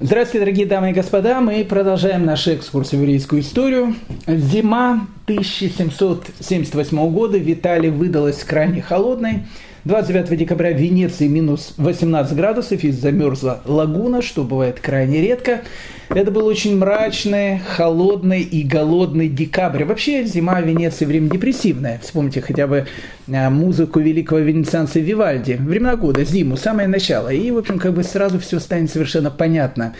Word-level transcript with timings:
Здравствуйте, 0.00 0.40
дорогие 0.40 0.66
дамы 0.66 0.90
и 0.90 0.92
господа. 0.92 1.40
Мы 1.40 1.64
продолжаем 1.64 2.26
наш 2.26 2.48
экскурс 2.48 2.90
в 2.90 2.94
еврейскую 2.94 3.42
историю. 3.42 3.94
Зима 4.26 5.06
1778 5.26 7.10
года 7.12 7.38
в 7.38 7.52
Италии 7.52 7.90
выдалась 7.90 8.42
крайне 8.42 8.82
холодной. 8.82 9.46
29 9.84 10.38
декабря 10.38 10.72
в 10.72 10.80
Венеции 10.80 11.26
минус 11.26 11.74
18 11.76 12.34
градусов 12.34 12.82
и 12.84 12.90
замерзла 12.90 13.60
лагуна, 13.66 14.22
что 14.22 14.42
бывает 14.42 14.80
крайне 14.80 15.20
редко. 15.20 15.60
Это 16.08 16.30
был 16.30 16.46
очень 16.46 16.78
мрачный, 16.78 17.58
холодный 17.58 18.40
и 18.40 18.62
голодный 18.62 19.28
декабрь. 19.28 19.84
Вообще 19.84 20.24
зима 20.24 20.62
в 20.62 20.66
Венеции 20.66 21.04
время 21.04 21.28
депрессивное. 21.28 22.00
Вспомните 22.02 22.40
хотя 22.40 22.66
бы 22.66 22.86
а, 23.30 23.50
музыку 23.50 24.00
великого 24.00 24.40
венецианца 24.40 25.00
Вивальди. 25.00 25.58
Времена 25.60 25.96
года, 25.96 26.24
зиму, 26.24 26.56
самое 26.56 26.88
начало. 26.88 27.28
И, 27.28 27.50
в 27.50 27.58
общем, 27.58 27.78
как 27.78 27.92
бы 27.92 28.04
сразу 28.04 28.38
все 28.38 28.60
станет 28.60 28.90
совершенно 28.90 29.30
понятно. 29.30 29.94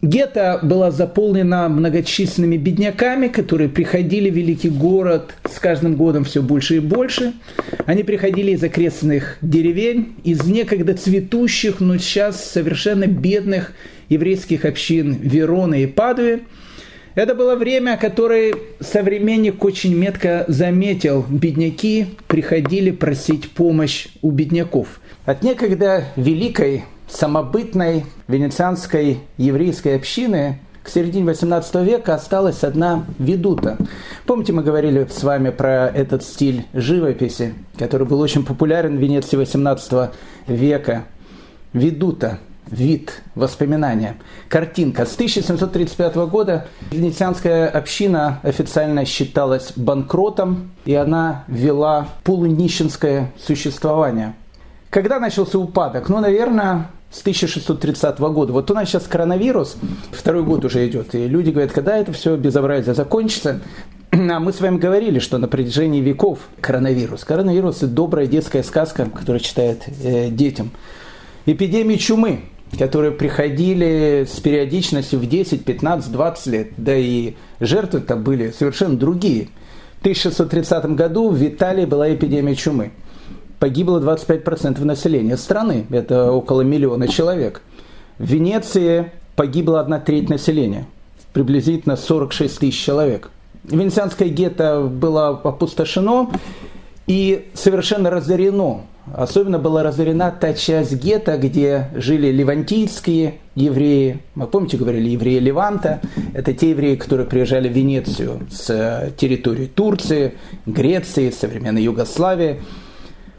Гетто 0.00 0.60
была 0.62 0.92
заполнена 0.92 1.68
многочисленными 1.68 2.56
бедняками, 2.56 3.26
которые 3.26 3.68
приходили 3.68 4.30
в 4.30 4.34
великий 4.34 4.68
город 4.68 5.34
с 5.44 5.58
каждым 5.58 5.96
годом 5.96 6.22
все 6.22 6.40
больше 6.40 6.76
и 6.76 6.80
больше. 6.80 7.32
Они 7.84 8.04
приходили 8.04 8.52
из 8.52 8.62
окрестных 8.62 9.38
деревень, 9.42 10.14
из 10.22 10.44
некогда 10.44 10.94
цветущих, 10.94 11.80
но 11.80 11.98
сейчас 11.98 12.48
совершенно 12.48 13.06
бедных 13.06 13.72
еврейских 14.08 14.64
общин 14.64 15.14
Вероны 15.14 15.82
и 15.82 15.86
Падуи. 15.86 16.44
Это 17.16 17.34
было 17.34 17.56
время, 17.56 17.96
которое 17.96 18.54
современник 18.78 19.64
очень 19.64 19.96
метко 19.96 20.44
заметил. 20.46 21.26
Бедняки 21.28 22.06
приходили 22.28 22.92
просить 22.92 23.50
помощь 23.50 24.06
у 24.22 24.30
бедняков. 24.30 25.00
От 25.24 25.42
некогда 25.42 26.04
великой 26.14 26.84
самобытной 27.08 28.06
венецианской 28.26 29.20
еврейской 29.36 29.96
общины 29.96 30.60
к 30.82 30.90
середине 30.90 31.26
18 31.26 31.74
века 31.86 32.14
осталась 32.14 32.64
одна 32.64 33.04
ведута. 33.18 33.76
Помните, 34.24 34.54
мы 34.54 34.62
говорили 34.62 35.06
с 35.10 35.22
вами 35.22 35.50
про 35.50 35.86
этот 35.88 36.22
стиль 36.22 36.64
живописи, 36.72 37.54
который 37.78 38.06
был 38.06 38.20
очень 38.20 38.44
популярен 38.44 38.96
в 38.96 39.00
Венеции 39.00 39.36
18 39.36 40.10
века. 40.46 41.04
Ведута, 41.74 42.38
вид, 42.70 43.22
воспоминания. 43.34 44.16
Картинка. 44.48 45.04
С 45.04 45.14
1735 45.14 46.16
года 46.30 46.68
венецианская 46.90 47.68
община 47.68 48.40
официально 48.42 49.04
считалась 49.04 49.72
банкротом, 49.76 50.70
и 50.86 50.94
она 50.94 51.44
вела 51.48 52.08
полунищенское 52.24 53.32
существование. 53.38 54.34
Когда 54.90 55.20
начался 55.20 55.58
упадок? 55.58 56.08
Ну, 56.08 56.18
наверное, 56.20 56.86
с 57.10 57.20
1630 57.20 58.18
года. 58.18 58.52
Вот 58.52 58.70
у 58.70 58.74
нас 58.74 58.88
сейчас 58.88 59.04
коронавирус, 59.04 59.76
второй 60.12 60.42
год 60.42 60.64
уже 60.64 60.86
идет, 60.86 61.14
и 61.14 61.26
люди 61.26 61.50
говорят, 61.50 61.72
когда 61.72 61.96
это 61.96 62.12
все 62.12 62.36
безобразие 62.36 62.94
закончится. 62.94 63.60
А 64.10 64.40
мы 64.40 64.52
с 64.52 64.60
вами 64.60 64.78
говорили, 64.78 65.18
что 65.18 65.38
на 65.38 65.48
протяжении 65.48 66.00
веков 66.00 66.40
коронавирус. 66.60 67.24
Коронавирус– 67.24 67.76
это 67.78 67.88
добрая 67.88 68.26
детская 68.26 68.62
сказка, 68.62 69.06
которую 69.06 69.40
читают 69.40 69.82
э, 70.02 70.30
детям. 70.30 70.70
Эпидемии 71.44 71.96
чумы, 71.96 72.40
которые 72.78 73.12
приходили 73.12 74.26
с 74.28 74.40
периодичностью 74.40 75.18
в 75.18 75.26
10, 75.26 75.64
15, 75.64 76.10
20 76.10 76.46
лет, 76.46 76.68
да 76.76 76.96
и 76.96 77.34
жертвы-то 77.60 78.16
были 78.16 78.50
совершенно 78.50 78.96
другие. 78.96 79.48
В 79.98 80.00
1630 80.00 80.94
году 80.94 81.30
в 81.30 81.42
Италии 81.46 81.84
была 81.84 82.12
эпидемия 82.12 82.54
чумы 82.54 82.92
погибло 83.58 84.00
25% 84.00 84.84
населения 84.84 85.36
страны, 85.36 85.86
это 85.90 86.32
около 86.32 86.62
миллиона 86.62 87.08
человек. 87.08 87.62
В 88.18 88.24
Венеции 88.24 89.12
погибла 89.36 89.80
одна 89.80 90.00
треть 90.00 90.28
населения, 90.28 90.86
приблизительно 91.32 91.96
46 91.96 92.58
тысяч 92.58 92.84
человек. 92.84 93.30
Венецианское 93.64 94.28
гетто 94.28 94.82
было 94.82 95.28
опустошено 95.28 96.30
и 97.06 97.48
совершенно 97.54 98.10
разорено. 98.10 98.82
Особенно 99.14 99.58
была 99.58 99.82
разорена 99.82 100.30
та 100.30 100.52
часть 100.52 100.92
гетто, 100.92 101.38
где 101.38 101.88
жили 101.94 102.30
левантийские 102.30 103.38
евреи. 103.54 104.20
Мы 104.34 104.46
помните, 104.46 104.76
говорили, 104.76 105.08
евреи 105.10 105.38
Леванта. 105.38 106.00
Это 106.34 106.52
те 106.52 106.70
евреи, 106.70 106.94
которые 106.96 107.26
приезжали 107.26 107.68
в 107.68 107.72
Венецию 107.72 108.40
с 108.50 109.12
территории 109.16 109.66
Турции, 109.66 110.34
Греции, 110.66 111.30
современной 111.30 111.82
Югославии. 111.82 112.60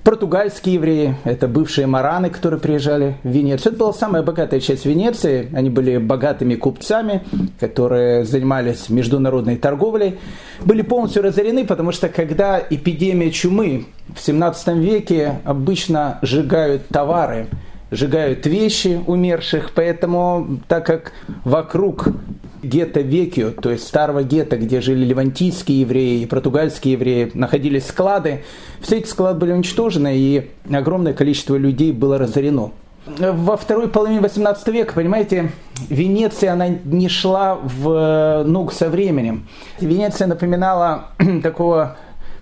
Португальские 0.04 0.76
евреи, 0.76 1.16
это 1.26 1.48
бывшие 1.48 1.86
мараны, 1.86 2.30
которые 2.30 2.60
приезжали 2.60 3.18
в 3.24 3.30
Венецию. 3.30 3.74
Это 3.74 3.80
была 3.80 3.94
самая 3.94 4.24
богатая 4.24 4.60
часть 4.60 4.86
Венеции. 4.86 5.50
Они 5.54 5.70
были 5.70 5.98
богатыми 5.98 6.56
купцами, 6.56 7.24
которые 7.60 8.24
занимались 8.24 8.90
международной 8.90 9.58
торговлей. 9.58 10.18
Были 10.62 10.84
полностью 10.84 11.22
разорены, 11.24 11.66
потому 11.66 11.92
что 11.92 12.08
когда 12.08 12.62
эпидемия 12.70 13.32
чумы 13.32 13.88
в 14.16 14.22
17 14.22 14.78
веке 14.78 15.40
обычно 15.44 16.20
сжигают 16.22 16.88
товары, 16.88 17.48
сжигают 17.92 18.46
вещи 18.46 19.02
умерших, 19.06 19.72
поэтому 19.74 20.60
так 20.68 20.86
как 20.86 21.12
вокруг 21.44 22.08
гетто 22.64 23.02
Векио, 23.02 23.52
то 23.52 23.70
есть 23.72 23.88
старого 23.88 24.24
гетто, 24.24 24.58
где 24.58 24.82
жили 24.82 25.06
левантийские 25.06 25.82
евреи 25.82 26.22
и 26.22 26.26
португальские 26.26 26.94
евреи, 26.94 27.32
находились 27.34 27.88
склады. 27.88 28.44
Все 28.82 28.98
эти 28.98 29.08
склады 29.08 29.40
были 29.40 29.52
уничтожены, 29.52 30.18
и 30.18 30.50
огромное 30.72 31.14
количество 31.14 31.56
людей 31.56 31.92
было 31.92 32.18
разорено. 32.18 32.72
Во 33.06 33.58
второй 33.58 33.88
половине 33.88 34.20
18 34.20 34.68
века, 34.68 34.94
понимаете, 34.94 35.52
Венеция, 35.90 36.54
она 36.54 36.68
не 36.68 37.10
шла 37.10 37.56
в 37.56 38.44
ногу 38.46 38.72
со 38.72 38.90
временем. 38.90 39.48
Венеция 39.80 40.28
напоминала 40.28 41.08
такого 41.44 41.98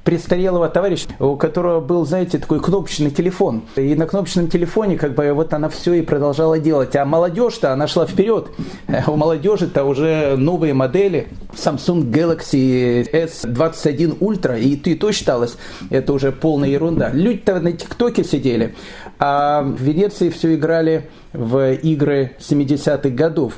престарелого 0.08 0.70
товарища, 0.70 1.10
у 1.20 1.36
которого 1.36 1.82
был, 1.82 2.06
знаете, 2.06 2.38
такой 2.38 2.62
кнопочный 2.62 3.12
телефон. 3.12 3.64
И 3.76 3.94
на 3.94 4.08
кнопочном 4.08 4.48
телефоне 4.48 4.98
как 4.98 5.16
бы 5.16 5.34
вот 5.34 5.54
она 5.54 5.68
все 5.68 5.96
и 5.96 6.02
продолжала 6.02 6.60
делать. 6.60 6.96
А 6.96 7.04
молодежь-то, 7.04 7.74
она 7.74 7.88
шла 7.88 8.06
вперед. 8.06 8.48
У 9.08 9.18
молодежи-то 9.18 9.84
уже 9.84 10.38
новые 10.38 10.74
модели. 10.74 11.28
Samsung 11.54 12.10
Galaxy 12.10 13.10
S21 13.12 14.20
Ultra, 14.20 14.58
и 14.58 14.78
ты 14.78 14.96
то 14.96 15.12
считалось, 15.12 15.58
это 15.90 16.14
уже 16.14 16.32
полная 16.32 16.70
ерунда. 16.70 17.10
Люди-то 17.12 17.60
на 17.60 17.74
ТикТоке 17.74 18.24
сидели, 18.24 18.76
а 19.20 19.62
в 19.64 19.82
Венеции 19.82 20.30
все 20.30 20.56
играли 20.56 21.10
в 21.34 21.74
игры 21.74 22.36
70-х 22.40 23.10
годов. 23.10 23.54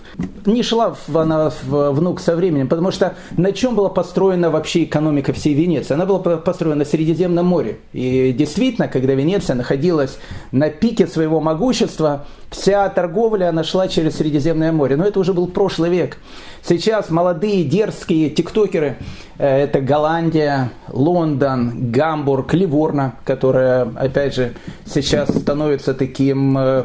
Не 0.45 0.63
шла 0.63 0.95
она 1.13 1.51
в, 1.63 2.01
ног 2.01 2.19
со 2.19 2.35
временем, 2.35 2.67
потому 2.67 2.91
что 2.91 3.15
на 3.37 3.51
чем 3.51 3.75
была 3.75 3.89
построена 3.89 4.49
вообще 4.49 4.83
экономика 4.83 5.33
всей 5.33 5.53
Венеции? 5.53 5.93
Она 5.93 6.05
была 6.05 6.19
построена 6.19 6.79
на 6.79 6.85
Средиземном 6.85 7.45
море. 7.45 7.79
И 7.93 8.33
действительно, 8.37 8.87
когда 8.87 9.13
Венеция 9.13 9.55
находилась 9.55 10.17
на 10.51 10.69
пике 10.69 11.07
своего 11.07 11.39
могущества, 11.39 12.25
вся 12.49 12.87
торговля 12.89 13.49
она 13.49 13.63
шла 13.63 13.87
через 13.87 14.17
Средиземное 14.17 14.71
море. 14.71 14.95
Но 14.95 15.05
это 15.05 15.19
уже 15.19 15.33
был 15.33 15.47
прошлый 15.47 15.89
век. 15.89 16.17
Сейчас 16.63 17.09
молодые 17.09 17.63
дерзкие 17.63 18.29
тиктокеры, 18.29 18.97
э, 19.37 19.63
это 19.63 19.81
Голландия, 19.81 20.71
Лондон, 20.89 21.91
Гамбург, 21.91 22.53
Ливорно, 22.53 23.15
которая, 23.25 23.91
опять 23.95 24.35
же, 24.35 24.53
сейчас 24.85 25.29
становится 25.29 25.93
таким 25.93 26.57
э, 26.57 26.83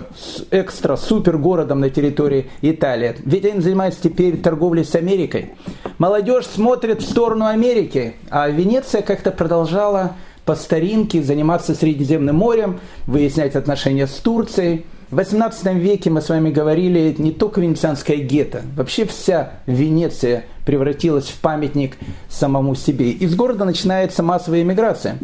экстра-супер 0.51 1.39
городом 1.39 1.81
на 1.81 1.91
территории 1.91 2.51
Италии. 2.63 3.17
Ведь 3.25 3.45
они 3.45 3.61
занимаются 3.61 4.03
теперь 4.03 4.39
торговлей 4.41 4.85
с 4.85 4.95
Америкой. 4.95 5.53
Молодежь 5.99 6.47
смотрит 6.47 7.03
в 7.03 7.09
сторону 7.09 7.47
Америки, 7.47 8.15
а 8.31 8.49
Венеция 8.49 9.03
как-то 9.03 9.31
продолжала 9.31 10.15
по 10.45 10.55
старинке 10.55 11.23
заниматься 11.23 11.75
Средиземным 11.75 12.37
морем, 12.37 12.81
выяснять 13.07 13.57
отношения 13.57 14.07
с 14.07 14.15
Турцией. 14.15 14.85
В 15.15 15.17
18 15.17 15.75
веке 15.75 16.11
мы 16.11 16.21
с 16.21 16.29
вами 16.29 16.51
говорили 16.51 17.15
не 17.19 17.31
только 17.31 17.61
венецианское 17.61 18.17
гетто, 18.17 18.63
вообще 18.75 19.07
вся 19.07 19.53
Венеция 19.65 20.45
превратилась 20.67 21.27
в 21.27 21.39
памятник 21.39 21.97
самому 22.29 22.75
себе. 22.75 23.13
Из 23.13 23.37
города 23.37 23.65
начинается 23.65 24.25
массовая 24.25 24.63
иммиграция. 24.63 25.19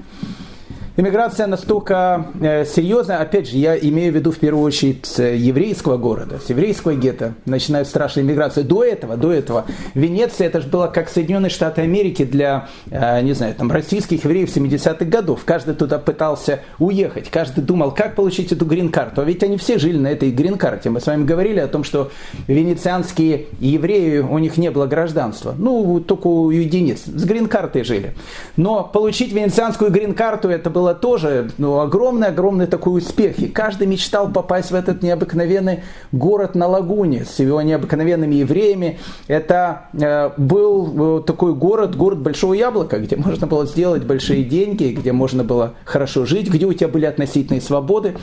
Иммиграция 1.01 1.47
настолько 1.47 2.27
э, 2.43 2.67
серьезная, 2.67 3.21
опять 3.21 3.49
же, 3.49 3.57
я 3.57 3.75
имею 3.75 4.13
в 4.13 4.17
виду 4.17 4.33
в 4.33 4.37
первую 4.37 4.63
очередь 4.63 5.09
еврейского 5.17 5.97
города, 5.97 6.39
с 6.39 6.51
еврейского 6.51 6.95
гетто, 6.95 7.33
начинает 7.47 7.87
страшная 7.87 8.23
иммиграция. 8.23 8.65
До 8.65 8.85
этого, 8.85 9.17
до 9.17 9.33
этого, 9.33 9.65
Венеция, 9.95 10.49
это 10.49 10.61
же 10.61 10.69
было 10.69 10.89
как 10.89 11.09
Соединенные 11.09 11.49
Штаты 11.49 11.81
Америки 11.81 12.27
для, 12.27 12.69
э, 12.91 13.23
не 13.23 13.33
знаю, 13.33 13.55
там, 13.55 13.73
российских 13.73 14.25
евреев 14.25 14.55
70-х 14.55 15.07
годов. 15.07 15.45
Каждый 15.47 15.75
туда 15.75 15.99
пытался 15.99 16.61
уехать, 16.79 17.31
каждый 17.31 17.65
думал, 17.65 17.93
как 17.93 18.15
получить 18.15 18.53
эту 18.53 18.67
грин-карту. 18.67 19.23
А 19.23 19.25
ведь 19.25 19.43
они 19.43 19.57
все 19.57 19.79
жили 19.79 19.97
на 19.97 20.09
этой 20.09 20.31
грин-карте. 20.31 20.91
Мы 20.91 21.01
с 21.01 21.07
вами 21.07 21.25
говорили 21.25 21.61
о 21.61 21.69
том, 21.69 21.83
что 21.83 22.11
венецианские 22.47 23.47
евреи, 23.59 24.19
у 24.19 24.37
них 24.37 24.59
не 24.59 24.71
было 24.71 24.85
гражданства. 24.85 25.55
Ну, 25.57 25.99
только 26.01 26.27
у 26.27 26.51
единиц. 26.51 27.05
С 27.07 27.25
грин-картой 27.25 27.85
жили. 27.85 28.13
Но 28.59 28.85
получить 28.85 29.33
венецианскую 29.33 29.91
грин-карту, 29.91 30.51
это 30.51 30.69
было 30.69 30.90
было 30.91 30.95
тоже 30.95 31.51
ну, 31.59 31.81
огромный-огромный 31.81 32.67
такой 32.67 32.99
успех. 32.99 33.39
И 33.39 33.49
каждый 33.49 33.87
мечтал 33.87 34.31
попасть 34.31 34.71
в 34.71 34.75
этот 34.75 35.03
необыкновенный 35.03 35.81
город 36.13 36.55
на 36.55 36.67
лагуне 36.67 37.25
с 37.25 37.39
его 37.39 37.63
необыкновенными 37.63 38.37
евреями. 38.37 38.99
Это 39.29 39.83
э, 39.93 40.31
был 40.37 41.21
э, 41.21 41.23
такой 41.23 41.55
город, 41.55 41.97
город 41.97 42.19
Большого 42.19 42.55
Яблока, 42.55 42.99
где 42.99 43.17
можно 43.17 43.47
было 43.47 43.67
сделать 43.67 44.05
большие 44.05 44.45
деньги, 44.45 44.93
где 44.93 45.13
можно 45.13 45.45
было 45.45 45.75
хорошо 45.85 46.27
жить, 46.27 46.51
где 46.51 46.67
у 46.67 46.73
тебя 46.73 46.89
были 46.89 47.07
относительные 47.07 47.61
свободы. 47.61 48.17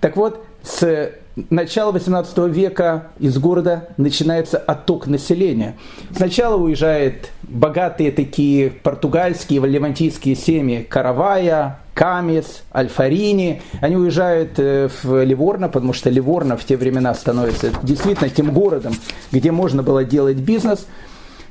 Так 0.00 0.16
вот, 0.16 0.44
с 0.62 1.12
начала 1.36 1.92
18 1.92 2.38
века 2.48 3.08
из 3.18 3.38
города 3.38 3.88
начинается 3.96 4.58
отток 4.58 5.06
населения. 5.06 5.76
Сначала 6.14 6.56
уезжают 6.56 7.30
богатые 7.42 8.12
такие 8.12 8.70
португальские, 8.70 9.60
левантийские 9.60 10.36
семьи 10.36 10.86
Каравая, 10.88 11.78
Камес, 11.94 12.62
Альфарини. 12.74 13.62
Они 13.80 13.96
уезжают 13.96 14.58
э, 14.58 14.88
в 15.02 15.24
Ливорно, 15.24 15.68
потому 15.68 15.92
что 15.92 16.10
Ливорно 16.10 16.56
в 16.56 16.64
те 16.64 16.76
времена 16.76 17.14
становится 17.14 17.72
действительно 17.82 18.30
тем 18.30 18.52
городом, 18.52 18.94
где 19.32 19.50
можно 19.52 19.82
было 19.82 20.04
делать 20.04 20.38
бизнес. 20.38 20.86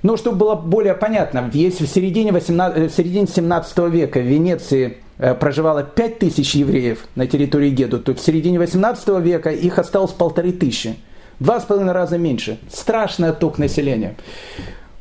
Но 0.02 0.16
чтобы 0.16 0.38
было 0.38 0.56
более 0.56 0.94
понятно, 0.94 1.50
если 1.54 1.86
в 1.86 1.90
середине, 1.90 2.32
18, 2.32 2.78
э, 2.78 2.88
в 2.88 2.94
середине 2.94 3.28
17 3.28 3.78
века 3.90 4.20
в 4.20 4.24
Венеции 4.24 4.98
проживало 5.40 5.84
5 5.84 6.20
тысяч 6.20 6.56
евреев 6.56 7.06
на 7.16 7.28
территории 7.28 7.70
Геду, 7.70 8.00
то 8.00 8.14
в 8.14 8.20
середине 8.20 8.58
18 8.58 9.08
века 9.20 9.50
их 9.50 9.78
осталось 9.78 10.12
полторы 10.12 10.52
тысячи. 10.52 10.96
Два 11.40 11.60
с 11.62 11.64
половиной 11.64 11.94
раза 11.94 12.18
меньше. 12.18 12.58
Страшный 12.70 13.30
отток 13.30 13.58
населения. 13.58 14.16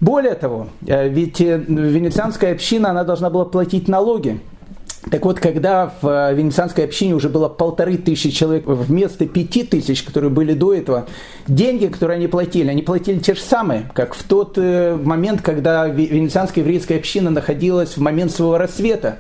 Более 0.01 0.35
того, 0.35 0.69
э, 0.87 1.09
ведь 1.09 1.41
э, 1.41 1.59
венецианская 1.67 2.53
община, 2.53 2.91
она 2.91 3.03
должна 3.03 3.31
была 3.31 3.45
платить 3.45 3.89
налоги. 3.89 4.41
Так 5.11 5.25
вот, 5.25 5.41
когда 5.41 5.93
в 6.01 6.33
венецианской 6.35 6.85
общине 6.85 7.15
уже 7.15 7.29
было 7.29 7.49
полторы 7.49 7.97
тысячи 7.97 8.31
человек 8.31 8.65
вместо 8.67 9.27
пяти 9.27 9.65
тысяч, 9.65 10.03
которые 10.03 10.31
были 10.31 10.53
до 10.55 10.75
этого, 10.75 11.07
деньги, 11.47 11.87
которые 11.87 12.17
они 12.17 12.29
платили, 12.29 12.69
они 12.69 12.83
платили 12.83 13.19
те 13.19 13.35
же 13.35 13.41
самые, 13.41 13.91
как 13.95 14.15
в 14.15 14.23
тот 14.25 14.57
момент, 14.57 15.41
когда 15.41 15.87
венецианская 15.87 16.63
еврейская 16.63 16.97
община 16.97 17.31
находилась 17.31 17.97
в 17.97 18.01
момент 18.01 18.33
своего 18.33 18.59
рассвета. 18.59 19.19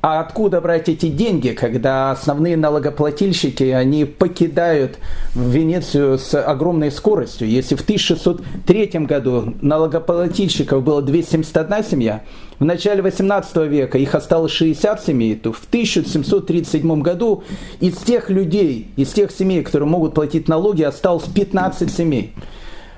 А 0.00 0.20
откуда 0.20 0.60
брать 0.60 0.88
эти 0.88 1.08
деньги, 1.08 1.48
когда 1.48 2.12
основные 2.12 2.56
налогоплательщики, 2.56 3.64
они 3.64 4.04
покидают 4.04 4.96
Венецию 5.34 6.18
с 6.18 6.40
огромной 6.40 6.92
скоростью? 6.92 7.48
Если 7.48 7.74
в 7.74 7.80
1603 7.80 8.86
году 9.00 9.54
налогоплательщиков 9.60 10.84
было 10.84 11.02
271 11.02 11.84
семья, 11.84 12.22
в 12.60 12.64
начале 12.64 13.02
18 13.02 13.56
века 13.68 13.98
их 13.98 14.14
осталось 14.14 14.52
60 14.52 15.02
семей, 15.02 15.34
то 15.34 15.52
в 15.52 15.64
1737 15.68 17.02
году 17.02 17.42
из 17.80 17.96
тех 17.96 18.30
людей, 18.30 18.92
из 18.94 19.08
тех 19.08 19.32
семей, 19.32 19.64
которые 19.64 19.88
могут 19.88 20.14
платить 20.14 20.46
налоги, 20.46 20.84
осталось 20.84 21.24
15 21.24 21.92
семей. 21.92 22.34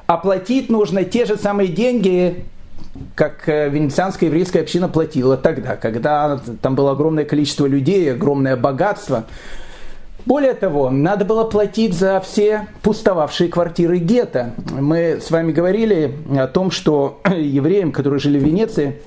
А 0.06 0.19
платить 0.19 0.69
нужно 0.69 1.05
те 1.05 1.25
же 1.25 1.38
самые 1.38 1.69
деньги, 1.69 2.44
как 3.15 3.49
э, 3.49 3.69
венецианская 3.69 4.29
еврейская 4.29 4.61
община 4.61 4.89
платила 4.89 5.37
тогда, 5.37 5.77
когда 5.77 6.41
там 6.61 6.75
было 6.75 6.93
огромное 6.93 7.25
количество 7.25 7.67
людей, 7.67 8.13
огромное 8.13 8.57
богатство. 8.57 9.25
Более 10.27 10.53
того, 10.55 10.91
надо 10.91 11.25
было 11.25 11.45
платить 11.45 11.95
за 11.95 12.21
все 12.21 12.69
пустовавшие 12.83 13.49
квартиры 13.49 13.99
гетто. 13.99 14.55
Мы 14.71 15.19
с 15.21 15.31
вами 15.31 15.53
говорили 15.53 16.15
о 16.37 16.47
том, 16.47 16.71
что 16.71 17.21
евреям, 17.31 17.93
которые 17.93 18.21
жили 18.21 18.39
в 18.39 18.43
Венеции, 18.43 19.01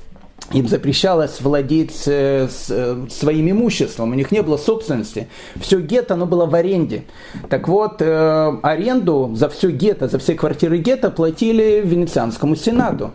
им 0.51 0.67
запрещалось 0.67 1.39
владеть 1.41 2.03
э, 2.07 2.47
э, 2.69 3.05
своим 3.09 3.51
имуществом, 3.51 4.11
у 4.11 4.13
них 4.15 4.31
не 4.31 4.41
было 4.41 4.57
собственности. 4.57 5.27
Все 5.59 5.79
гетто, 5.79 6.15
оно 6.15 6.25
было 6.25 6.45
в 6.45 6.55
аренде. 6.55 7.03
Так 7.49 7.67
вот, 7.67 8.01
аренду 8.01 9.31
за 9.35 9.49
все 9.49 9.71
гетто, 9.71 10.07
за 10.07 10.19
все 10.19 10.35
квартиры 10.35 10.77
гетто 10.79 11.11
платили 11.11 11.81
Венецианскому 11.83 12.55
сенату 12.55 13.11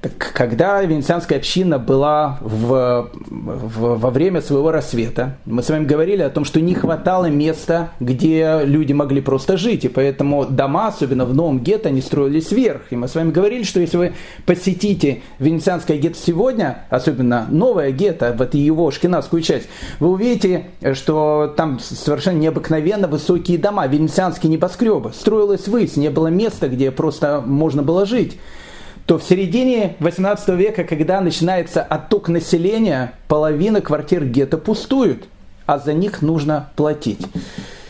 когда 0.00 0.82
венецианская 0.82 1.38
община 1.38 1.78
была 1.78 2.38
в, 2.40 3.10
в, 3.12 3.98
во 3.98 4.10
время 4.10 4.40
своего 4.40 4.70
рассвета, 4.70 5.36
мы 5.46 5.62
с 5.62 5.68
вами 5.68 5.84
говорили 5.84 6.22
о 6.22 6.30
том, 6.30 6.44
что 6.44 6.60
не 6.60 6.74
хватало 6.74 7.26
места, 7.26 7.90
где 8.00 8.60
люди 8.64 8.92
могли 8.92 9.20
просто 9.20 9.56
жить, 9.56 9.84
и 9.84 9.88
поэтому 9.88 10.44
дома, 10.44 10.88
особенно 10.88 11.24
в 11.24 11.34
новом 11.34 11.60
гетто, 11.60 11.88
они 11.88 12.00
строились 12.00 12.50
вверх. 12.52 12.82
И 12.90 12.96
мы 12.96 13.08
с 13.08 13.14
вами 13.14 13.30
говорили, 13.30 13.62
что 13.64 13.80
если 13.80 13.96
вы 13.96 14.12
посетите 14.44 15.22
венецианское 15.38 15.96
гетто 15.96 16.18
сегодня, 16.18 16.84
особенно 16.90 17.46
новое 17.50 17.90
гетто, 17.90 18.34
вот 18.38 18.54
его 18.54 18.90
шкинавскую 18.90 19.42
часть, 19.42 19.68
вы 19.98 20.10
увидите, 20.10 20.66
что 20.92 21.52
там 21.56 21.78
совершенно 21.80 22.38
необыкновенно 22.38 23.08
высокие 23.08 23.58
дома, 23.58 23.86
венецианские 23.86 24.52
небоскребы. 24.52 25.12
Строилось 25.12 25.66
ввысь, 25.66 25.96
не 25.96 26.10
было 26.10 26.28
места, 26.28 26.68
где 26.68 26.90
просто 26.90 27.42
можно 27.44 27.82
было 27.82 28.06
жить 28.06 28.38
то 29.06 29.18
в 29.18 29.22
середине 29.22 29.94
18 30.00 30.48
века, 30.50 30.82
когда 30.82 31.20
начинается 31.20 31.80
отток 31.80 32.28
населения, 32.28 33.12
половина 33.28 33.80
квартир 33.80 34.24
гетто 34.24 34.58
пустуют, 34.58 35.28
а 35.64 35.78
за 35.78 35.92
них 35.92 36.22
нужно 36.22 36.70
платить. 36.74 37.24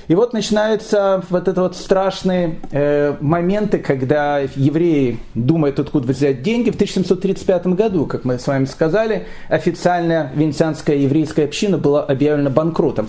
И 0.08 0.14
вот 0.14 0.32
начинаются 0.32 1.22
вот 1.30 1.48
это 1.48 1.62
вот 1.62 1.76
страшные 1.76 2.58
э, 2.70 3.16
моменты, 3.20 3.78
когда 3.78 4.38
евреи 4.38 5.18
думают, 5.34 5.80
откуда 5.80 6.12
взять 6.12 6.42
деньги. 6.42 6.70
В 6.70 6.74
1735 6.74 7.66
году, 7.68 8.06
как 8.06 8.24
мы 8.24 8.38
с 8.38 8.46
вами 8.46 8.66
сказали, 8.66 9.26
официально 9.48 10.30
венецианская 10.34 10.96
еврейская 10.96 11.44
община 11.44 11.76
была 11.76 12.04
объявлена 12.04 12.50
банкротом. 12.50 13.08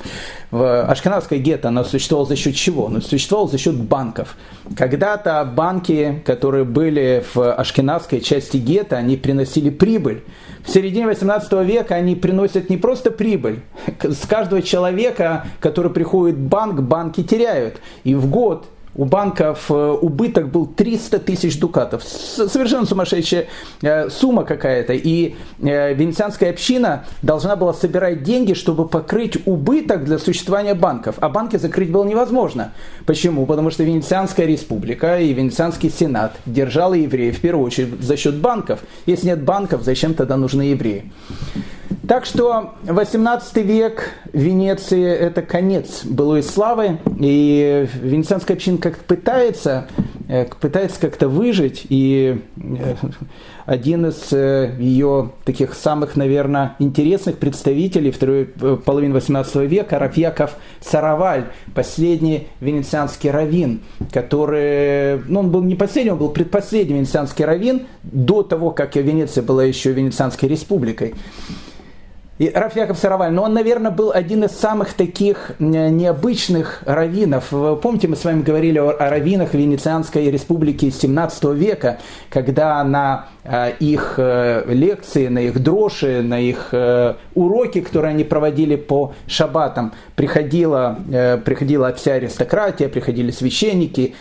В 0.50 0.84
Ашкенадское 0.86 1.40
гетто 1.40 1.68
она 1.68 1.84
существовала 1.84 2.28
за 2.28 2.36
счет 2.36 2.56
чего? 2.56 2.88
Она 2.88 3.02
существовала 3.02 3.50
за 3.50 3.58
счет 3.58 3.76
банков. 3.76 4.36
Когда-то 4.76 5.44
банки, 5.46 6.24
которые 6.26 6.64
были 6.64 7.24
в 7.34 7.54
ашкенадской 7.54 8.22
части 8.22 8.58
гетто, 8.58 8.98
они 8.98 9.18
приносили 9.18 9.70
прибыль. 9.70 10.24
В 10.68 10.69
середине 10.69 11.08
18 11.08 11.50
века 11.66 11.96
они 11.96 12.16
приносят 12.16 12.69
не 12.69 12.75
просто 12.75 13.10
прибыль. 13.10 13.62
С 14.04 14.28
каждого 14.28 14.62
человека, 14.62 15.46
который 15.62 15.90
приходит 15.94 16.36
в 16.36 16.42
банк, 16.42 16.81
банки 16.81 17.24
теряют. 17.24 17.80
И 18.04 18.14
в 18.14 18.30
год 18.30 18.66
у 18.98 19.06
банков 19.06 19.70
э, 19.70 19.74
убыток 19.74 20.50
был 20.50 20.66
300 20.66 21.20
тысяч 21.20 21.60
дукатов. 21.60 22.04
Совершенно 22.04 22.86
сумасшедшая 22.86 23.48
э, 23.82 24.10
сумма 24.10 24.44
какая-то. 24.44 24.94
И 24.94 25.36
э, 25.62 25.94
венецианская 25.94 26.50
община 26.50 27.06
должна 27.22 27.56
была 27.56 27.74
собирать 27.74 28.24
деньги, 28.24 28.54
чтобы 28.54 28.88
покрыть 28.88 29.38
убыток 29.46 30.04
для 30.04 30.18
существования 30.18 30.74
банков. 30.74 31.16
А 31.20 31.30
банки 31.30 31.58
закрыть 31.58 31.92
было 31.92 32.04
невозможно. 32.04 32.74
Почему? 33.06 33.46
Потому 33.46 33.70
что 33.70 33.84
Венецианская 33.84 34.48
республика 34.48 35.20
и 35.20 35.32
Венецианский 35.32 35.92
сенат 35.92 36.36
держал 36.46 36.94
евреев 36.94 37.38
в 37.38 37.42
первую 37.42 37.66
очередь 37.66 38.01
за 38.01 38.18
счет 38.18 38.36
банков. 38.36 38.80
Если 39.06 39.27
нет 39.27 39.44
банков, 39.44 39.84
зачем 39.84 40.16
тогда 40.16 40.38
нужны 40.38 40.63
евреи? 40.63 41.12
Так 42.08 42.26
что 42.26 42.76
18 42.84 43.58
век 43.66 44.12
Венеции– 44.32 45.04
это 45.06 45.42
конец 45.42 46.06
былой 46.06 46.42
славы, 46.42 47.00
и 47.20 47.86
венецианская 48.02 48.56
община 48.56 48.78
как-то 48.78 49.04
пытается, 49.04 49.88
э, 50.30 50.46
пытается 50.46 51.02
как-то 51.02 51.28
выжить, 51.28 51.86
и 51.90 52.40
э, 52.56 52.96
один 53.66 54.06
из 54.06 54.32
э, 54.32 54.74
ее 54.80 55.32
таких 55.44 55.74
самых, 55.74 56.16
наверное, 56.16 56.78
интересных 56.80 57.40
представителей 57.40 58.12
второй 58.12 58.46
половины 58.46 59.14
18 59.16 59.56
века– 59.70 60.00
Рафьяков 60.00 60.52
Сараваль, 60.80 61.48
последний 61.76 62.48
венецианский 62.62 63.32
раввин, 63.32 63.82
который, 64.14 65.20
ну 65.28 65.42
он 65.42 65.52
был 65.52 65.62
не 65.62 65.76
последний, 65.76 66.12
он 66.12 66.20
был 66.20 66.30
предпоследний 66.30 66.96
венецианский 66.96 67.44
раввин 67.44 67.86
до 68.04 68.44
того, 68.44 68.72
как 68.72 68.96
Венеция 68.96 69.42
была 69.42 69.66
еще 69.66 69.92
Венецианской 69.92 70.48
республикой. 70.48 71.14
И 72.39 72.51
Раф 72.53 72.75
Яков 72.75 73.00
Сараваль, 73.00 73.32
но 73.32 73.44
он, 73.44 73.53
наверное, 73.53 73.89
был 73.89 74.12
один 74.12 74.44
из 74.44 74.51
самых 74.51 74.94
таких 74.94 75.53
необычных 75.58 76.84
раввинов. 76.86 77.50
Помните, 77.82 78.08
мы 78.08 78.15
с 78.15 78.24
вами 78.24 78.44
говорили 78.44 78.77
о, 78.77 78.91
о 78.91 79.10
раввинах 79.10 79.56
Венецианской 79.56 80.29
республики 80.29 80.91
17 80.91 81.44
века, 81.56 81.98
когда 82.29 82.84
на 82.84 83.25
э, 83.44 83.72
их 83.79 84.15
э, 84.17 84.65
лекции, 84.67 85.29
на 85.29 85.39
их 85.39 85.63
дроши, 85.63 86.22
на 86.22 86.39
их 86.39 86.70
э, 86.74 87.15
уроки, 87.34 87.82
которые 87.82 88.12
они 88.12 88.24
проводили 88.24 88.75
по 88.75 89.13
шаббатам, 89.25 89.94
приходила, 90.15 91.00
приходила 91.44 91.91
вся 91.94 92.13
аристократия, 92.13 92.88
приходили 92.88 93.32
священники, 93.32 94.15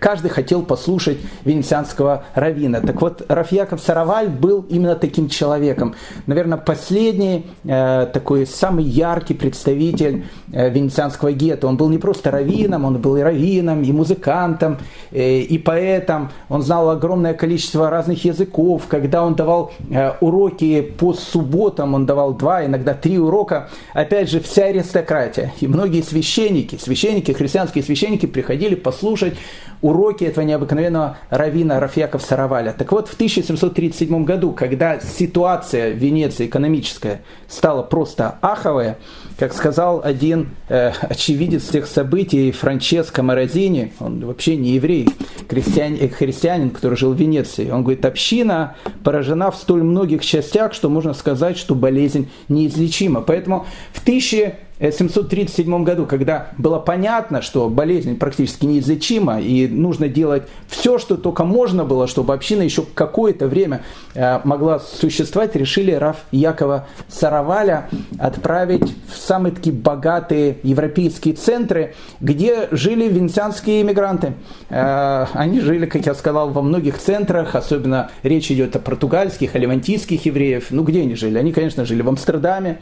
каждый 0.00 0.30
хотел 0.30 0.62
послушать 0.62 1.18
венецианского 1.44 2.24
раввина. 2.34 2.80
Так 2.80 3.00
вот, 3.02 3.22
Раф 3.28 3.52
Яков 3.52 3.80
Сараваль 3.80 4.28
был 4.28 4.64
именно 4.70 4.94
таким 4.94 5.28
человеком. 5.28 5.94
Наверное, 6.26 6.58
последний 6.58 7.46
такой 7.64 8.46
самый 8.46 8.84
яркий 8.84 9.34
представитель 9.34 10.24
венецианского 10.48 11.32
гетто. 11.32 11.66
Он 11.66 11.76
был 11.76 11.88
не 11.88 11.98
просто 11.98 12.30
раввином, 12.30 12.84
он 12.84 12.98
был 12.98 13.16
и 13.16 13.20
раввином, 13.20 13.82
и 13.82 13.92
музыкантом, 13.92 14.78
и 15.10 15.62
поэтом. 15.64 16.30
Он 16.48 16.62
знал 16.62 16.90
огромное 16.90 17.34
количество 17.34 17.90
разных 17.90 18.24
языков. 18.24 18.84
Когда 18.88 19.24
он 19.24 19.34
давал 19.34 19.72
уроки 20.20 20.80
по 20.82 21.14
субботам, 21.14 21.94
он 21.94 22.06
давал 22.06 22.34
два, 22.34 22.64
иногда 22.64 22.94
три 22.94 23.18
урока. 23.18 23.68
Опять 23.92 24.30
же, 24.30 24.40
вся 24.40 24.66
аристократия 24.66 25.52
и 25.60 25.66
многие 25.66 26.02
священники, 26.02 26.76
священники, 26.76 27.32
христианские 27.32 27.84
священники 27.84 28.26
приходили 28.26 28.74
послушать 28.74 29.34
уроки 29.80 30.24
этого 30.24 30.44
необыкновенного 30.44 31.18
равина 31.30 31.78
Рафьяков 31.78 32.22
Сараваля. 32.22 32.74
Так 32.76 32.90
вот, 32.90 33.08
в 33.08 33.14
1737 33.14 34.24
году, 34.24 34.52
когда 34.52 34.98
ситуация 34.98 35.92
в 35.92 35.96
Венеции 35.96 36.46
экономическая 36.46 37.22
стала 37.48 37.82
просто 37.82 38.38
аховая, 38.42 38.98
как 39.38 39.54
сказал 39.54 40.02
один 40.04 40.50
э, 40.68 40.92
очевидец 41.00 41.68
тех 41.68 41.86
событий, 41.86 42.52
Франческо 42.52 43.22
Морозини, 43.22 43.92
он 44.00 44.24
вообще 44.24 44.56
не 44.56 44.72
еврей, 44.72 45.08
христианин, 45.48 45.98
э, 46.00 46.08
христианин, 46.08 46.70
который 46.70 46.96
жил 46.96 47.14
в 47.14 47.16
Венеции, 47.16 47.70
он 47.70 47.82
говорит, 47.82 48.04
община 48.04 48.76
поражена 49.02 49.50
в 49.50 49.56
столь 49.56 49.82
многих 49.82 50.24
частях, 50.24 50.74
что 50.74 50.90
можно 50.90 51.14
сказать, 51.14 51.56
что 51.56 51.74
болезнь 51.74 52.28
неизлечима. 52.48 53.22
Поэтому 53.22 53.66
в 53.92 54.02
1000 54.02 54.54
737 54.80 55.82
году, 55.82 56.06
когда 56.06 56.48
было 56.56 56.78
понятно, 56.78 57.42
что 57.42 57.68
болезнь 57.68 58.16
практически 58.16 58.64
неизлечима 58.66 59.40
и 59.40 59.66
нужно 59.66 60.08
делать 60.08 60.44
все, 60.68 60.98
что 60.98 61.16
только 61.16 61.44
можно 61.44 61.84
было, 61.84 62.06
чтобы 62.06 62.32
община 62.32 62.62
еще 62.62 62.84
какое-то 62.94 63.48
время 63.48 63.82
э, 64.14 64.40
могла 64.44 64.78
существовать, 64.78 65.56
решили 65.56 65.92
Раф 65.92 66.18
Якова 66.30 66.86
Сараваля 67.08 67.88
отправить 68.18 68.94
в 69.12 69.16
самые 69.16 69.52
такие 69.52 69.74
богатые 69.74 70.58
европейские 70.62 71.34
центры, 71.34 71.94
где 72.20 72.68
жили 72.70 73.08
венецианские 73.08 73.82
иммигранты. 73.82 74.34
Э, 74.70 75.26
они 75.32 75.60
жили, 75.60 75.86
как 75.86 76.06
я 76.06 76.14
сказал, 76.14 76.50
во 76.50 76.62
многих 76.62 76.98
центрах, 76.98 77.56
особенно 77.56 78.10
речь 78.22 78.50
идет 78.52 78.76
о 78.76 78.78
португальских, 78.78 79.56
о 79.56 79.58
левантийских 79.58 80.24
евреев. 80.24 80.66
Ну, 80.70 80.84
где 80.84 81.02
они 81.02 81.16
жили? 81.16 81.36
Они, 81.36 81.52
конечно, 81.52 81.84
жили 81.84 82.02
в 82.02 82.08
Амстердаме, 82.08 82.78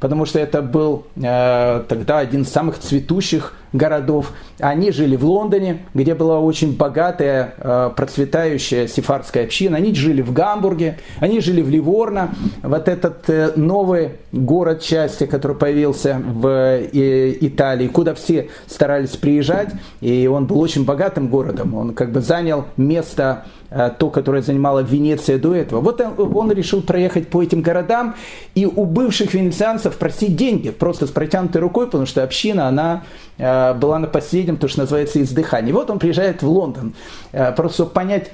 потому 0.00 0.26
что 0.26 0.38
это 0.38 0.62
был 0.62 1.06
э, 1.16 1.82
тогда 1.88 2.18
один 2.18 2.42
из 2.42 2.48
самых 2.48 2.78
цветущих 2.78 3.54
городов. 3.72 4.32
Они 4.60 4.90
жили 4.90 5.16
в 5.16 5.24
Лондоне, 5.24 5.80
где 5.94 6.14
была 6.14 6.40
очень 6.40 6.76
богатая, 6.76 7.54
э, 7.58 7.90
процветающая 7.94 8.86
сефардская 8.86 9.44
община. 9.44 9.76
Они 9.76 9.94
жили 9.94 10.22
в 10.22 10.32
Гамбурге, 10.32 10.98
они 11.20 11.40
жили 11.40 11.62
в 11.62 11.68
Ливорно. 11.68 12.34
Вот 12.62 12.88
этот 12.88 13.28
э, 13.28 13.52
новый 13.56 14.12
город 14.32 14.82
части, 14.82 15.26
который 15.26 15.56
появился 15.56 16.20
в 16.24 16.46
э, 16.46 17.36
Италии, 17.40 17.88
куда 17.88 18.14
все 18.14 18.48
старались 18.66 19.16
приезжать. 19.16 19.70
И 20.00 20.26
он 20.26 20.46
был 20.46 20.60
очень 20.60 20.84
богатым 20.84 21.28
городом. 21.28 21.74
Он 21.74 21.94
как 21.94 22.12
бы 22.12 22.20
занял 22.20 22.66
место 22.76 23.44
то, 23.70 24.10
которое 24.10 24.42
занимала 24.42 24.80
Венеция 24.80 25.38
до 25.38 25.54
этого. 25.54 25.80
Вот 25.80 26.00
он, 26.00 26.52
решил 26.52 26.82
проехать 26.82 27.28
по 27.28 27.42
этим 27.42 27.60
городам 27.60 28.14
и 28.54 28.64
у 28.64 28.84
бывших 28.84 29.34
венецианцев 29.34 29.96
просить 29.96 30.36
деньги, 30.36 30.70
просто 30.70 31.06
с 31.06 31.10
протянутой 31.10 31.60
рукой, 31.60 31.86
потому 31.86 32.06
что 32.06 32.22
община, 32.22 32.68
она 32.68 33.04
э, 33.36 33.74
была 33.74 33.98
на 33.98 34.06
последнем, 34.06 34.56
то, 34.56 34.68
что 34.68 34.80
называется, 34.80 35.20
издыхании. 35.20 35.72
Вот 35.72 35.90
он 35.90 35.98
приезжает 35.98 36.42
в 36.42 36.48
Лондон, 36.48 36.94
э, 37.32 37.52
просто 37.52 37.78
чтобы 37.78 37.90
понять 37.90 38.30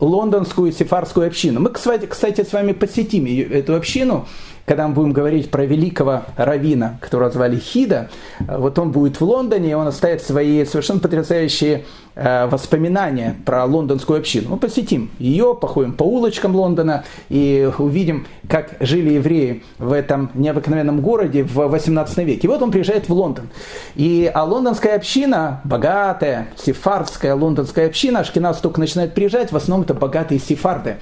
лондонскую 0.00 0.72
сефарскую 0.72 1.26
общину. 1.26 1.60
Мы, 1.60 1.70
кстати, 1.70 2.44
с 2.44 2.52
вами 2.52 2.72
посетим 2.72 3.26
эту 3.26 3.74
общину, 3.74 4.26
когда 4.66 4.88
мы 4.88 4.94
будем 4.94 5.12
говорить 5.12 5.50
про 5.50 5.64
великого 5.64 6.22
равина, 6.36 6.98
которого 7.00 7.30
звали 7.30 7.56
Хида, 7.56 8.08
вот 8.40 8.78
он 8.78 8.92
будет 8.92 9.20
в 9.20 9.24
Лондоне, 9.24 9.72
и 9.72 9.74
он 9.74 9.86
оставит 9.86 10.22
свои 10.22 10.64
совершенно 10.64 11.00
потрясающие 11.00 11.84
э, 12.14 12.46
воспоминания 12.46 13.36
про 13.44 13.64
лондонскую 13.66 14.18
общину. 14.18 14.50
Мы 14.50 14.56
посетим 14.56 15.10
ее, 15.18 15.56
походим 15.60 15.92
по 15.92 16.04
улочкам 16.04 16.56
Лондона 16.56 17.04
и 17.28 17.70
увидим, 17.78 18.26
как 18.48 18.76
жили 18.80 19.14
евреи 19.14 19.62
в 19.78 19.92
этом 19.92 20.30
необыкновенном 20.34 21.00
городе 21.00 21.42
в 21.42 21.66
18 21.66 22.18
веке. 22.18 22.40
И 22.42 22.48
вот 22.48 22.62
он 22.62 22.70
приезжает 22.70 23.08
в 23.08 23.12
Лондон. 23.12 23.48
И 23.96 24.30
а 24.32 24.44
лондонская 24.44 24.96
община, 24.96 25.60
богатая, 25.64 26.48
сефардская 26.56 27.34
лондонская 27.34 27.86
община, 27.86 28.20
Ашкеназ 28.20 28.58
только 28.58 28.80
начинает 28.80 29.14
приезжать, 29.14 29.52
в 29.52 29.56
основном 29.56 29.84
это 29.84 29.94
богатые 29.94 30.40
сефарды 30.40 30.96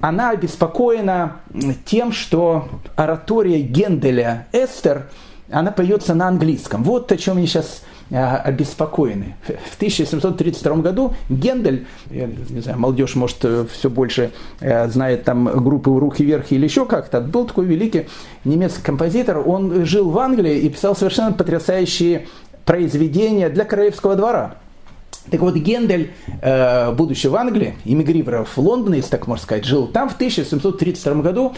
она 0.00 0.30
обеспокоена 0.30 1.36
тем, 1.84 2.12
что 2.12 2.68
оратория 2.96 3.60
Генделя 3.60 4.46
«Эстер» 4.52 5.08
она 5.50 5.70
поется 5.70 6.14
на 6.14 6.28
английском. 6.28 6.82
Вот 6.82 7.12
о 7.12 7.16
чем 7.16 7.36
они 7.36 7.46
сейчас 7.46 7.82
а, 8.14 8.38
обеспокоены. 8.38 9.36
В 9.46 9.76
1732 9.76 10.76
году 10.76 11.14
Гендель, 11.30 11.86
я 12.10 12.26
не 12.26 12.60
знаю, 12.60 12.78
молодежь, 12.78 13.14
может, 13.14 13.38
э, 13.42 13.64
все 13.72 13.88
больше 13.88 14.32
э, 14.60 14.88
знает 14.88 15.24
там 15.24 15.44
группы 15.44 15.90
«Руки 15.98 16.22
вверх» 16.22 16.52
или 16.52 16.64
еще 16.64 16.84
как-то, 16.84 17.22
был 17.22 17.46
такой 17.46 17.64
великий 17.64 18.08
немецкий 18.44 18.82
композитор, 18.82 19.38
он 19.38 19.86
жил 19.86 20.10
в 20.10 20.18
Англии 20.18 20.58
и 20.58 20.68
писал 20.68 20.94
совершенно 20.94 21.32
потрясающие 21.32 22.26
произведения 22.66 23.48
для 23.48 23.64
королевского 23.64 24.14
двора. 24.14 24.56
Так 25.30 25.40
вот, 25.40 25.54
Гендель, 25.54 26.12
э, 26.40 26.92
будучи 26.92 27.26
в 27.26 27.36
Англии, 27.36 27.76
эмигрировав 27.84 28.56
в 28.56 28.60
Лондон, 28.60 28.94
если 28.94 29.10
так 29.10 29.26
можно 29.26 29.42
сказать, 29.42 29.64
жил 29.64 29.86
там 29.86 30.08
в 30.08 30.14
1732 30.14 31.22
году, 31.22 31.54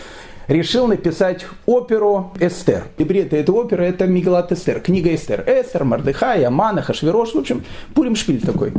решил 0.49 0.87
написать 0.87 1.47
оперу 1.67 2.33
«Эстер». 2.41 2.85
Либретто 2.99 3.37
этой 3.37 3.51
оперы– 3.51 3.85
это 3.87 4.07
Мегалат 4.07 4.53
Эстер, 4.53 4.81
книга 4.81 5.15
Эстер. 5.15 5.45
Эстер, 5.47 5.85
Мардыхай, 5.85 6.45
Амана, 6.45 6.83
Хашвирош, 6.83 7.35
в 7.35 7.39
общем, 7.39 7.65
Пурим-шпиль 7.95 8.45
такой. 8.45 8.73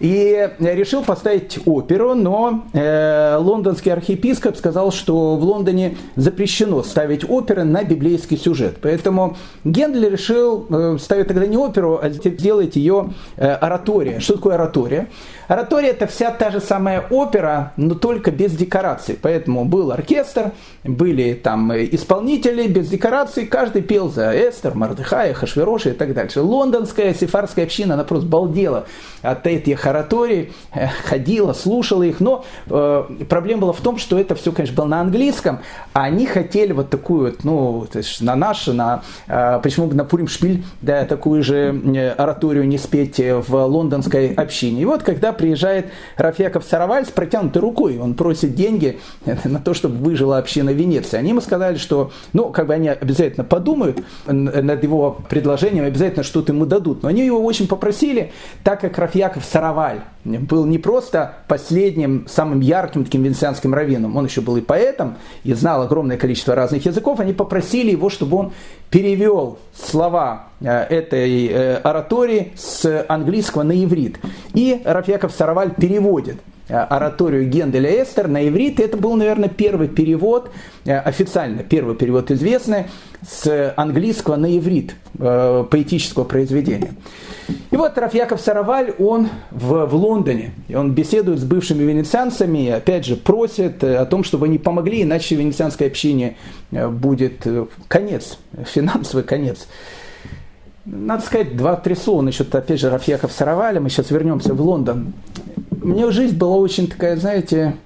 И 0.00 0.50
решил 0.58 1.02
поставить 1.02 1.58
оперу, 1.64 2.14
но 2.14 2.64
э, 2.72 3.36
лондонский 3.38 3.92
архиепископ 3.92 4.56
сказал, 4.56 4.92
что 4.92 5.36
в 5.36 5.44
Лондоне 5.44 5.96
запрещено 6.16 6.82
ставить 6.82 7.28
оперы 7.28 7.64
на 7.64 7.84
библейский 7.84 8.36
сюжет. 8.36 8.76
Поэтому 8.80 9.36
Гендель 9.64 10.08
решил 10.08 10.66
э, 10.68 10.98
ставить 11.00 11.28
тогда 11.28 11.46
не 11.46 11.56
оперу, 11.56 11.98
а 12.02 12.08
сделать 12.10 12.76
ее 12.76 13.10
э, 13.36 13.48
оратория. 13.48 14.20
Что 14.20 14.34
такое 14.34 14.54
оратория? 14.54 15.08
Оратория– 15.48 15.88
это 15.90 16.06
вся 16.06 16.30
та 16.30 16.50
же 16.50 16.60
самая 16.60 17.04
опера, 17.10 17.72
но 17.76 17.94
только 17.94 18.30
без 18.30 18.52
декораций. 18.52 19.18
Поэтому 19.20 19.64
был 19.64 19.92
оркестр, 19.92 20.52
были 20.84 21.34
там 21.34 21.72
исполнители 21.72 22.66
без 22.66 22.88
декораций, 22.88 23.46
каждый 23.46 23.82
пел 23.82 24.10
за 24.10 24.32
Эстер, 24.32 24.74
Мардыхая, 24.74 25.34
Хашвероши 25.34 25.90
и 25.90 25.92
так 25.92 26.14
дальше. 26.14 26.40
Лондонская 26.40 27.14
сефарская 27.14 27.64
община, 27.64 27.94
она 27.94 28.04
просто 28.04 28.26
балдела 28.26 28.86
от 29.22 29.46
этих 29.46 29.86
ораторий, 29.86 30.52
э, 30.74 30.88
ходила, 31.04 31.52
слушала 31.52 32.02
их, 32.02 32.20
но 32.20 32.44
э, 32.66 33.04
проблема 33.28 33.62
была 33.62 33.72
в 33.72 33.80
том, 33.80 33.98
что 33.98 34.18
это 34.18 34.34
все, 34.34 34.52
конечно, 34.52 34.76
было 34.76 34.86
на 34.86 35.00
английском, 35.00 35.60
а 35.92 36.04
они 36.04 36.26
хотели 36.26 36.72
вот 36.72 36.90
такую 36.90 37.30
вот, 37.30 37.44
ну, 37.44 37.86
то 37.90 37.98
есть 37.98 38.20
на 38.20 38.36
наш, 38.36 38.66
на, 38.66 39.02
э, 39.26 39.60
почему 39.62 39.86
бы 39.86 39.94
на 39.94 40.04
Пурим 40.04 40.28
Шпиль, 40.28 40.64
да, 40.80 41.04
такую 41.04 41.42
же 41.42 41.80
э, 41.94 42.10
ораторию 42.10 42.66
не 42.66 42.78
спеть 42.78 43.18
в 43.18 43.54
лондонской 43.54 44.32
общине. 44.34 44.82
И 44.82 44.84
вот 44.84 45.02
когда 45.02 45.33
приезжает 45.34 45.86
Рафьяков 46.16 46.64
Сараваль 46.64 47.06
с 47.06 47.10
протянутой 47.10 47.60
рукой, 47.60 47.98
он 47.98 48.14
просит 48.14 48.54
деньги 48.54 48.98
на 49.44 49.60
то, 49.60 49.74
чтобы 49.74 49.96
выжила 49.96 50.38
община 50.38 50.70
Венеции. 50.70 51.16
Они 51.16 51.30
ему 51.30 51.40
сказали, 51.40 51.76
что, 51.76 52.12
ну, 52.32 52.50
как 52.50 52.66
бы 52.66 52.74
они 52.74 52.88
обязательно 52.88 53.44
подумают 53.44 54.02
над 54.26 54.82
его 54.82 55.18
предложением, 55.28 55.84
обязательно 55.84 56.22
что-то 56.22 56.52
ему 56.52 56.66
дадут. 56.66 57.02
Но 57.02 57.08
они 57.08 57.24
его 57.24 57.42
очень 57.42 57.68
попросили, 57.68 58.32
так 58.62 58.80
как 58.80 58.96
Рафьяков 58.98 59.44
Сараваль 59.44 60.00
был 60.24 60.64
не 60.64 60.78
просто 60.78 61.34
последним, 61.48 62.26
самым 62.28 62.60
ярким 62.60 63.04
таким 63.04 63.22
венецианским 63.22 63.74
раввином, 63.74 64.16
он 64.16 64.24
еще 64.24 64.40
был 64.40 64.56
и 64.56 64.60
поэтом, 64.60 65.16
и 65.42 65.52
знал 65.52 65.82
огромное 65.82 66.16
количество 66.16 66.54
разных 66.54 66.86
языков, 66.86 67.20
они 67.20 67.32
попросили 67.32 67.90
его, 67.90 68.08
чтобы 68.08 68.36
он 68.38 68.52
перевел 68.90 69.58
слова 69.74 70.44
э, 70.53 70.53
этой 70.60 71.46
э, 71.46 71.76
оратории 71.76 72.52
с 72.56 73.04
английского 73.08 73.62
на 73.62 73.72
иврит. 73.72 74.18
И 74.54 74.80
Рафьяков 74.84 75.32
Сараваль 75.32 75.74
переводит 75.74 76.36
э, 76.68 76.76
ораторию 76.76 77.48
Генделя 77.48 78.02
Эстер 78.02 78.28
на 78.28 78.46
иврит. 78.48 78.80
Это 78.80 78.96
был, 78.96 79.14
наверное, 79.16 79.48
первый 79.48 79.88
перевод, 79.88 80.50
официально 80.86 81.62
первый 81.62 81.96
перевод 81.96 82.30
известный, 82.30 82.86
с 83.26 83.72
английского 83.76 84.36
на 84.36 84.56
иврит 84.56 84.94
поэтического 85.18 86.24
произведения. 86.24 86.94
И 87.70 87.76
вот 87.76 87.96
Рафьяков 87.98 88.40
Сараваль, 88.40 88.94
он 88.98 89.28
в, 89.50 89.86
в 89.86 89.94
Лондоне, 89.94 90.52
и 90.68 90.74
он 90.74 90.92
беседует 90.92 91.40
с 91.40 91.44
бывшими 91.44 91.82
венецианцами, 91.82 92.66
и 92.66 92.68
опять 92.70 93.04
же 93.04 93.16
просит 93.16 93.82
э, 93.84 93.96
о 93.96 94.06
том, 94.06 94.24
чтобы 94.24 94.46
они 94.46 94.58
помогли, 94.58 95.02
иначе 95.02 95.34
венецианской 95.34 95.88
общине 95.88 96.36
э, 96.70 96.88
будет 96.88 97.46
э, 97.46 97.66
конец, 97.88 98.38
финансовый 98.64 99.24
конец. 99.24 99.68
Надо 100.86 101.22
сказать 101.24 101.56
два-три 101.56 101.94
слова 101.94 102.20
насчет, 102.20 102.54
опять 102.54 102.78
же, 102.78 102.90
Рафьяков 102.90 103.32
Сараваля, 103.32 103.80
мы 103.80 103.88
сейчас 103.88 104.10
вернемся 104.10 104.52
в 104.52 104.60
Лондон. 104.60 105.14
Меня 105.82 106.10
жизнь 106.10 106.36
была 106.36 106.56
очень 106.56 106.88
такая, 106.88 107.16
знаете, 107.16 107.76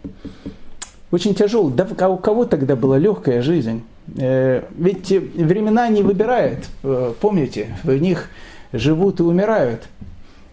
очень 1.12 1.34
тяжелая. 1.34 1.74
Да, 1.74 1.86
а 2.00 2.08
у 2.08 2.16
кого 2.16 2.44
тогда 2.44 2.74
была 2.74 2.98
легкая 2.98 3.40
жизнь? 3.40 3.84
Э, 4.16 4.64
ведь 4.76 5.10
времена 5.10 5.88
не 5.88 6.02
выбирают, 6.02 6.68
э, 6.82 7.12
помните, 7.20 7.76
в 7.84 7.96
них 7.96 8.30
живут 8.72 9.20
и 9.20 9.22
умирают. 9.22 9.84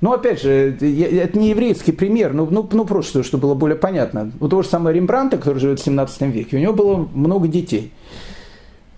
Ну, 0.02 0.14
опять 0.14 0.42
же, 0.42 0.78
это 0.80 1.40
не 1.40 1.50
еврейский 1.50 1.94
пример, 1.94 2.34
ну, 2.34 2.48
ну, 2.52 2.70
ну 2.72 2.86
просто, 2.86 3.24
чтобы 3.24 3.44
было 3.44 3.56
более 3.56 3.78
понятно. 3.78 4.32
У 4.40 4.48
того 4.48 4.62
же 4.62 4.70
самого 4.70 4.92
Рембранта, 4.92 5.38
который 5.38 5.58
живет 5.58 5.80
в 5.80 5.84
17 5.84 6.22
веке, 6.24 6.58
у 6.58 6.60
него 6.60 6.74
было 6.74 7.10
много 7.12 7.48
детей. 7.48 7.92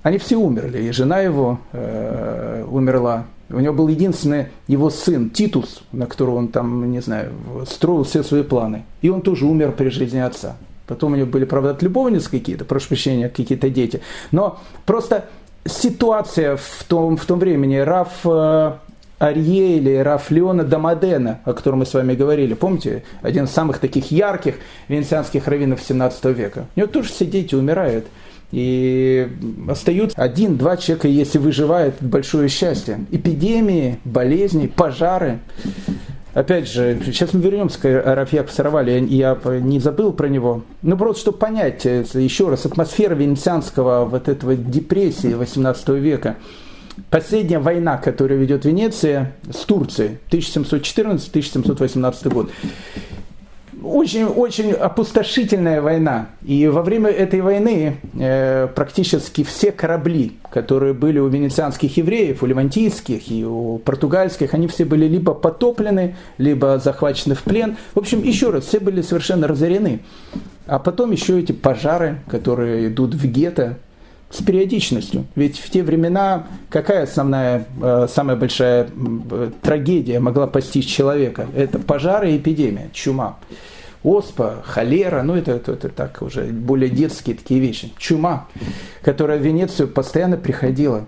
Они 0.04 0.18
все 0.18 0.36
умерли, 0.36 0.84
и 0.84 0.92
жена 0.92 1.20
его 1.22 1.60
э, 1.72 2.66
умерла. 2.70 3.25
У 3.50 3.60
него 3.60 3.74
был 3.74 3.88
единственный 3.88 4.48
его 4.68 4.89
сын 4.89 5.30
Титус, 5.30 5.84
на 5.92 6.06
которого 6.06 6.36
он 6.36 6.50
там, 6.50 6.92
не 6.92 7.00
знаю, 7.00 7.32
строил 7.70 8.04
все 8.04 8.24
свои 8.24 8.44
планы. 8.44 8.84
И 9.01 9.10
он 9.10 9.22
тоже 9.22 9.46
умер 9.46 9.72
при 9.72 9.89
жизни 9.89 10.20
отца. 10.20 10.58
Потом 10.86 11.13
у 11.13 11.16
него 11.16 11.27
были, 11.27 11.46
правда, 11.46 11.72
от 11.72 11.82
любовниц 11.82 12.27
какие-то, 12.27 12.66
прошу 12.66 12.89
прощения, 12.89 13.30
какие-то 13.30 13.70
дети. 13.70 14.01
Но 14.32 14.60
просто 14.86 15.25
ситуация 15.66 16.58
в 16.58 16.84
том, 16.88 17.18
в 17.18 17.25
том 17.25 17.39
времени, 17.39 17.77
Раф 17.77 18.25
э, 18.25 18.74
Арье 19.20 19.77
или 19.77 19.96
Раф 19.98 20.30
Леона 20.30 20.63
Дамадена, 20.63 21.39
о 21.44 21.54
котором 21.54 21.80
мы 21.80 21.86
с 21.86 21.94
вами 21.94 22.16
говорили, 22.16 22.54
помните, 22.54 23.04
один 23.22 23.46
из 23.46 23.51
самых 23.51 23.80
таких 23.80 24.12
ярких 24.12 24.56
венецианских 24.88 25.48
раввинов 25.48 25.82
17 25.82 26.25
века. 26.25 26.68
У 26.75 26.80
него 26.80 26.88
тоже 26.89 27.10
все 27.10 27.25
дети 27.25 27.56
умирают. 27.56 28.06
И 28.51 29.27
остаются 29.68 30.18
один-два 30.18 30.77
человека, 30.77 31.08
если 31.08 31.38
выживает, 31.38 31.96
большое 32.00 32.48
счастье. 32.48 33.06
Эпидемии, 33.12 34.00
болезни, 34.06 34.68
пожары. 34.68 35.39
Опять 36.34 36.70
же, 36.70 37.00
сейчас 37.04 37.34
мы 37.34 37.42
вернемся 37.42 37.80
к 37.80 38.16
Рафьяку 38.16 38.51
Саравали, 38.51 39.06
я 39.10 39.38
не 39.60 39.80
забыл 39.80 40.13
про 40.13 40.27
него. 40.27 40.62
Ну, 40.84 40.96
просто 40.96 41.22
чтобы 41.22 41.39
понять, 41.39 41.86
э, 41.86 42.06
еще 42.13 42.50
раз, 42.50 42.66
атмосфера 42.66 43.16
венецианского 43.16 44.06
вот 44.06 44.30
этого 44.30 44.56
депрессии 44.56 45.34
18 45.34 46.00
века. 46.00 46.36
Последняя 47.10 47.60
война, 47.60 47.98
которую 47.98 48.39
ведет 48.39 48.66
Венеция 48.66 49.34
с 49.51 49.66
Турцией, 49.66 50.20
1714-1718 50.30 52.30
год 52.30 52.51
очень-очень 53.84 54.72
опустошительная 54.72 55.81
война. 55.81 56.29
И 56.43 56.67
во 56.67 56.81
время 56.81 57.10
этой 57.10 57.41
войны 57.41 57.98
э, 58.19 58.67
практически 58.74 59.43
все 59.43 59.72
корабли, 59.72 60.38
которые 60.50 60.93
были 60.93 61.19
у 61.19 61.27
венецианских 61.27 61.98
евреев, 61.98 62.43
у 62.43 62.46
левантийских 62.46 63.31
и 63.31 63.46
у 63.46 63.77
португальских, 63.79 64.53
они 64.53 64.67
все 64.67 64.86
были 64.86 65.05
либо 65.05 65.34
потоплены, 65.34 66.15
либо 66.38 66.79
захвачены 66.79 67.36
в 67.36 67.43
плен. 67.43 67.77
В 67.93 68.00
общем, 68.00 68.22
еще 68.24 68.50
раз, 68.50 68.65
все 68.65 68.79
были 68.79 69.01
совершенно 69.01 69.48
разорены. 69.48 70.01
А 70.65 70.79
потом 70.79 71.12
еще 71.12 71.39
эти 71.39 71.53
пожары, 71.53 72.19
которые 72.29 72.89
идут 72.89 73.15
в 73.15 73.25
гетто, 73.25 73.77
с 74.29 74.41
периодичностью. 74.43 75.25
Ведь 75.36 75.57
в 75.57 75.69
те 75.69 75.84
времена 75.84 76.48
какая 76.69 77.03
основная, 77.03 77.65
э, 77.81 78.07
самая 78.10 78.36
большая 78.36 78.88
э, 79.31 79.51
трагедия 79.62 80.19
могла 80.19 80.48
постичь 80.48 80.88
человека? 80.88 81.48
Это 81.55 81.79
пожары 81.79 82.31
и 82.31 82.38
эпидемия, 82.38 82.89
чума. 82.93 83.38
Оспа, 84.03 84.63
холера, 84.65 85.22
ну 85.24 85.36
это, 85.36 85.51
это, 85.51 85.74
это 85.74 85.89
так 85.89 86.22
уже 86.22 86.43
более 86.46 86.89
детские 86.89 87.36
такие 87.36 87.60
вещи. 87.60 87.91
Чума, 87.98 88.48
которая 89.01 89.39
в 89.39 89.41
Венецию 89.41 89.88
постоянно 89.88 90.38
приходила. 90.38 91.05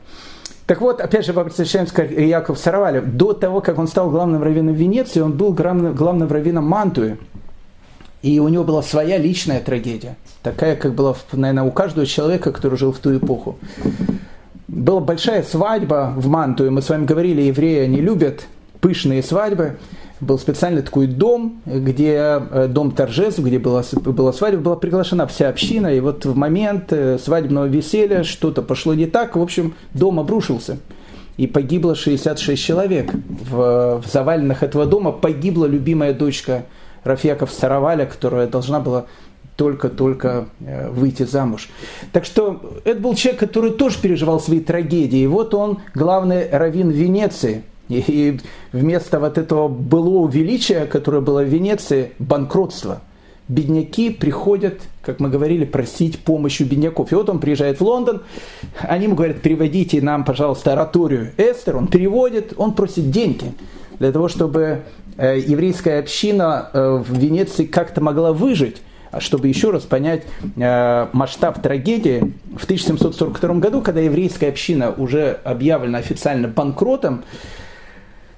Так 0.66 0.82
вот, 0.82 1.02
опять 1.02 1.26
же, 1.26 1.34
возвращаемся 1.34 1.94
к 1.94 2.04
Яков 2.04 2.60
Саравалев. 2.60 3.06
До 3.06 3.34
того, 3.34 3.60
как 3.60 3.80
он 3.80 3.88
стал 3.88 4.12
главным 4.12 4.44
раввином 4.44 4.76
Венеции, 4.76 5.20
он 5.20 5.34
был 5.34 5.52
главным, 5.52 5.96
главным 5.96 6.30
раввином 6.30 6.66
Мантуи. 6.66 7.18
И 8.22 8.40
у 8.40 8.48
него 8.50 8.64
была 8.64 8.82
своя 8.82 9.18
личная 9.18 9.62
трагедия. 9.62 10.18
Такая, 10.44 10.76
как 10.76 10.94
была, 10.94 11.16
наверное, 11.32 11.64
у 11.64 11.72
каждого 11.72 12.06
человека, 12.06 12.52
который 12.52 12.78
жил 12.78 12.92
в 12.92 13.00
ту 13.00 13.16
эпоху. 13.16 13.58
Была 14.68 15.00
большая 15.00 15.44
свадьба 15.44 16.14
в 16.16 16.28
Мантуе. 16.28 16.70
Мы 16.70 16.82
с 16.82 16.90
вами 16.90 17.06
говорили, 17.06 17.44
евреи, 17.44 17.80
они 17.80 18.02
любят 18.02 18.46
пышные 18.82 19.24
свадьбы 19.24 19.78
был 20.22 20.38
специальный 20.38 20.82
такой 20.82 21.08
дом, 21.08 21.62
где 21.66 22.42
э, 22.52 22.68
дом 22.70 22.92
торжеств, 22.92 23.40
где 23.40 23.58
была, 23.58 23.84
была 23.94 24.34
свадьба, 24.34 24.62
была 24.62 24.76
приглашена 24.76 25.28
вся 25.28 25.50
община, 25.50 25.88
и 25.88 26.00
вот 26.00 26.26
в 26.26 26.36
момент 26.36 26.92
э, 26.92 27.18
свадебного 27.18 27.66
веселья 27.66 28.24
что-то 28.24 28.62
пошло 28.62 28.94
не 28.94 29.06
так, 29.06 29.36
в 29.36 29.42
общем, 29.42 29.76
дом 29.94 30.20
обрушился. 30.20 30.78
И 31.38 31.48
погибло 31.48 31.96
66 31.96 32.62
человек. 32.62 33.14
В, 33.50 34.02
в 34.04 34.12
завалинах 34.12 34.62
этого 34.62 34.86
дома 34.86 35.14
погибла 35.14 35.68
любимая 35.68 36.14
дочка 36.14 36.66
Рафьяков 37.04 37.52
Сараваля, 37.52 38.06
которая 38.06 38.48
должна 38.48 38.80
была 38.80 39.06
только-только 39.56 40.48
э, 40.62 40.90
выйти 40.90 41.24
замуж. 41.24 41.70
Так 42.14 42.26
что 42.26 42.62
это 42.86 43.00
был 43.00 43.14
человек, 43.16 43.40
который 43.40 43.72
тоже 43.72 44.00
переживал 44.02 44.40
свои 44.40 44.62
трагедии. 44.62 45.20
И 45.20 45.28
вот 45.28 45.54
он, 45.54 45.80
главный 45.94 46.50
раввин 46.50 46.90
Венеции– 46.90 47.64
и 47.90 48.40
вместо 48.72 49.20
вот 49.20 49.38
этого 49.38 49.68
былого 49.68 50.30
величия, 50.30 50.86
которое 50.86 51.22
было 51.22 51.44
в 51.44 51.48
Венеции, 51.48 52.12
банкротство. 52.20 53.02
Бедняки 53.48 54.12
приходят, 54.12 54.82
как 55.02 55.20
мы 55.20 55.30
говорили, 55.30 55.66
просить 55.66 56.20
помощи 56.20 56.62
у 56.62 56.68
бедняков. 56.68 57.12
И 57.12 57.16
вот 57.16 57.30
он 57.30 57.40
приезжает 57.40 57.80
в 57.80 57.84
Лондон, 57.84 58.22
они 58.82 59.06
ему 59.06 59.16
говорят, 59.16 59.42
переводите 59.42 60.00
нам, 60.04 60.24
пожалуйста, 60.24 60.74
ораторию 60.74 61.32
Эстер. 61.36 61.78
Он 61.78 61.88
переводит, 61.88 62.54
он 62.58 62.76
просит 62.76 63.10
деньги 63.10 63.54
для 63.98 64.12
того, 64.12 64.28
чтобы 64.28 64.84
еврейская 65.26 66.00
община 66.00 66.70
э, 66.74 67.04
в 67.06 67.18
Венеции 67.18 67.66
как-то 67.66 68.02
могла 68.02 68.34
выжить. 68.34 68.78
Чтобы 69.18 69.48
еще 69.48 69.72
раз 69.72 69.84
понять 69.84 70.24
э, 70.56 71.08
масштаб 71.14 71.62
трагедии, 71.62 72.34
в 72.56 72.64
1742 72.66 73.56
году, 73.56 73.82
когда 73.82 74.02
еврейская 74.02 74.50
община 74.50 74.92
уже 74.92 75.40
объявлена 75.44 75.98
официально 75.98 76.48
банкротом, 76.48 77.24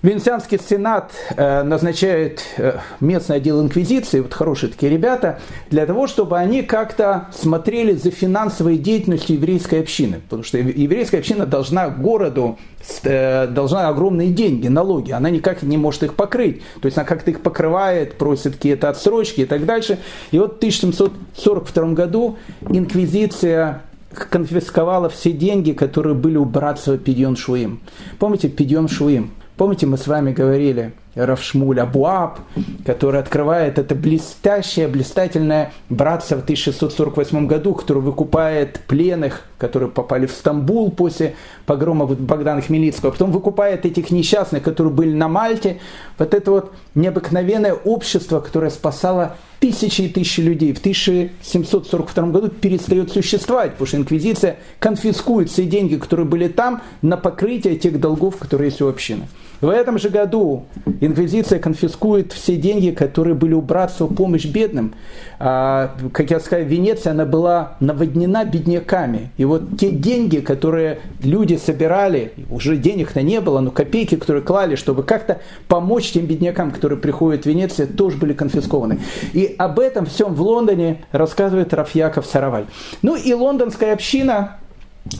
Венецианский 0.01 0.59
сенат 0.59 1.11
э, 1.35 1.61
назначает 1.61 2.41
э, 2.57 2.79
местный 3.01 3.35
отдел 3.35 3.61
инквизиции, 3.61 4.19
вот 4.19 4.33
хорошие 4.33 4.71
такие 4.71 4.91
ребята, 4.91 5.39
для 5.69 5.85
того, 5.85 6.07
чтобы 6.07 6.39
они 6.39 6.63
как-то 6.63 7.27
смотрели 7.31 7.93
за 7.93 8.09
финансовой 8.09 8.77
деятельностью 8.77 9.35
еврейской 9.35 9.79
общины. 9.79 10.21
Потому 10.21 10.41
что 10.41 10.57
еврейская 10.57 11.19
община 11.19 11.45
должна 11.45 11.89
городу, 11.89 12.57
э, 13.03 13.45
должна 13.45 13.89
огромные 13.89 14.31
деньги, 14.31 14.67
налоги. 14.67 15.11
Она 15.11 15.29
никак 15.29 15.61
не 15.61 15.77
может 15.77 16.01
их 16.01 16.15
покрыть. 16.15 16.63
То 16.81 16.87
есть 16.87 16.97
она 16.97 17.05
как-то 17.05 17.29
их 17.29 17.41
покрывает, 17.41 18.17
просит 18.17 18.55
какие-то 18.55 18.89
отсрочки 18.89 19.41
и 19.41 19.45
так 19.45 19.65
дальше. 19.67 19.99
И 20.31 20.39
вот 20.39 20.55
в 20.55 20.57
1742 20.57 21.93
году 21.93 22.39
инквизиция 22.67 23.83
конфисковала 24.13 25.09
все 25.09 25.31
деньги, 25.31 25.73
которые 25.73 26.15
были 26.15 26.37
у 26.37 26.45
братства 26.45 26.97
Пидьон 26.97 27.35
Шуим. 27.35 27.81
Помните 28.17 28.49
Пидьон 28.49 28.87
Шуим? 28.87 29.31
Помните, 29.61 29.85
мы 29.85 29.99
с 29.99 30.07
вами 30.07 30.33
говорили, 30.33 30.91
Равшмуль 31.13 31.79
Абуаб, 31.79 32.39
который 32.83 33.19
открывает 33.19 33.77
это 33.77 33.93
блестящее, 33.93 34.87
блистательное 34.87 35.71
братство 35.87 36.37
в 36.37 36.43
1648 36.43 37.45
году, 37.45 37.75
которое 37.75 37.99
выкупает 37.99 38.79
пленных, 38.87 39.43
которые 39.59 39.91
попали 39.91 40.25
в 40.25 40.31
Стамбул 40.31 40.89
после 40.89 41.35
погрома 41.67 42.07
Богдана 42.07 42.61
Хмельницкого, 42.61 43.11
потом 43.11 43.31
выкупает 43.31 43.85
этих 43.85 44.09
несчастных, 44.09 44.63
которые 44.63 44.91
были 44.91 45.13
на 45.13 45.27
Мальте. 45.27 45.79
Вот 46.17 46.33
это 46.33 46.49
вот 46.49 46.73
необыкновенное 46.95 47.73
общество, 47.73 48.39
которое 48.39 48.71
спасало 48.71 49.35
тысячи 49.59 50.01
и 50.01 50.09
тысячи 50.09 50.41
людей 50.41 50.73
в 50.73 50.79
1742 50.79 52.27
году 52.29 52.49
перестает 52.49 53.11
существовать, 53.11 53.73
потому 53.73 53.85
что 53.85 53.97
инквизиция 53.97 54.57
конфискует 54.79 55.51
все 55.51 55.65
деньги, 55.65 55.97
которые 55.97 56.25
были 56.25 56.47
там, 56.47 56.81
на 57.03 57.15
покрытие 57.15 57.75
тех 57.75 57.99
долгов, 57.99 58.37
которые 58.37 58.69
есть 58.69 58.81
у 58.81 58.87
общины. 58.87 59.27
В 59.61 59.69
этом 59.69 59.99
же 59.99 60.09
году 60.09 60.65
инквизиция 61.01 61.59
конфискует 61.59 62.33
все 62.33 62.57
деньги, 62.57 62.89
которые 62.89 63.35
были 63.35 63.53
у 63.53 63.61
братства 63.61 64.07
помощь 64.07 64.45
бедным. 64.45 64.95
А, 65.37 65.95
как 66.11 66.31
я 66.31 66.39
сказал, 66.39 66.65
Венеция, 66.65 67.11
она 67.11 67.25
была 67.25 67.73
наводнена 67.79 68.43
бедняками. 68.43 69.29
И 69.37 69.45
вот 69.45 69.77
те 69.79 69.91
деньги, 69.91 70.39
которые 70.39 70.99
люди 71.23 71.57
собирали, 71.57 72.33
уже 72.49 72.75
денег-то 72.75 73.21
не 73.21 73.39
было, 73.39 73.59
но 73.59 73.69
копейки, 73.69 74.15
которые 74.15 74.41
клали, 74.41 74.75
чтобы 74.75 75.03
как-то 75.03 75.41
помочь 75.67 76.11
тем 76.11 76.25
беднякам, 76.25 76.71
которые 76.71 76.97
приходят 76.97 77.43
в 77.43 77.45
Венецию, 77.45 77.87
тоже 77.87 78.17
были 78.17 78.33
конфискованы. 78.33 78.99
И 79.33 79.53
об 79.59 79.79
этом 79.79 80.07
всем 80.07 80.33
в 80.33 80.41
Лондоне 80.41 81.05
рассказывает 81.11 81.71
Рафьяков 81.73 82.25
Сараваль. 82.25 82.65
Ну 83.03 83.15
и 83.15 83.31
лондонская 83.33 83.93
община, 83.93 84.57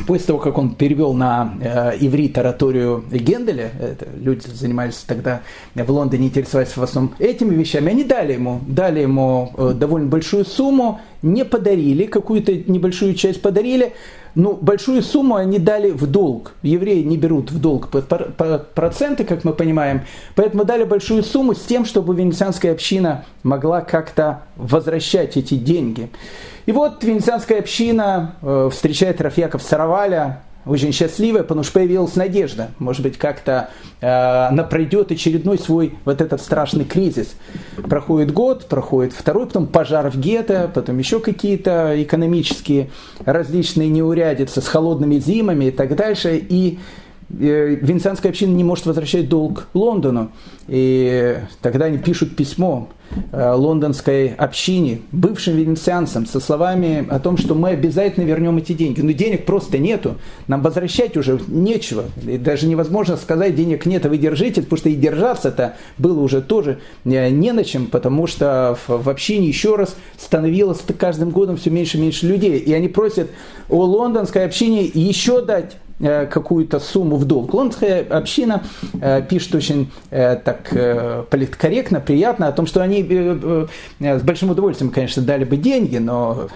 После 0.06 0.28
того, 0.28 0.40
как 0.40 0.60
он 0.60 0.76
перевел 0.76 1.14
на 1.14 1.56
э, 1.60 1.98
иврит 2.00 2.38
ораторию 2.38 3.04
Генделя, 3.12 3.72
это, 3.80 4.06
люди 4.16 4.46
занимались 4.48 5.04
тогда 5.08 5.42
в 5.74 5.90
Лондоне, 5.92 6.28
интересовались 6.28 6.78
в 6.78 6.84
основном 6.84 7.16
этими 7.18 7.56
вещами, 7.56 7.90
они 7.90 8.04
дали 8.04 8.34
ему, 8.34 8.62
дали 8.68 9.00
ему 9.00 9.52
э, 9.58 9.74
довольно 9.76 10.08
большую 10.08 10.46
сумму, 10.46 11.02
не 11.22 11.46
подарили, 11.46 12.06
какую-то 12.06 12.54
небольшую 12.54 13.14
часть 13.16 13.42
подарили, 13.42 13.94
ну, 14.34 14.54
большую 14.54 15.02
сумму 15.02 15.36
они 15.36 15.60
дали 15.60 15.92
в 15.92 16.08
долг. 16.08 16.54
Евреи 16.62 17.04
не 17.04 17.18
берут 17.18 17.52
в 17.52 17.60
долг 17.60 17.90
проценты, 17.90 19.26
как 19.26 19.44
мы 19.44 19.54
понимаем, 19.54 20.02
поэтому 20.36 20.64
дали 20.64 20.84
большую 20.84 21.24
сумму 21.24 21.54
с 21.54 21.62
тем, 21.62 21.86
чтобы 21.86 22.16
венецианская 22.16 22.72
община 22.72 23.26
могла 23.44 23.82
как-то 23.82 24.44
возвращать 24.56 25.38
эти 25.38 25.56
деньги. 25.56 26.10
И 26.66 26.72
вот 26.72 27.04
венецианская 27.04 27.60
община 27.60 28.36
э, 28.42 28.70
встречает 28.72 29.20
Рафьяков 29.20 29.64
Сараваля, 29.64 30.44
очень 30.66 30.92
счастливая, 30.92 31.44
потому 31.44 31.64
что 31.64 31.74
появилась 31.74 32.16
надежда. 32.16 32.72
Может 32.78 33.02
быть, 33.02 33.18
как-то 33.18 33.70
э, 34.00 34.08
она 34.08 34.64
пройдет 34.64 35.12
очередной 35.12 35.58
свой 35.58 35.96
вот 36.06 36.22
этот 36.22 36.42
страшный 36.42 36.86
кризис. 36.86 37.36
Проходит 37.90 38.32
год, 38.32 38.68
проходит 38.68 39.14
второй, 39.14 39.48
потом 39.48 39.68
пожар 39.68 40.10
в 40.10 40.20
гетто, 40.20 40.70
потом 40.74 40.98
еще 41.00 41.20
какие-то 41.20 42.02
экономические 42.02 42.90
различные 43.26 43.90
неурядицы 43.90 44.62
с 44.62 44.68
холодными 44.68 45.18
зимами 45.18 45.66
и 45.66 45.72
так 45.72 45.96
дальше. 45.96 46.38
И 46.38 46.80
Венецианская 47.40 48.32
община 48.32 48.54
не 48.54 48.64
может 48.64 48.86
возвращать 48.86 49.30
долг 49.30 49.68
Лондону. 49.74 50.32
И 50.68 51.38
тогда 51.62 51.86
они 51.86 51.98
пишут 51.98 52.36
письмо 52.36 52.90
Э, 53.34 53.54
лондонской 53.54 54.30
общине, 54.30 55.02
бывшим 55.12 55.58
венецианцам, 55.58 56.26
со 56.26 56.40
словами 56.40 57.06
о 57.10 57.20
том, 57.20 57.38
что 57.38 57.56
мы 57.56 57.70
обязательно 57.70 58.24
вернем 58.24 58.58
эти 58.58 58.74
деньги. 58.74 59.02
Но 59.02 59.12
денег 59.12 59.46
просто 59.46 59.78
нету, 59.78 60.16
нам 60.48 60.62
возвращать 60.62 61.18
уже 61.18 61.40
нечего. 61.48 62.06
И 62.26 62.38
даже 62.38 62.68
невозможно 62.68 63.18
сказать, 63.18 63.56
денег 63.56 63.86
нет, 63.86 64.06
а 64.06 64.10
вы 64.10 64.18
держите, 64.18 64.62
потому 64.62 64.78
что 64.78 64.90
и 64.90 64.96
держаться-то 64.96 65.76
было 65.98 66.22
уже 66.22 66.42
тоже 66.42 66.80
э, 67.04 67.30
не 67.30 67.52
на 67.52 67.66
чем, 67.66 67.88
потому 67.88 68.28
что 68.28 68.78
в 68.88 69.10
общине 69.10 69.48
еще 69.48 69.76
раз 69.76 69.96
становилось 70.18 70.80
каждым 70.98 71.32
годом 71.32 71.58
все 71.58 71.70
меньше 71.70 71.98
и 71.98 72.02
меньше 72.02 72.28
людей. 72.28 72.60
И 72.60 72.74
они 72.74 72.88
просят 72.88 73.30
о 73.70 73.84
лондонской 73.84 74.46
общине 74.46 74.86
еще 74.86 75.42
дать 75.42 75.76
Э, 75.76 75.91
какую-то 76.02 76.80
сумму 76.80 77.16
в 77.18 77.26
долг. 77.26 77.54
Лондонская 77.54 78.04
община 78.04 78.64
э, 79.00 79.22
пишет 79.28 79.56
очень 79.56 79.92
э, 80.10 80.36
так 80.38 80.70
политкорректно, 81.30 82.00
приятно 82.00 82.48
о 82.48 82.52
том, 82.52 82.66
что 82.66 82.82
они 82.82 83.04
с 84.00 84.22
большим 84.22 84.50
удовольствием, 84.50 84.92
конечно, 84.92 85.22
дали 85.22 85.44
бы 85.44 85.58
деньги, 85.58 85.98
но 85.98 86.48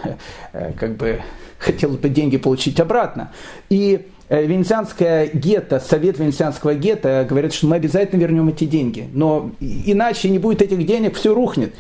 как 0.80 0.96
бы 0.98 1.22
хотелось 1.60 1.98
бы 1.98 2.10
деньги 2.10 2.38
получить 2.38 2.80
обратно. 2.80 3.32
И 3.70 4.08
Венецианская 4.30 5.28
гетто, 5.28 5.80
совет 5.80 6.18
Венецианского 6.18 6.74
гетто 6.74 7.26
говорит, 7.30 7.54
что 7.54 7.68
мы 7.68 7.76
обязательно 7.76 8.20
вернем 8.20 8.50
эти 8.50 8.66
деньги, 8.66 9.08
но 9.14 9.52
иначе 9.60 10.30
не 10.30 10.40
будет 10.40 10.64
этих 10.64 10.84
денег, 10.86 11.16
все 11.16 11.34
рухнет. 11.34 11.76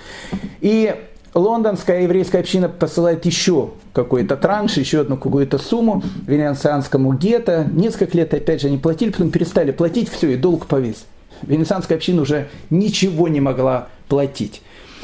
И 0.61 0.93
лондонская 1.35 2.03
еврейская 2.03 2.39
община 2.39 2.69
посылает 2.69 3.25
еще 3.25 3.71
какой-то 3.93 4.37
транш, 4.37 4.77
еще 4.77 5.01
одну 5.01 5.17
какую-то 5.17 5.57
сумму 5.57 6.01
венецианскому 6.25 7.13
гетто. 7.13 7.67
Несколько 7.71 8.17
лет, 8.17 8.33
опять 8.33 8.61
же, 8.61 8.67
они 8.67 8.77
платили, 8.77 9.11
потом 9.11 9.29
перестали 9.29 9.71
платить, 9.71 10.09
все, 10.09 10.31
и 10.31 10.37
долг 10.37 10.65
повис. 10.65 11.05
Венецианская 11.43 11.97
община 11.97 12.21
уже 12.21 12.47
ничего 12.69 13.27
не 13.27 13.41
могла 13.41 13.89
платить. 14.07 14.61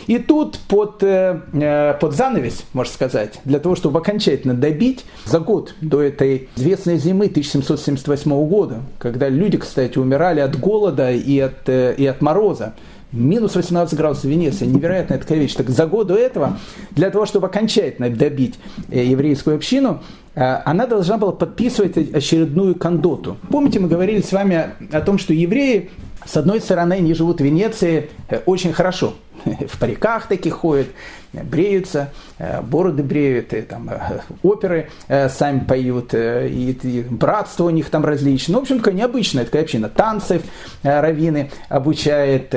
И 0.08 0.18
тут 0.18 0.58
под, 0.68 1.04
э, 1.04 1.42
э 1.54 1.94
под 2.00 2.16
занавес, 2.16 2.64
можно 2.74 2.92
сказать, 2.92 3.40
для 3.46 3.60
того, 3.60 3.76
чтобы 3.76 4.00
окончательно 4.00 4.54
добить, 4.54 5.06
за 5.26 5.40
год 5.40 5.76
до 5.82 6.02
этой 6.02 6.50
известной 6.56 6.98
зимы 6.98 7.28
1778 7.28 8.48
года, 8.48 8.80
когда 8.98 9.30
люди, 9.30 9.58
кстати, 9.58 9.98
умирали 10.00 10.40
от 10.40 10.58
голода 10.60 11.12
и 11.12 11.40
от, 11.40 11.68
э, 11.68 11.94
и 11.98 12.06
от 12.06 12.22
мороза, 12.22 12.74
Минус 13.12 13.56
18 13.56 13.98
градусов 13.98 14.26
Венеции, 14.26 14.66
невероятная 14.66 15.18
такая 15.18 15.38
вещь. 15.38 15.54
Так 15.54 15.70
за 15.70 15.86
год 15.86 16.08
до 16.08 16.16
этого, 16.16 16.58
для 16.92 17.10
того, 17.10 17.26
чтобы 17.26 17.48
окончательно 17.48 18.10
добить 18.10 18.56
э, 18.90 19.04
еврейскую 19.04 19.58
общину, 19.58 20.02
э, 20.34 20.42
она 20.64 20.88
должна 20.88 21.18
была 21.18 21.34
подписывать 21.34 21.98
очередную 21.98 22.76
кондоту. 22.76 23.36
Помните, 23.50 23.82
мы 23.82 23.90
говорили 23.90 24.22
с 24.22 24.32
вами 24.32 24.70
о 24.94 25.02
том, 25.02 25.18
что 25.18 25.34
евреи, 25.34 25.90
с 26.26 26.38
одной 26.38 26.62
стороны, 26.62 26.94
они 26.94 27.14
живут 27.14 27.42
в 27.42 27.44
Венеции 27.44 28.10
э, 28.30 28.40
очень 28.46 28.72
хорошо, 28.72 29.14
в 29.68 29.80
париках 29.80 30.28
таких 30.28 30.54
ходят, 30.54 30.88
бреются, 31.34 32.12
э, 32.38 32.62
бороды 32.62 33.04
бреют, 33.04 33.54
и 33.54 33.62
там 33.62 33.90
э, 33.90 34.20
оперы 34.44 34.90
э, 35.08 35.30
сами 35.30 35.60
поют, 35.60 36.14
и, 36.14 36.78
и 36.84 37.06
братство 37.10 37.66
у 37.66 37.70
них 37.70 37.90
там 37.90 38.06
различное. 38.06 38.54
Ну, 38.54 38.60
в 38.60 38.62
общем, 38.64 38.80
такая 38.80 38.96
необычная 38.96 39.46
такая 39.46 39.64
община. 39.64 39.90
Танцев 39.90 40.42
раввины 40.84 41.52
обучает 41.70 42.52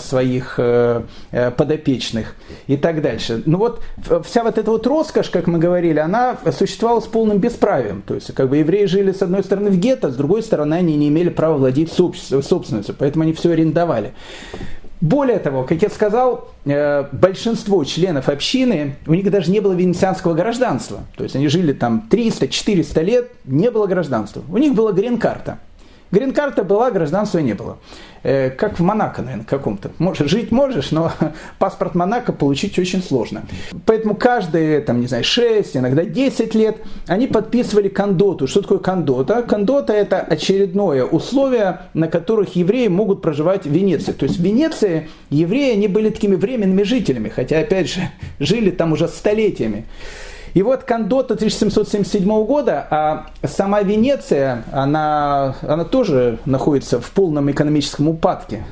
своих 0.00 0.58
подопечных 1.30 2.34
и 2.66 2.76
так 2.76 3.02
дальше. 3.02 3.42
Ну 3.46 3.58
вот 3.58 3.82
вся 4.24 4.42
вот 4.42 4.58
эта 4.58 4.70
вот 4.70 4.86
роскошь, 4.86 5.28
как 5.28 5.46
мы 5.46 5.58
говорили, 5.58 5.98
она 5.98 6.38
существовала 6.56 7.00
с 7.00 7.06
полным 7.06 7.38
бесправием. 7.38 8.02
То 8.02 8.14
есть, 8.14 8.32
как 8.34 8.48
бы 8.48 8.58
евреи 8.58 8.86
жили 8.86 9.12
с 9.12 9.22
одной 9.22 9.44
стороны 9.44 9.70
в 9.70 9.78
гетто, 9.78 10.10
с 10.10 10.16
другой 10.16 10.42
стороны 10.42 10.74
они 10.74 10.96
не 10.96 11.08
имели 11.08 11.28
права 11.28 11.56
владеть 11.56 11.92
собственностью, 11.92 12.94
поэтому 12.98 13.24
они 13.24 13.32
все 13.32 13.50
арендовали. 13.50 14.12
Более 15.04 15.38
того, 15.38 15.64
как 15.64 15.82
я 15.82 15.90
сказал, 15.90 16.48
э, 16.64 17.04
большинство 17.12 17.84
членов 17.84 18.30
общины, 18.30 18.96
у 19.06 19.12
них 19.12 19.30
даже 19.30 19.50
не 19.50 19.60
было 19.60 19.74
венецианского 19.74 20.32
гражданства. 20.32 21.00
То 21.18 21.24
есть 21.24 21.36
они 21.36 21.48
жили 21.48 21.74
там 21.74 22.08
300-400 22.10 23.02
лет, 23.02 23.30
не 23.44 23.70
было 23.70 23.86
гражданства. 23.86 24.42
У 24.48 24.56
них 24.56 24.72
была 24.72 24.92
грин-карта. 24.92 25.58
Грин-карта 26.14 26.62
была, 26.62 26.92
гражданства 26.92 27.40
не 27.40 27.54
было. 27.54 27.76
Э, 28.22 28.48
как 28.50 28.78
в 28.78 28.82
Монако, 28.82 29.20
наверное, 29.20 29.44
каком-то. 29.44 29.90
Можешь, 29.98 30.30
жить 30.30 30.52
можешь, 30.52 30.92
но 30.92 31.10
паспорт 31.58 31.96
Монако 31.96 32.32
получить 32.32 32.78
очень 32.78 33.02
сложно. 33.02 33.42
Поэтому 33.84 34.14
каждые, 34.14 34.80
там, 34.80 35.00
не 35.00 35.08
знаю, 35.08 35.24
6, 35.24 35.76
иногда 35.76 36.04
10 36.04 36.54
лет 36.54 36.76
они 37.08 37.26
подписывали 37.26 37.88
кондоту. 37.88 38.46
Что 38.46 38.62
такое 38.62 38.78
кондота? 38.78 39.42
Кондота– 39.42 39.92
это 39.94 40.20
очередное 40.20 41.04
условие, 41.04 41.80
на 41.94 42.06
которых 42.06 42.54
евреи 42.54 42.86
могут 42.86 43.20
проживать 43.20 43.64
в 43.64 43.70
Венеции. 43.70 44.12
То 44.12 44.24
есть 44.26 44.38
в 44.38 44.42
Венеции 44.42 45.08
евреи, 45.30 45.72
они 45.72 45.88
были 45.88 46.10
такими 46.10 46.36
временными 46.36 46.84
жителями, 46.84 47.28
хотя, 47.28 47.58
опять 47.58 47.90
же, 47.92 48.08
жили 48.38 48.70
там 48.70 48.92
уже 48.92 49.08
столетиями. 49.08 49.84
И 50.54 50.62
вот 50.62 50.84
Кондота 50.84 51.34
1777 51.34 52.46
года, 52.46 52.86
а 52.88 53.26
сама 53.44 53.82
Венеция, 53.82 54.64
она, 54.70 55.56
она 55.62 55.84
тоже 55.84 56.38
находится 56.44 57.00
в 57.00 57.10
полном 57.10 57.50
экономическом 57.50 58.08
упадке. 58.08 58.64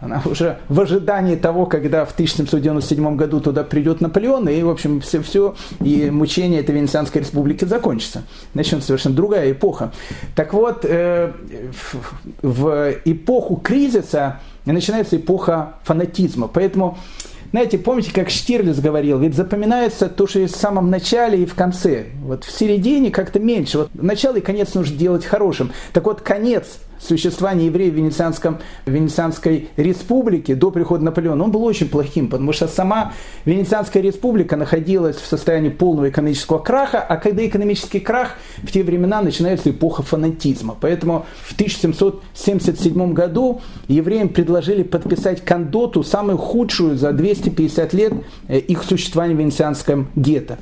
Она 0.00 0.22
уже 0.24 0.58
в 0.68 0.80
ожидании 0.80 1.34
того, 1.34 1.66
когда 1.66 2.04
в 2.04 2.12
1797 2.12 3.16
году 3.16 3.40
туда 3.40 3.64
придет 3.64 4.00
Наполеон, 4.00 4.48
и, 4.48 4.62
в 4.62 4.70
общем, 4.70 5.00
все, 5.00 5.20
все 5.22 5.56
и 5.80 6.08
мучение 6.10 6.60
этой 6.60 6.74
Венецианской 6.74 7.20
республики 7.20 7.64
закончится. 7.64 8.22
Начнется 8.54 8.86
совершенно 8.86 9.16
другая 9.16 9.50
эпоха. 9.50 9.92
Так 10.36 10.54
вот, 10.54 10.84
э, 10.84 11.32
в 12.42 12.94
эпоху 13.04 13.56
кризиса 13.56 14.40
начинается 14.64 15.16
эпоха 15.16 15.74
фанатизма. 15.82 16.46
Поэтому 16.46 16.96
знаете, 17.50 17.78
помните, 17.78 18.12
как 18.12 18.30
Штирлиц 18.30 18.78
говорил, 18.78 19.18
ведь 19.18 19.34
запоминается 19.34 20.08
то, 20.08 20.26
что 20.26 20.40
есть 20.40 20.54
в 20.54 20.60
самом 20.60 20.90
начале 20.90 21.42
и 21.42 21.46
в 21.46 21.54
конце. 21.54 22.06
Вот 22.22 22.44
в 22.44 22.50
середине 22.50 23.10
как-то 23.10 23.40
меньше. 23.40 23.78
Вот 23.78 23.90
начало 23.94 24.36
и 24.36 24.40
конец 24.40 24.74
нужно 24.74 24.96
делать 24.96 25.24
хорошим. 25.24 25.72
Так 25.92 26.04
вот, 26.04 26.20
конец 26.20 26.78
существования 26.98 27.66
евреев 27.66 27.94
в, 27.94 27.96
Венецианском, 27.96 28.58
Венецианской 28.86 29.68
республике 29.76 30.54
до 30.54 30.70
прихода 30.70 31.04
Наполеона, 31.04 31.44
он 31.44 31.50
был 31.50 31.64
очень 31.64 31.88
плохим, 31.88 32.28
потому 32.28 32.52
что 32.52 32.68
сама 32.68 33.12
Венецианская 33.44 34.02
республика 34.02 34.56
находилась 34.56 35.16
в 35.16 35.26
состоянии 35.26 35.70
полного 35.70 36.08
экономического 36.08 36.58
краха, 36.58 37.00
а 37.00 37.16
когда 37.16 37.46
экономический 37.46 38.00
крах, 38.00 38.36
в 38.62 38.72
те 38.72 38.82
времена 38.82 39.22
начинается 39.22 39.70
эпоха 39.70 40.02
фанатизма. 40.02 40.76
Поэтому 40.80 41.26
в 41.42 41.52
1777 41.54 43.12
году 43.12 43.60
евреям 43.88 44.28
предложили 44.28 44.82
подписать 44.82 45.44
кондоту, 45.44 46.02
самую 46.02 46.38
худшую 46.38 46.96
за 46.96 47.12
250 47.12 47.92
лет 47.92 48.12
э, 48.48 48.58
их 48.58 48.82
существования 48.82 49.34
в 49.34 49.38
Венецианском 49.38 50.08
гетто. 50.14 50.58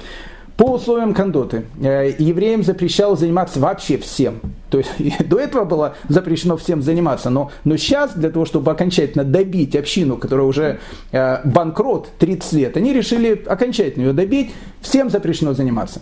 По 0.56 0.72
условиям 0.72 1.12
кондоты 1.12 1.64
э, 1.82 2.14
евреям 2.18 2.62
запрещалось 2.62 3.20
заниматься 3.20 3.60
вообще 3.60 3.98
всем. 3.98 4.40
То 4.70 4.78
есть 4.78 4.90
до 5.28 5.38
этого 5.38 5.64
было 5.64 5.96
запрещено 6.08 6.56
всем 6.56 6.82
заниматься, 6.82 7.30
но, 7.30 7.50
но 7.64 7.76
сейчас 7.76 8.14
для 8.14 8.30
того, 8.30 8.44
чтобы 8.44 8.70
окончательно 8.70 9.24
добить 9.24 9.76
общину, 9.76 10.16
которая 10.16 10.46
уже 10.46 10.78
э, 11.12 11.40
банкрот 11.44 12.10
30 12.18 12.52
лет, 12.52 12.76
они 12.76 12.92
решили 12.92 13.42
окончательно 13.46 14.04
ее 14.04 14.12
добить, 14.12 14.52
всем 14.80 15.10
запрещено 15.10 15.52
заниматься. 15.52 16.00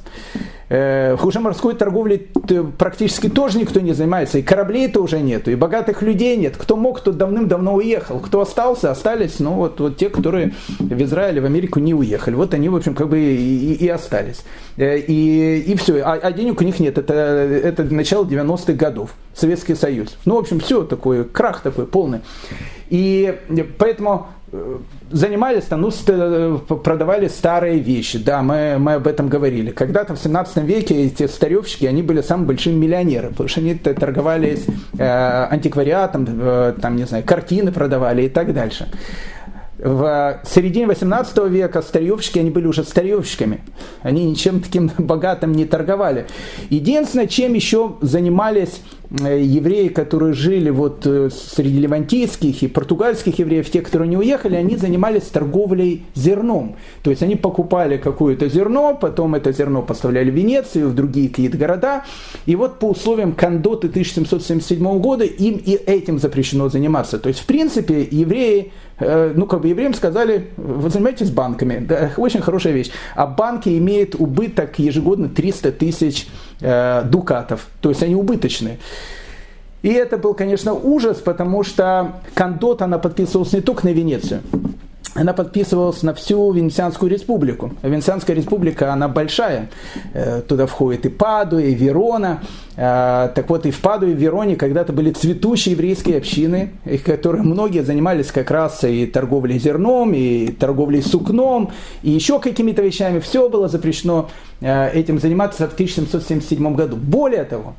Э, 0.68 1.16
уже 1.22 1.40
морской 1.40 1.74
торговлей 1.74 2.28
практически 2.78 3.28
тоже 3.28 3.58
никто 3.58 3.80
не 3.80 3.92
занимается, 3.92 4.38
и 4.38 4.42
кораблей-то 4.42 5.02
уже 5.02 5.20
нету, 5.20 5.50
и 5.50 5.54
богатых 5.54 6.02
людей 6.02 6.36
нет. 6.36 6.56
Кто 6.56 6.76
мог, 6.76 7.00
тот 7.00 7.16
давным-давно 7.16 7.74
уехал. 7.74 8.18
Кто 8.18 8.40
остался, 8.40 8.90
остались, 8.90 9.38
ну 9.40 9.52
вот, 9.52 9.80
вот 9.80 9.96
те, 9.96 10.08
которые 10.08 10.52
в 10.78 11.02
Израиле, 11.02 11.40
в 11.40 11.44
Америку 11.44 11.80
не 11.80 11.94
уехали. 11.94 12.34
Вот 12.34 12.54
они, 12.54 12.68
в 12.68 12.76
общем, 12.76 12.94
как 12.94 13.08
бы 13.08 13.20
и, 13.20 13.74
и, 13.74 13.84
и 13.84 13.88
остались. 13.88 14.42
Э, 14.76 14.98
и, 14.98 15.60
и 15.60 15.76
все, 15.76 16.00
а, 16.02 16.14
а 16.14 16.32
денег 16.32 16.60
у 16.60 16.64
них 16.64 16.80
нет. 16.80 16.98
Это, 16.98 17.14
это 17.14 17.84
начало 17.84 18.26
90 18.26 18.53
90-х 18.54 18.72
годов. 18.72 19.10
Советский 19.34 19.74
Союз. 19.74 20.16
Ну, 20.24 20.36
в 20.36 20.38
общем, 20.38 20.60
все 20.60 20.84
такое, 20.84 21.24
крах 21.24 21.60
такой 21.62 21.86
полный. 21.86 22.20
И 22.88 23.36
поэтому 23.78 24.28
э, 24.52 24.78
занимались 25.10 25.64
ну, 25.70 25.90
э, 26.06 26.58
продавали 26.66 27.28
старые 27.28 27.80
вещи, 27.80 28.18
да, 28.18 28.42
мы, 28.42 28.76
мы 28.78 28.94
об 28.94 29.06
этом 29.06 29.28
говорили. 29.28 29.70
Когда-то 29.70 30.14
в 30.14 30.20
17 30.20 30.58
веке 30.64 31.06
эти 31.06 31.26
старевщики, 31.26 31.86
они 31.86 32.02
были 32.02 32.20
самыми 32.20 32.46
большими 32.46 32.74
миллионеры, 32.74 33.30
потому 33.30 33.48
что 33.48 33.60
они 33.60 33.74
торговались 33.74 34.66
э, 34.98 35.46
антиквариатом, 35.50 36.26
э, 36.28 36.74
там, 36.80 36.96
не 36.96 37.04
знаю, 37.04 37.24
картины 37.24 37.72
продавали 37.72 38.22
и 38.22 38.28
так 38.28 38.52
дальше 38.52 38.88
в 39.78 40.40
середине 40.44 40.86
18 40.86 41.36
века 41.48 41.82
старьевщики, 41.82 42.38
они 42.38 42.50
были 42.50 42.66
уже 42.66 42.84
старьевщиками. 42.84 43.60
Они 44.02 44.24
ничем 44.24 44.60
таким 44.60 44.90
богатым 44.98 45.52
не 45.52 45.64
торговали. 45.64 46.26
Единственное, 46.70 47.26
чем 47.26 47.54
еще 47.54 47.96
занимались 48.00 48.82
евреи, 49.18 49.88
которые 49.88 50.32
жили 50.32 50.70
вот 50.70 51.06
э, 51.06 51.30
среди 51.30 51.78
левантийских 51.78 52.62
и 52.62 52.68
португальских 52.68 53.38
евреев, 53.38 53.70
те, 53.70 53.80
которые 53.80 54.08
не 54.08 54.16
уехали, 54.16 54.56
они 54.56 54.76
занимались 54.76 55.24
торговлей 55.24 56.04
зерном. 56.14 56.76
То 57.02 57.10
есть 57.10 57.22
они 57.22 57.36
покупали 57.36 57.96
какое-то 57.96 58.48
зерно, 58.48 58.96
потом 59.00 59.34
это 59.34 59.52
зерно 59.52 59.82
поставляли 59.82 60.30
в 60.30 60.34
Венецию, 60.34 60.88
в 60.88 60.94
другие 60.94 61.28
какие-то 61.28 61.56
города. 61.56 62.04
И 62.46 62.56
вот 62.56 62.78
по 62.78 62.90
условиям 62.90 63.32
Кондоты 63.32 63.88
1777 63.88 64.98
года 64.98 65.24
им 65.24 65.60
и 65.64 65.72
этим 65.72 66.18
запрещено 66.18 66.68
заниматься. 66.68 67.18
То 67.18 67.28
есть, 67.28 67.40
в 67.40 67.46
принципе, 67.46 68.06
евреи 68.10 68.72
Э, 68.98 69.32
ну, 69.34 69.46
как 69.46 69.60
бы 69.60 69.68
евреям 69.68 69.92
сказали, 69.92 70.50
вы 70.56 70.88
занимаетесь 70.88 71.30
банками, 71.30 71.84
да, 71.84 72.12
очень 72.16 72.40
хорошая 72.40 72.72
вещь. 72.72 72.90
А 73.16 73.26
банки 73.26 73.68
имеют 73.76 74.14
убыток 74.14 74.78
ежегодно 74.78 75.28
300 75.28 75.72
тысяч 75.72 76.28
э, 76.60 77.02
дукатов, 77.04 77.68
то 77.80 77.88
есть 77.88 78.02
они 78.02 78.14
убыточные. 78.14 78.78
И 79.82 79.92
это 79.92 80.16
был, 80.16 80.32
конечно, 80.32 80.72
ужас, 80.72 81.18
потому 81.18 81.62
что 81.62 82.12
кондот 82.34 82.80
она 82.80 82.98
подписывалась 82.98 83.52
не 83.52 83.60
только 83.60 83.86
на 83.86 83.92
Венецию, 83.92 84.40
она 85.14 85.32
подписывалась 85.32 86.02
на 86.02 86.12
всю 86.12 86.50
Венецианскую 86.52 87.10
республику. 87.10 87.72
Венецианская 87.82 88.34
республика, 88.34 88.92
она 88.92 89.08
большая. 89.08 89.70
Э, 90.12 90.42
туда 90.42 90.66
входит 90.66 91.06
и 91.06 91.08
Паду, 91.08 91.58
и 91.58 91.72
Верона. 91.72 92.42
Э, 92.76 93.30
так 93.34 93.48
вот, 93.48 93.64
и 93.64 93.70
в 93.70 93.80
Паду, 93.80 94.08
и 94.08 94.12
в 94.12 94.18
Вероне 94.18 94.56
когда-то 94.56 94.92
были 94.92 95.12
цветущие 95.12 95.72
еврейские 95.72 96.18
общины, 96.18 96.72
которые 97.04 97.42
многие 97.42 97.84
занимались 97.84 98.32
как 98.32 98.50
раз 98.50 98.82
и 98.82 99.06
торговлей 99.06 99.58
зерном, 99.58 100.12
и 100.14 100.48
торговлей 100.48 101.02
сукном, 101.02 101.70
и 102.02 102.10
еще 102.10 102.40
какими-то 102.40 102.82
вещами. 102.82 103.20
Все 103.20 103.48
было 103.48 103.68
запрещено 103.68 104.30
э, 104.60 104.90
этим 104.90 105.20
заниматься 105.20 105.68
в 105.68 105.74
1777 105.74 106.74
году. 106.74 106.96
Более 106.96 107.44
того, 107.44 107.74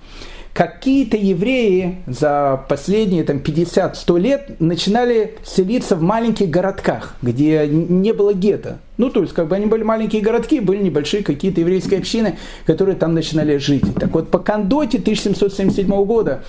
какие-то 0.55 1.17
евреи 1.17 1.97
за 2.07 2.63
последние 2.69 3.25
там, 3.25 3.37
50-100 3.39 4.19
лет 4.19 4.61
начинали 4.61 5.35
селиться 5.43 5.97
в 5.97 6.01
маленьких 6.01 6.49
городках, 6.49 7.17
где 7.21 7.67
не 7.67 8.13
было 8.13 8.33
гетто. 8.33 8.79
Ну, 8.95 9.09
то 9.09 9.21
есть, 9.21 9.33
как 9.33 9.49
бы 9.49 9.57
они 9.57 9.65
были 9.65 9.83
маленькие 9.83 10.21
городки, 10.21 10.61
были 10.61 10.81
небольшие 10.81 11.23
какие-то 11.23 11.59
еврейские 11.59 11.99
общины, 11.99 12.37
которые 12.65 12.95
там 12.95 13.13
начинали 13.13 13.57
жить. 13.57 13.83
Так 13.99 14.11
вот, 14.11 14.31
по 14.31 14.39
Кондоте 14.39 14.97
1777 14.97 16.05
года 16.05 16.45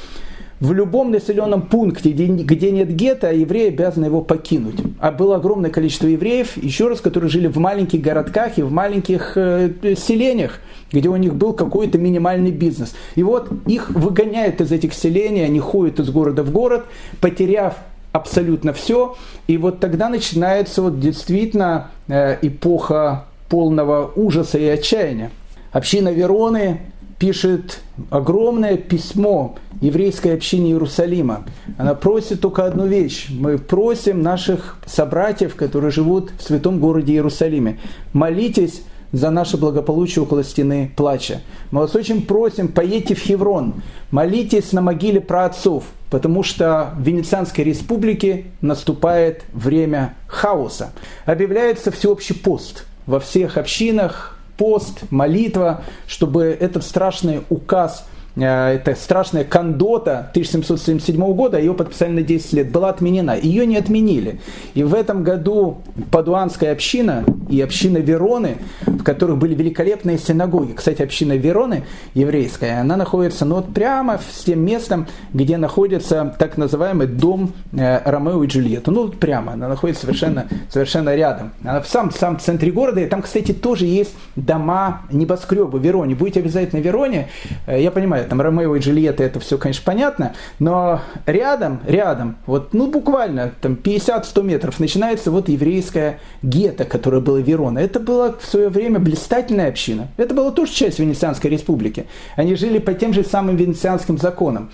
в 0.60 0.72
любом 0.72 1.10
населенном 1.10 1.62
пункте, 1.62 2.12
где, 2.12 2.26
где 2.26 2.70
нет 2.70 2.94
гетто, 2.94 3.32
евреи 3.32 3.68
обязаны 3.68 4.06
его 4.06 4.22
покинуть. 4.22 4.76
А 5.00 5.12
было 5.12 5.36
огромное 5.36 5.70
количество 5.70 6.06
евреев, 6.06 6.56
еще 6.62 6.88
раз, 6.88 7.00
которые 7.00 7.28
жили 7.28 7.46
в 7.46 7.58
маленьких 7.58 8.00
городках 8.00 8.58
и 8.58 8.62
в 8.62 8.72
маленьких 8.72 9.32
э, 9.36 9.70
селениях, 9.96 10.60
где 10.90 11.08
у 11.08 11.16
них 11.16 11.34
был 11.34 11.52
какой-то 11.52 11.98
минимальный 11.98 12.52
бизнес. 12.52 12.94
И 13.16 13.22
вот 13.22 13.50
их 13.66 13.90
выгоняют 13.90 14.60
из 14.60 14.72
этих 14.72 14.94
селений, 14.94 15.44
они 15.44 15.60
ходят 15.60 16.00
из 16.00 16.08
города 16.10 16.42
в 16.42 16.50
город, 16.50 16.86
потеряв 17.20 17.76
абсолютно 18.12 18.72
все. 18.72 19.16
И 19.46 19.58
вот 19.58 19.80
тогда 19.80 20.08
начинается 20.08 20.80
вот 20.80 21.00
действительно 21.00 21.90
э, 22.08 22.38
эпоха 22.40 23.26
полного 23.50 24.10
ужаса 24.16 24.58
и 24.58 24.66
отчаяния. 24.66 25.30
Община 25.72 26.08
Вероны 26.08 26.80
пишет 27.18 27.80
огромное 28.10 28.76
письмо 28.76 29.56
еврейской 29.80 30.34
общине 30.34 30.70
Иерусалима. 30.70 31.44
Она 31.78 31.94
просит 31.94 32.40
только 32.40 32.64
одну 32.64 32.86
вещь. 32.86 33.28
Мы 33.30 33.58
просим 33.58 34.22
наших 34.22 34.78
собратьев, 34.86 35.54
которые 35.54 35.90
живут 35.90 36.30
в 36.38 36.42
святом 36.42 36.78
городе 36.78 37.12
Иерусалиме, 37.14 37.78
молитесь 38.12 38.82
за 39.12 39.30
наше 39.30 39.56
благополучие 39.56 40.22
около 40.22 40.44
стены 40.44 40.92
плача. 40.96 41.40
Мы 41.70 41.80
вас 41.80 41.94
очень 41.94 42.22
просим, 42.22 42.68
поедьте 42.68 43.14
в 43.14 43.20
Хеврон, 43.20 43.82
молитесь 44.10 44.72
на 44.72 44.80
могиле 44.82 45.20
праотцов, 45.20 45.84
потому 46.10 46.42
что 46.42 46.90
в 46.96 47.02
Венецианской 47.02 47.64
республике 47.64 48.46
наступает 48.60 49.44
время 49.52 50.14
хаоса. 50.26 50.92
Объявляется 51.24 51.90
всеобщий 51.90 52.34
пост 52.34 52.84
во 53.06 53.20
всех 53.20 53.56
общинах, 53.56 54.38
пост, 54.56 55.04
молитва, 55.10 55.82
чтобы 56.06 56.44
этот 56.44 56.84
страшный 56.84 57.42
указ 57.48 58.06
это 58.44 58.94
страшная 58.94 59.44
кондота 59.44 60.28
1777 60.30 61.34
года, 61.34 61.58
ее 61.58 61.72
подписали 61.72 62.10
на 62.12 62.22
10 62.22 62.52
лет, 62.52 62.70
была 62.70 62.90
отменена. 62.90 63.34
Ее 63.34 63.66
не 63.66 63.76
отменили. 63.76 64.40
И 64.74 64.82
в 64.82 64.94
этом 64.94 65.22
году 65.22 65.78
Падуанская 66.10 66.72
община 66.72 67.24
и 67.48 67.60
община 67.60 67.98
Вероны, 67.98 68.58
в 68.86 69.02
которых 69.02 69.38
были 69.38 69.54
великолепные 69.54 70.18
синагоги, 70.18 70.72
кстати, 70.72 71.00
община 71.00 71.32
Вероны 71.32 71.84
еврейская, 72.14 72.80
она 72.80 72.96
находится 72.96 73.44
ну, 73.46 73.56
вот 73.56 73.72
прямо 73.72 74.18
с 74.18 74.44
тем 74.44 74.60
местом, 74.60 75.06
где 75.32 75.56
находится 75.56 76.34
так 76.38 76.58
называемый 76.58 77.06
дом 77.06 77.52
э, 77.72 78.00
Ромео 78.04 78.44
и 78.44 78.46
Джульетта. 78.48 78.90
Ну, 78.90 79.04
вот 79.04 79.18
прямо, 79.18 79.54
она 79.54 79.68
находится 79.68 80.02
совершенно, 80.02 80.46
совершенно 80.68 81.14
рядом. 81.14 81.52
Она 81.64 81.80
в 81.80 81.88
самом, 81.88 82.12
самом 82.12 82.38
центре 82.38 82.70
города, 82.70 83.00
и 83.00 83.06
там, 83.06 83.22
кстати, 83.22 83.52
тоже 83.52 83.86
есть 83.86 84.14
дома, 84.34 85.02
небоскребы 85.10 85.78
в 85.78 85.82
Вероне. 85.82 86.14
Будете 86.14 86.40
обязательно 86.40 86.82
в 86.82 86.84
Вероне, 86.84 87.28
э, 87.66 87.80
я 87.80 87.90
понимаю, 87.90 88.25
там 88.26 88.40
Ромео 88.40 88.76
и 88.76 88.80
Джульетта, 88.80 89.24
это 89.24 89.40
все, 89.40 89.58
конечно, 89.58 89.82
понятно, 89.84 90.34
но 90.58 91.00
рядом, 91.26 91.80
рядом, 91.86 92.36
вот, 92.46 92.74
ну, 92.74 92.86
буквально, 92.90 93.52
там, 93.60 93.74
50-100 93.74 94.42
метров 94.42 94.80
начинается 94.80 95.30
вот 95.30 95.48
еврейская 95.48 96.18
гетто, 96.42 96.84
которая 96.84 97.20
была 97.20 97.38
Верона. 97.38 97.78
Это 97.78 98.00
была 98.00 98.32
в 98.38 98.44
свое 98.44 98.68
время 98.68 98.98
блистательная 98.98 99.68
община. 99.68 100.08
Это 100.16 100.34
была 100.34 100.50
тоже 100.50 100.72
часть 100.72 100.98
Венецианской 100.98 101.50
республики. 101.50 102.06
Они 102.36 102.54
жили 102.56 102.78
по 102.78 102.94
тем 102.94 103.12
же 103.12 103.24
самым 103.24 103.56
венецианским 103.56 104.18
законам. 104.18 104.70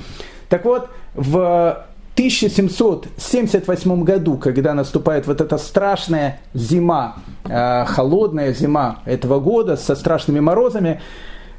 Так 0.49 0.65
вот, 0.65 0.89
в 1.15 1.87
1778 2.15 4.05
году, 4.05 4.37
когда 4.37 4.75
наступает 4.75 5.27
вот 5.27 5.41
эта 5.41 5.57
страшная 5.57 6.41
зима, 6.53 7.17
э, 7.45 7.87
холодная 7.87 8.53
зима 8.53 8.99
этого 9.07 9.41
года 9.41 9.77
со 9.77 9.97
страшными 9.97 10.41
морозами, 10.41 11.01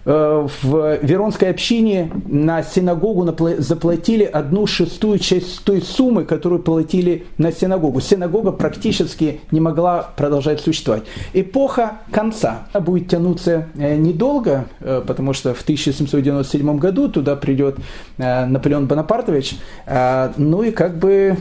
в 0.05 0.99
Веронской 1.01 1.49
общине 1.49 2.11
на 2.25 2.61
синагогу 2.61 3.25
заплатили 3.59 4.23
одну 4.25 4.67
шестую 4.67 5.17
часть 5.19 5.63
той 5.63 5.81
суммы, 5.81 6.25
которую 6.25 6.61
платили 6.61 7.25
на 7.37 7.51
синагогу. 7.51 8.01
Синагога 8.01 8.51
практически 8.51 9.39
не 9.51 9.61
могла 9.61 10.09
продолжать 10.15 10.59
существовать. 10.59 11.03
Эпоха 11.33 11.99
конца 12.11 12.67
будет 12.73 13.07
тянуться 13.07 13.67
э, 13.75 13.95
недолго, 13.95 14.65
э, 14.81 15.01
потому 15.05 15.33
что 15.33 15.53
в 15.53 15.61
1797 15.61 16.77
году 16.77 17.07
туда 17.07 17.35
придет 17.35 17.77
Наполеон 18.17 18.87
Бонапартович, 18.87 19.57
ну 20.37 20.63
и 20.63 20.71
как 20.71 20.97
бы 20.97 21.35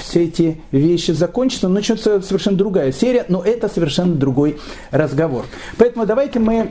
все 0.00 0.24
эти 0.24 0.60
вещи 0.72 1.12
закончатся, 1.12 1.68
начнется 1.68 2.20
совершенно 2.20 2.56
другая 2.56 2.92
серия, 2.92 3.24
но 3.28 3.42
это 3.42 3.68
совершенно 3.68 4.14
другой 4.14 4.58
разговор. 4.90 5.44
Поэтому 5.76 6.06
давайте 6.06 6.38
мы 6.38 6.70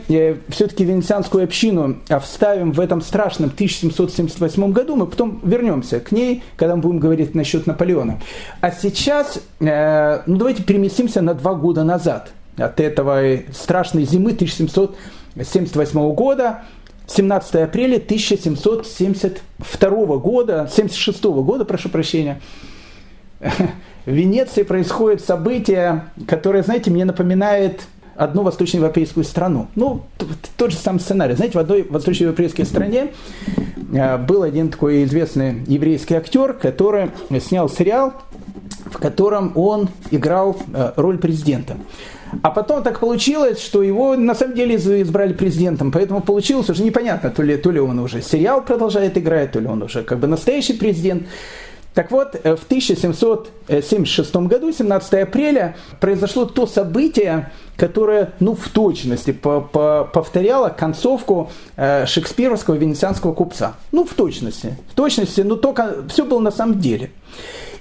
все-таки 0.49 0.83
венецианскую 0.83 1.26
христианскую 1.27 1.43
общину 1.43 1.97
вставим 2.21 2.71
в 2.71 2.79
этом 2.79 3.01
страшном 3.01 3.49
1778 3.49 4.71
году, 4.71 4.95
мы 4.95 5.07
потом 5.07 5.41
вернемся 5.43 5.99
к 5.99 6.13
ней, 6.13 6.41
когда 6.55 6.77
мы 6.77 6.81
будем 6.81 6.99
говорить 6.99 7.35
насчет 7.35 7.67
Наполеона. 7.67 8.21
А 8.61 8.71
сейчас, 8.71 9.41
э, 9.59 10.21
ну 10.25 10.37
давайте 10.37 10.63
переместимся 10.63 11.21
на 11.21 11.33
два 11.33 11.53
года 11.53 11.83
назад 11.83 12.31
от 12.57 12.79
этого 12.79 13.39
страшной 13.51 14.05
зимы 14.05 14.31
1778 14.31 16.13
года, 16.13 16.61
17 17.07 17.55
апреля 17.55 17.97
1772 17.97 20.17
года, 20.17 20.69
76 20.73 21.23
года, 21.23 21.65
прошу 21.65 21.89
прощения, 21.89 22.39
в 23.39 23.51
Венеции 24.05 24.63
происходит 24.63 25.19
событие, 25.21 26.05
которое, 26.25 26.63
знаете, 26.63 26.89
мне 26.89 27.03
напоминает 27.05 27.81
одну 28.17 28.43
восточноевропейскую 28.43 29.23
страну. 29.23 29.67
Ну, 29.75 30.01
тот 30.57 30.71
же 30.71 30.77
самый 30.77 30.99
сценарий. 30.99 31.35
Знаете, 31.35 31.57
в 31.57 31.61
одной 31.61 31.83
восточноевропейской 31.83 32.65
стране 32.65 33.13
э, 33.93 34.17
был 34.17 34.43
один 34.43 34.69
такой 34.69 35.03
известный 35.03 35.63
еврейский 35.67 36.15
актер, 36.15 36.53
который 36.53 37.11
снял 37.39 37.69
сериал 37.69 38.13
в 38.91 38.99
котором 38.99 39.51
он 39.55 39.89
играл 40.11 40.55
э, 40.73 40.93
роль 40.95 41.17
президента. 41.17 41.77
А 42.41 42.51
потом 42.51 42.83
так 42.83 42.99
получилось, 42.99 43.61
что 43.61 43.83
его 43.83 44.15
на 44.15 44.35
самом 44.35 44.55
деле 44.55 44.75
избрали 44.75 45.33
президентом, 45.33 45.91
поэтому 45.91 46.21
получилось 46.21 46.69
уже 46.69 46.83
непонятно, 46.83 47.29
то 47.29 47.41
ли, 47.41 47.55
то 47.57 47.71
ли 47.71 47.79
он 47.79 47.99
уже 47.99 48.21
сериал 48.21 48.61
продолжает 48.61 49.17
играть, 49.17 49.53
то 49.53 49.59
ли 49.59 49.67
он 49.67 49.81
уже 49.83 50.03
как 50.03 50.19
бы 50.19 50.27
настоящий 50.27 50.73
президент. 50.73 51.23
Так 51.97 52.11
вот, 52.11 52.35
э, 52.43 52.55
в 52.55 52.63
1776 52.63 54.47
году, 54.47 54.71
17 54.71 55.23
апреля, 55.23 55.75
произошло 55.99 56.45
то 56.45 56.67
событие, 56.67 57.49
которое, 57.75 58.33
ну, 58.39 58.53
в 58.53 58.69
точности 58.69 59.31
по 59.31 59.67
-по 59.73 60.07
повторяло 60.13 60.69
концовку 60.69 61.49
э, 61.75 62.05
шекспировского 62.05 62.75
венецианского 62.75 63.33
купца. 63.33 63.73
Ну, 63.91 64.03
в 64.03 64.13
точности. 64.13 64.77
В 64.91 64.93
точности, 64.93 65.41
но 65.41 65.55
только 65.55 66.05
все 66.07 66.23
было 66.23 66.39
на 66.39 66.51
самом 66.51 66.79
деле. 66.79 67.09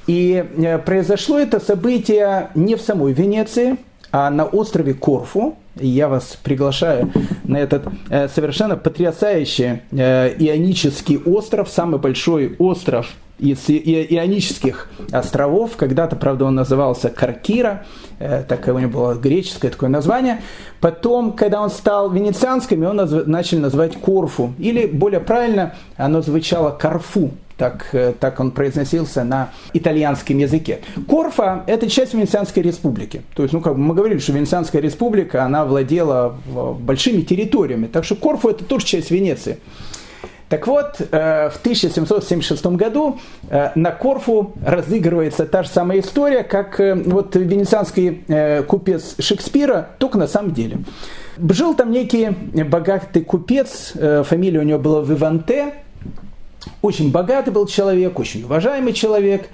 И 0.06 0.42
э, 0.56 0.78
произошло 0.78 1.38
это 1.38 1.60
событие 1.60 2.48
не 2.54 2.74
в 2.74 2.80
самой 2.80 3.12
Венеции, 3.12 3.76
а 4.12 4.30
на 4.30 4.46
острове 4.46 4.94
Корфу. 4.94 5.56
Я 5.78 6.08
вас 6.08 6.38
приглашаю 6.42 7.12
на 7.44 7.58
этот 7.58 7.84
совершенно 8.34 8.76
потрясающий 8.76 9.82
ионический 9.92 11.18
остров, 11.18 11.68
самый 11.68 12.00
большой 12.00 12.56
остров 12.58 13.08
Ионических 13.38 14.88
островов. 15.12 15.76
Когда-то, 15.76 16.16
правда, 16.16 16.46
он 16.46 16.54
назывался 16.54 17.10
Каркира, 17.10 17.84
э, 18.18 18.42
так 18.48 18.66
у 18.68 18.78
него 18.78 18.90
было 18.90 19.14
греческое 19.14 19.70
такое 19.70 19.90
название. 19.90 20.40
Потом, 20.80 21.32
когда 21.32 21.60
он 21.60 21.70
стал 21.70 22.10
венецианским, 22.10 22.84
он 22.84 22.96
назв... 22.96 23.26
начали 23.26 23.58
называть 23.58 23.96
Корфу. 23.96 24.54
Или, 24.58 24.86
более 24.86 25.20
правильно, 25.20 25.74
оно 25.96 26.22
звучало 26.22 26.70
Карфу. 26.70 27.32
Так, 27.58 27.88
э, 27.92 28.12
так 28.18 28.38
он 28.40 28.50
произносился 28.50 29.24
на 29.24 29.50
итальянском 29.72 30.36
языке. 30.38 30.80
Корфа– 31.08 31.64
это 31.66 31.88
часть 31.88 32.12
Венецианской 32.12 32.62
республики. 32.62 33.22
То 33.34 33.42
есть, 33.42 33.54
ну, 33.54 33.60
как 33.62 33.76
мы 33.76 33.94
говорили, 33.94 34.18
что 34.18 34.32
Венецианская 34.32 34.82
республика, 34.82 35.44
она 35.44 35.64
владела 35.64 36.36
большими 36.80 37.22
территориями. 37.22 37.86
Так 37.86 38.04
что 38.04 38.14
Корфу– 38.14 38.48
это 38.50 38.64
тоже 38.64 38.84
часть 38.84 39.10
Венеции. 39.10 39.58
Так 40.48 40.68
вот, 40.68 41.00
э, 41.00 41.50
в 41.50 41.56
1776 41.58 42.66
году 42.76 43.18
э, 43.50 43.70
на 43.74 43.90
Корфу 43.90 44.52
разыгрывается 44.64 45.44
та 45.44 45.64
же 45.64 45.68
самая 45.68 45.98
история, 45.98 46.44
как 46.44 46.78
э, 46.78 46.94
вот 46.94 47.34
венецианский 47.34 48.22
купец 48.62 49.16
Шекспира, 49.18 49.90
только 49.98 50.18
на 50.18 50.28
самом 50.28 50.52
деле. 50.52 50.78
Жил 51.50 51.74
там 51.74 51.90
некий 51.90 52.28
богатый 52.64 53.22
купец, 53.22 53.92
фамилия 54.24 54.60
у 54.60 54.62
него 54.62 54.78
была 54.78 55.02
Виванте, 55.02 55.74
очень 56.80 57.10
богатый 57.10 57.50
был 57.50 57.66
человек, 57.66 58.18
очень 58.18 58.44
уважаемый 58.44 58.92
человек, 58.92 59.48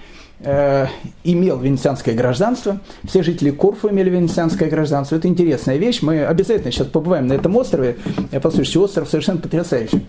имел 1.24 1.58
венецианское 1.58 2.14
гражданство. 2.14 2.80
Все 3.04 3.22
жители 3.22 3.50
Корфу 3.50 3.90
имели 3.90 4.10
венецианское 4.10 4.68
гражданство. 4.68 5.16
Это 5.16 5.28
интересная 5.28 5.76
вещь. 5.76 6.02
Мы 6.02 6.24
обязательно 6.24 6.72
сейчас 6.72 6.88
побываем 6.88 7.28
на 7.28 7.34
этом 7.34 7.56
острове. 7.56 7.96
Послушайте, 8.42 8.78
остров 8.80 9.08
совершенно 9.08 9.38
потрясающий. 9.38 10.04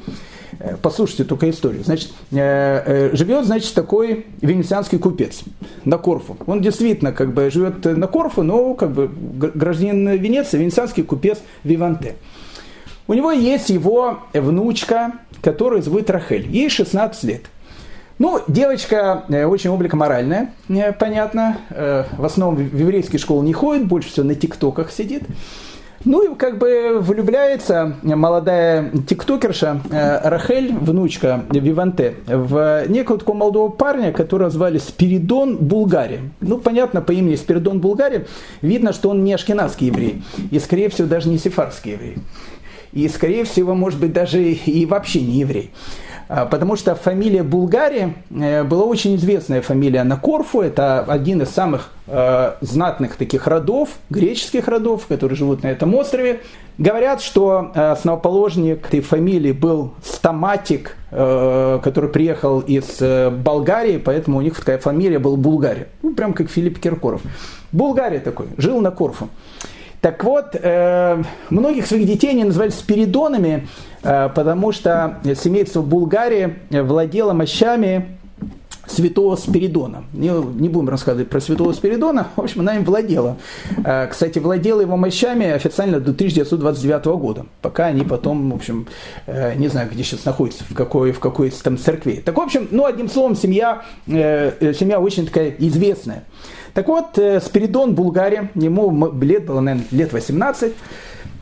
Э, 0.60 0.76
послушайте 0.82 1.24
только 1.24 1.50
историю. 1.50 1.84
Значит, 1.84 2.12
э, 2.32 2.38
э, 2.38 3.16
живет, 3.16 3.46
значит, 3.46 3.74
такой 3.74 4.26
венецианский 4.42 4.98
купец 5.00 5.44
на 5.86 5.98
Корфу. 5.98 6.38
Он 6.46 6.62
действительно 6.62 7.12
как 7.12 7.34
бы 7.34 7.50
живет 7.50 7.86
на 7.86 8.08
Корфу, 8.08 8.44
но 8.44 8.74
как 8.74 8.92
бы 8.92 9.08
гражданин 9.08 10.10
Венеции, 10.10 10.58
венецианский 10.58 11.04
купец 11.04 11.40
Виванте. 11.64 12.16
У 13.08 13.14
него 13.14 13.32
есть 13.32 13.70
его 13.70 14.20
внучка, 14.34 15.14
которую 15.42 15.82
зовут 15.82 16.10
Рахель. 16.10 16.48
Ей 16.50 16.70
16 16.70 17.24
лет. 17.26 17.42
Ну, 18.20 18.40
девочка 18.48 19.26
очень 19.48 19.72
облика 19.72 19.98
моральная, 19.98 20.54
понятно. 21.00 21.58
В 21.70 22.24
основном 22.24 22.56
в 22.56 22.78
еврейские 22.78 23.20
школы 23.20 23.44
не 23.44 23.52
ходит, 23.52 23.88
больше 23.88 24.10
всего 24.10 24.26
на 24.26 24.36
тиктоках 24.36 24.92
сидит. 24.92 25.24
Ну 26.06 26.34
и 26.34 26.36
как 26.36 26.58
бы 26.58 26.98
влюбляется 27.00 27.96
молодая 28.04 28.92
тиктокерша 29.08 29.82
э, 29.90 30.28
Рахель, 30.30 30.74
внучка 30.74 31.46
Виванте, 31.50 32.16
в 32.28 32.86
некого 32.88 33.18
такого 33.18 33.38
молодого 33.38 33.70
парня, 33.70 34.12
которого 34.12 34.50
звали 34.50 34.80
Спиридон 34.80 35.56
Булгари. 35.58 36.20
Ну, 36.42 36.58
понятно, 36.58 37.02
по 37.02 37.14
имени 37.14 37.36
Спиридон 37.36 37.80
Булгари 37.80 38.26
видно, 38.62 38.92
что 38.92 39.12
он 39.12 39.24
не 39.24 39.34
ашкенадский 39.34 39.88
еврей. 39.88 40.22
И, 40.52 40.60
скорее 40.60 40.90
всего, 40.90 41.08
даже 41.08 41.30
не 41.30 41.38
сефарский 41.38 41.94
еврей. 41.94 42.18
И, 42.92 43.08
скорее 43.08 43.46
всего, 43.46 43.74
может 43.74 44.00
быть, 44.00 44.12
даже 44.12 44.44
и 44.44 44.86
вообще 44.86 45.22
не 45.22 45.40
еврей. 45.40 45.72
А, 46.36 46.48
потому 46.48 46.76
что 46.76 46.96
фамилия 46.96 47.44
Булгари 47.44 48.16
э, 48.32 48.64
была 48.64 48.86
очень 48.86 49.18
известная 49.18 49.62
фамилия 49.62 50.04
на 50.04 50.18
Корфу. 50.18 50.62
Это 50.62 51.02
один 51.02 51.44
из 51.44 51.50
самых 51.50 51.92
э, 52.08 52.54
знатных 52.60 53.18
таких 53.18 53.46
родов, 53.46 53.90
греческих 54.10 54.68
родов, 54.68 55.06
которые 55.06 55.36
живут 55.38 55.62
на 55.62 55.68
этом 55.68 55.94
острове. 55.94 56.42
Говорят, 56.80 57.22
что 57.22 57.72
э, 57.76 57.92
основоположник 57.92 58.88
этой 58.88 59.02
фамилии 59.02 59.52
был 59.52 59.94
стаматик, 60.04 60.98
который 61.12 62.10
приехал 62.10 62.62
из 62.62 63.00
Болгарии, 63.00 63.98
поэтому 64.00 64.40
у 64.40 64.42
них 64.42 64.58
такая 64.58 64.80
фамилия 64.80 65.20
была 65.20 65.38
Булгари. 65.38 65.86
Ну, 66.02 66.16
прям 66.16 66.34
как 66.34 66.50
Филипп 66.50 66.80
Киркоров. 66.80 67.22
Булгария 67.72 68.20
такой, 68.20 68.48
жил 68.58 68.82
на 68.82 68.90
Корфу. 68.90 69.30
Так 70.04 70.22
вот, 70.26 70.48
э, 70.62 71.24
многих 71.50 71.88
своих 71.88 72.06
детей 72.06 72.32
они 72.32 72.44
называли 72.44 72.72
спиридонами, 72.72 73.70
э, 74.04 74.28
потому 74.36 74.74
что 74.74 75.22
семейство 75.42 75.82
Булгарии 75.82 76.56
владело 76.72 77.32
мощами 77.32 78.18
святого 78.86 79.38
Спиридона. 79.38 80.04
Не, 80.12 80.28
не 80.28 80.68
будем 80.68 80.90
рассказывать 80.90 81.30
про 81.30 81.40
святого 81.40 81.72
Спиридона, 81.72 82.28
в 82.36 82.42
общем, 82.42 82.60
она 82.60 82.76
им 82.76 82.84
владела. 82.84 83.38
Э, 83.86 84.08
кстати, 84.08 84.40
владела 84.40 84.82
его 84.82 84.98
мощами 84.98 85.50
официально 85.50 86.02
до 86.02 86.12
1929 86.12 87.06
года, 87.06 87.46
пока 87.62 87.86
они 87.86 88.04
потом, 88.04 88.52
в 88.52 88.56
общем, 88.56 88.88
не 89.56 89.70
знаю, 89.70 89.90
где 89.90 90.04
сейчас 90.04 90.26
находятся, 90.26 90.66
в 90.70 90.74
какой, 90.74 91.14
в 91.14 91.22
какой 91.22 91.50
там 91.50 91.78
церкви. 91.78 92.22
Так, 92.26 92.38
в 92.38 92.42
общем, 92.42 92.68
ну, 92.72 92.84
одним 92.84 93.08
словом, 93.10 93.38
семья, 93.38 93.84
семья 94.06 95.00
очень 95.00 95.28
такая 95.28 95.56
известная. 95.60 96.26
Так 96.74 96.88
вот, 96.88 97.18
э, 97.20 97.40
Спиридон 97.40 97.94
Булгария, 97.94 98.50
ему 98.56 99.12
лет 99.22 99.46
было, 99.46 99.60
наверное, 99.60 99.88
лет 99.92 100.12
18, 100.12 100.72
э, 100.72 100.76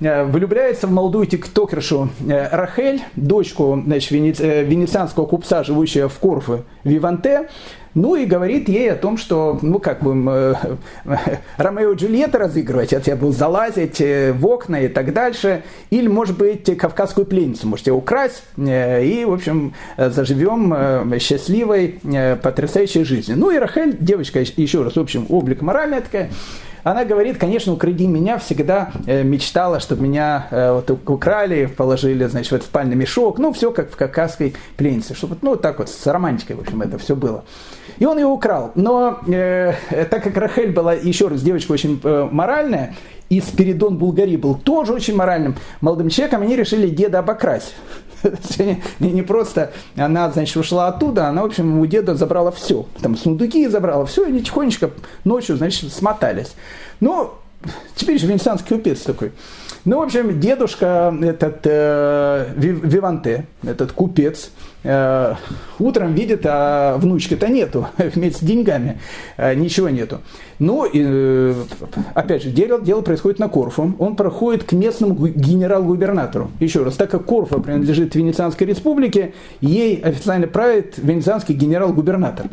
влюбляется 0.01 0.87
в 0.87 0.91
молодую 0.91 1.27
тиктокершу 1.27 2.09
э, 2.27 2.47
Рахель, 2.55 3.01
дочку 3.15 3.81
значит, 3.85 4.11
венецианского 4.11 5.25
купца, 5.25 5.63
живущего 5.63 6.09
в 6.09 6.17
Корфе, 6.19 6.63
Виванте, 6.83 7.47
ну 7.93 8.15
и 8.15 8.25
говорит 8.25 8.69
ей 8.69 8.91
о 8.91 8.95
том, 8.95 9.17
что, 9.17 9.59
ну 9.61 9.79
как 9.79 10.01
бы 10.01 10.15
э, 10.31 10.53
Ромео 11.57 11.91
и 11.91 11.95
Джульетта 11.95 12.37
разыгрывать, 12.39 12.93
от 12.93 13.03
тебя 13.03 13.17
буду 13.17 13.33
залазить 13.33 13.99
э, 13.99 14.31
в 14.33 14.45
окна 14.47 14.81
и 14.81 14.87
так 14.87 15.13
дальше. 15.13 15.63
Или, 15.89 16.07
может 16.07 16.37
быть, 16.37 16.77
кавказскую 16.77 17.25
пленницу 17.25 17.67
можете 17.67 17.91
украсть 17.91 18.43
э, 18.57 19.03
и, 19.03 19.25
в 19.25 19.33
общем, 19.33 19.73
заживем 19.97 20.73
э, 20.73 21.19
счастливой, 21.19 21.99
э, 22.03 22.37
потрясающей 22.37 23.03
жизнью. 23.03 23.37
Ну 23.37 23.51
и 23.51 23.57
Рахель, 23.57 23.97
девочка, 23.99 24.39
еще 24.39 24.83
раз, 24.83 24.95
в 24.95 24.99
общем, 24.99 25.25
облик 25.29 25.61
моральная 25.61 26.01
такая, 26.01 26.29
она 26.83 27.05
говорит, 27.05 27.37
конечно, 27.37 27.73
укради 27.73 28.07
меня, 28.07 28.37
всегда 28.37 28.91
э, 29.05 29.23
мечтала, 29.23 29.79
чтобы 29.79 30.03
меня 30.03 30.47
э, 30.51 30.71
вот 30.73 30.89
украли, 31.09 31.65
положили, 31.65 32.25
значит, 32.25 32.51
в 32.51 32.55
этот 32.55 32.67
спальный 32.67 32.95
мешок, 32.95 33.37
ну, 33.37 33.53
все 33.53 33.71
как 33.71 33.91
в 33.91 33.95
кавказской 33.95 34.55
пленнице, 34.77 35.13
чтобы, 35.13 35.37
ну, 35.41 35.55
так 35.55 35.79
вот, 35.79 35.89
с 35.89 36.07
романтикой, 36.07 36.55
в 36.55 36.61
общем, 36.61 36.81
это 36.81 36.97
все 36.97 37.15
было. 37.15 37.43
И 37.97 38.05
он 38.05 38.17
ее 38.17 38.25
украл. 38.25 38.71
Но 38.75 39.19
э, 39.27 39.73
так 40.09 40.23
как 40.23 40.35
Рахель 40.37 40.71
была, 40.71 40.93
еще 40.93 41.27
раз, 41.27 41.41
девочка 41.41 41.71
очень 41.71 41.99
э, 42.03 42.27
моральная, 42.31 42.95
и 43.29 43.39
Спиридон 43.39 43.97
Булгари 43.97 44.35
был 44.35 44.55
тоже 44.55 44.93
очень 44.93 45.15
моральным 45.15 45.55
молодым 45.79 46.09
человеком, 46.09 46.41
они 46.41 46.55
решили 46.55 46.89
деда 46.89 47.19
обокрасть. 47.19 47.75
не 48.99 49.21
просто 49.21 49.71
она, 49.95 50.31
значит, 50.31 50.55
ушла 50.57 50.87
оттуда, 50.87 51.27
она, 51.27 51.43
в 51.43 51.45
общем, 51.45 51.79
у 51.79 51.85
деда 51.85 52.15
забрала 52.15 52.51
все. 52.51 52.85
Там 53.01 53.17
сундуки 53.17 53.67
забрала, 53.67 54.05
все, 54.05 54.25
и 54.25 54.29
они 54.29 54.43
тихонечко 54.43 54.91
ночью, 55.23 55.57
значит, 55.57 55.91
смотались. 55.93 56.55
Ну, 56.99 57.31
теперь 57.95 58.19
же 58.19 58.27
венецианский 58.27 58.75
купец 58.75 59.01
такой. 59.01 59.31
Ну, 59.83 59.97
в 59.97 60.01
общем, 60.03 60.39
дедушка, 60.39 61.15
этот 61.21 61.61
э, 61.63 62.53
Виванте, 62.55 63.47
этот 63.63 63.91
купец, 63.93 64.51
э, 64.83 65.35
утром 65.79 66.13
видит, 66.13 66.41
а 66.45 66.97
внучки-то 66.97 67.47
нету, 67.47 67.87
вместе 67.97 68.39
с 68.39 68.47
деньгами, 68.47 68.99
э, 69.37 69.53
ничего 69.55 69.89
нету. 69.89 70.19
Ну, 70.59 70.85
э, 70.85 71.55
опять 72.13 72.43
же, 72.43 72.49
дело, 72.51 72.79
дело 72.79 73.01
происходит 73.01 73.39
на 73.39 73.49
Корфу. 73.49 73.95
Он 73.97 74.15
проходит 74.15 74.63
к 74.63 74.73
местному 74.73 75.15
генерал-губернатору. 75.15 76.51
Еще 76.59 76.83
раз, 76.83 76.95
так 76.95 77.09
как 77.09 77.25
Корфа 77.25 77.59
принадлежит 77.59 78.13
Венецианской 78.15 78.67
республике, 78.67 79.33
ей 79.59 79.95
официально 79.95 80.47
правит 80.47 80.97
венецианский 80.97 81.55
генерал-губернатор. 81.55 82.47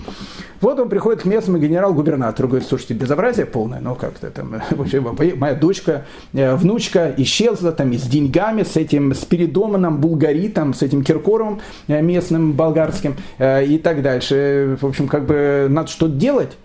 Вот 0.61 0.79
он 0.81 0.89
приходит 0.89 1.23
к 1.23 1.25
местному 1.25 1.59
генерал-губернатору, 1.59 2.49
говорит, 2.49 2.67
слушайте, 2.67 2.95
безобразие 2.95 3.47
полное, 3.47 3.81
ну 3.81 3.95
как-то 3.95 4.31
там, 4.31 4.61
вообще, 4.71 5.01
моя 5.01 5.55
дочка, 5.55 6.05
э, 6.33 6.57
внучка 6.57 7.15
исчезла 7.17 7.73
там 7.73 7.93
и 7.93 7.99
с 7.99 8.03
деньгами, 8.03 8.65
с 8.65 8.77
этим 8.77 9.15
Спиридоном, 9.15 9.99
Булгаритом, 9.99 10.75
с 10.75 10.83
этим 10.83 11.05
Киркоровым 11.05 11.61
э, 11.87 12.01
местным 12.19 12.53
болгарским 12.53 13.17
и 13.39 13.81
так 13.83 14.03
дальше. 14.03 14.77
В 14.81 14.87
общем, 14.87 15.09
как 15.09 15.25
бы 15.27 15.67
надо 15.71 15.89
что-то 15.89 16.15
делать. 16.15 16.57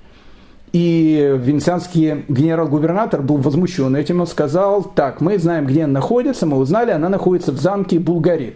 И 0.72 1.38
венецианский 1.40 2.26
генерал-губернатор 2.28 3.22
был 3.22 3.38
возмущен 3.38 3.96
этим. 3.96 4.22
Он 4.22 4.28
сказал, 4.28 4.84
так, 4.84 5.22
мы 5.22 5.38
знаем, 5.38 5.68
где 5.68 5.84
она 5.84 5.94
находится, 5.94 6.48
мы 6.48 6.58
узнали, 6.58 6.90
она 6.90 7.10
находится 7.10 7.52
в 7.52 7.60
замке 7.60 8.00
Булгари. 8.00 8.56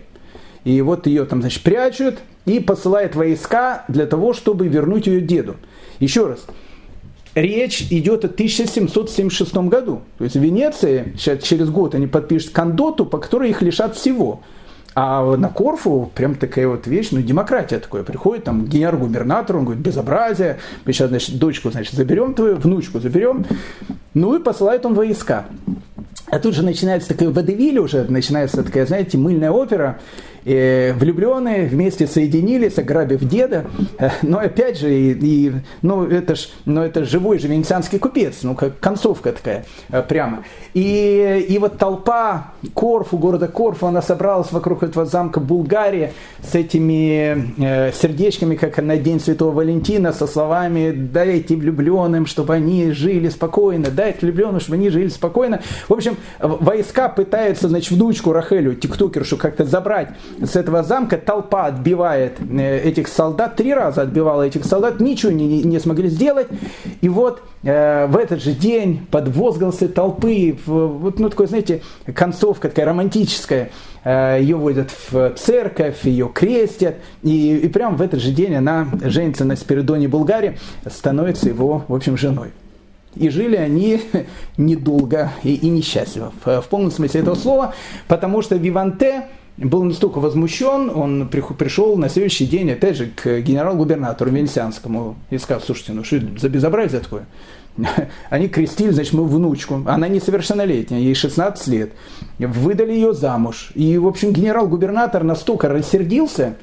И 0.63 0.81
вот 0.81 1.05
ее 1.05 1.25
там, 1.25 1.41
значит, 1.41 1.61
прячут 1.61 2.15
и 2.45 2.59
посылает 2.59 3.15
войска 3.15 3.85
для 3.87 4.07
того, 4.07 4.33
чтобы 4.33 4.67
вернуть 4.67 5.05
ее 5.05 5.21
деду. 5.21 5.57
Еще 5.99 6.25
раз, 6.25 6.47
речь 7.35 7.87
идет 7.91 8.25
о 8.25 8.29
1776 8.29 9.55
году. 9.69 10.01
То 10.17 10.23
есть 10.23 10.35
в 10.35 10.41
Венеции 10.41 11.13
сейчас 11.15 11.43
через 11.43 11.69
год 11.69 11.93
они 11.93 12.07
подпишут 12.07 12.49
кондоту, 12.49 13.05
по 13.05 13.19
которой 13.19 13.51
их 13.51 13.61
лишат 13.61 13.95
всего. 13.95 14.41
А 14.99 15.37
на 15.37 15.49
Корфу 15.49 16.11
прям 16.15 16.33
такая 16.33 16.67
вот 16.67 16.87
вещь, 16.87 17.09
ну, 17.11 17.21
демократия 17.21 17.77
такое. 17.77 18.01
Приходит 18.01 18.45
там 18.45 18.65
генерал-губернатор, 18.65 19.57
он 19.57 19.65
говорит, 19.65 19.83
безобразие, 19.83 20.57
мы 20.85 20.91
сейчас, 20.91 21.09
значит, 21.09 21.37
дочку, 21.37 21.69
значит, 21.69 21.93
заберем 21.93 22.33
твою, 22.33 22.55
внучку 22.55 22.99
заберем. 22.99 23.45
Ну 24.15 24.35
и 24.35 24.41
посылает 24.41 24.87
он 24.87 24.95
войска. 24.95 25.45
А 26.31 26.39
тут 26.39 26.55
же 26.55 26.63
начинается 26.63 27.09
такая 27.09 27.29
водевиль 27.29 27.77
уже, 27.77 28.05
начинается 28.09 28.63
такая, 28.63 28.87
знаете, 28.87 29.19
мыльная 29.19 29.51
опера, 29.51 29.99
влюбленные 30.47 31.67
вместе 31.67 32.07
соединились, 32.07 32.77
ограбив 32.77 33.23
деда. 33.27 33.65
Э, 33.99 34.09
но 34.21 34.39
опять 34.39 34.79
же, 34.79 34.93
и, 34.93 35.11
и, 35.11 35.53
ну, 35.81 36.05
это 36.05 36.35
ж, 36.35 36.49
ну, 36.65 36.81
это 36.81 37.03
живой 37.03 37.39
же 37.39 37.47
венецианский 37.47 37.99
купец, 37.99 38.43
ну, 38.43 38.55
как 38.55 38.79
концовка 38.79 39.31
такая 39.33 39.65
э, 39.89 40.01
прямо. 40.01 40.43
И, 40.73 41.45
и 41.49 41.57
вот 41.57 41.77
толпа 41.77 42.53
Корфу, 42.73 43.17
города 43.17 43.47
Корфу, 43.47 43.87
она 43.87 44.01
собралась 44.01 44.51
вокруг 44.51 44.83
этого 44.83 45.05
замка 45.05 45.39
Булгарии 45.39 46.13
с 46.41 46.55
этими 46.55 47.53
э, 47.57 47.91
сердечками, 47.91 48.55
как 48.55 48.77
на 48.77 48.97
День 48.97 49.19
Святого 49.19 49.51
Валентина, 49.51 50.13
со 50.13 50.27
словами 50.27 50.91
«дайте 50.91 51.55
влюбленным, 51.55 52.25
чтобы 52.25 52.53
они 52.53 52.91
жили 52.91 53.29
спокойно», 53.29 53.89
«дайте 53.89 54.19
влюбленным, 54.21 54.59
чтобы 54.59 54.75
они 54.75 54.89
жили 54.89 55.09
спокойно». 55.09 55.61
В 55.87 55.93
общем, 55.93 56.17
войска 56.39 57.09
пытаются, 57.09 57.67
значит, 57.67 57.91
внучку 57.91 58.31
Рахелю, 58.31 58.75
тиктокершу, 58.75 59.37
как-то 59.37 59.65
забрать 59.65 60.09
с 60.41 60.55
этого 60.55 60.83
замка 60.83 61.17
толпа 61.17 61.65
отбивает 61.65 62.37
э, 62.39 62.79
этих 62.79 63.07
солдат, 63.07 63.55
три 63.55 63.73
раза 63.73 64.03
отбивала 64.03 64.43
этих 64.43 64.65
солдат, 64.65 64.99
ничего 64.99 65.31
не, 65.31 65.63
не 65.63 65.79
смогли 65.79 66.09
сделать. 66.09 66.47
И 67.01 67.09
вот 67.09 67.41
э, 67.63 68.07
в 68.07 68.17
этот 68.17 68.41
же 68.41 68.51
день 68.51 69.05
под 69.09 69.29
возгласы 69.29 69.87
толпы, 69.87 70.57
вот, 70.65 71.19
ну, 71.19 71.29
такой, 71.29 71.47
знаете, 71.47 71.81
концовка 72.13 72.69
такая 72.69 72.85
романтическая, 72.85 73.71
э, 74.03 74.37
ее 74.41 74.55
водят 74.57 74.91
в 75.09 75.33
церковь, 75.35 76.05
ее 76.05 76.29
крестят, 76.33 76.95
и, 77.23 77.57
и 77.57 77.67
прямо 77.67 77.97
в 77.97 78.01
этот 78.01 78.21
же 78.21 78.31
день 78.31 78.55
она 78.55 78.87
женится 79.03 79.45
на 79.45 79.55
Спиридоне 79.55 80.07
Булгаре, 80.07 80.57
становится 80.89 81.49
его, 81.49 81.83
в 81.87 81.95
общем, 81.95 82.17
женой. 82.17 82.49
И 83.15 83.29
жили 83.29 83.55
они 83.55 84.01
недолго 84.57 85.31
и, 85.43 85.55
и 85.55 85.69
несчастливо, 85.69 86.31
в, 86.43 86.61
в 86.61 86.67
полном 86.67 86.91
смысле 86.91 87.21
этого 87.21 87.35
слова, 87.35 87.73
потому 88.07 88.41
что 88.41 88.55
Виванте, 88.55 89.25
был 89.57 89.83
настолько 89.83 90.19
возмущен, 90.19 90.91
он 90.93 91.27
пришел 91.27 91.97
на 91.97 92.09
следующий 92.09 92.45
день, 92.45 92.71
опять 92.71 92.95
же, 92.95 93.07
к 93.07 93.39
генерал-губернатору 93.41 94.29
Венецианскому 94.29 95.15
и 95.29 95.37
сказал, 95.37 95.61
слушайте, 95.61 95.93
ну 95.93 96.03
что 96.03 96.19
за 96.37 96.49
безобразие 96.49 97.01
такое? 97.01 97.25
Они 98.29 98.47
крестили, 98.47 98.91
значит, 98.91 99.13
мою 99.13 99.27
внучку. 99.27 99.81
Она 99.85 100.07
несовершеннолетняя, 100.07 100.99
ей 100.99 101.15
16 101.15 101.67
лет. 101.67 101.93
Выдали 102.39 102.93
ее 102.93 103.13
замуж. 103.13 103.71
И, 103.75 103.97
в 103.97 104.07
общем, 104.07 104.31
генерал-губернатор 104.31 105.23
настолько 105.23 105.69
рассердился, 105.69 106.55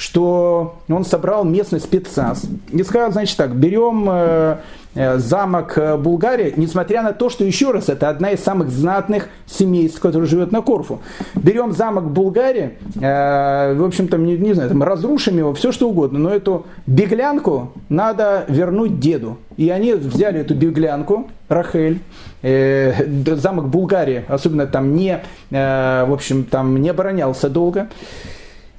что 0.00 0.76
он 0.88 1.04
собрал 1.04 1.44
местный 1.44 1.78
спецназ 1.78 2.44
и 2.70 2.82
сказал, 2.82 3.12
значит 3.12 3.36
так, 3.36 3.54
берем 3.54 4.08
э, 4.08 4.56
Э, 4.96 5.18
замок 5.18 5.78
э, 5.78 5.96
Булгарии, 5.96 6.52
несмотря 6.56 7.02
на 7.02 7.12
то, 7.12 7.30
что, 7.30 7.44
еще 7.44 7.70
раз, 7.70 7.88
это 7.88 8.08
одна 8.08 8.32
из 8.32 8.40
самых 8.40 8.70
знатных 8.70 9.28
семейств, 9.46 10.00
которые 10.00 10.28
живет 10.28 10.50
на 10.50 10.62
Корфу. 10.62 11.00
Берем 11.36 11.72
замок 11.72 12.10
Булгарии, 12.10 12.72
в 12.96 13.84
общем-то, 13.86 14.18
не, 14.18 14.36
не 14.36 14.52
знаю, 14.52 14.68
там, 14.68 14.82
разрушим 14.82 15.38
его, 15.38 15.54
все 15.54 15.70
что 15.70 15.88
угодно, 15.88 16.18
но 16.18 16.30
эту 16.30 16.66
беглянку 16.88 17.72
надо 17.88 18.44
вернуть 18.48 18.98
деду. 18.98 19.38
И 19.56 19.70
они 19.70 19.94
взяли 19.94 20.40
эту 20.40 20.56
беглянку, 20.56 21.28
Рахель, 21.48 22.00
замок 22.42 23.68
Булгарии, 23.68 24.24
особенно 24.28 24.66
там 24.66 24.96
не, 24.96 25.22
в 25.50 26.12
общем, 26.12 26.44
там 26.44 26.80
не 26.80 26.88
оборонялся 26.88 27.48
долго. 27.48 27.88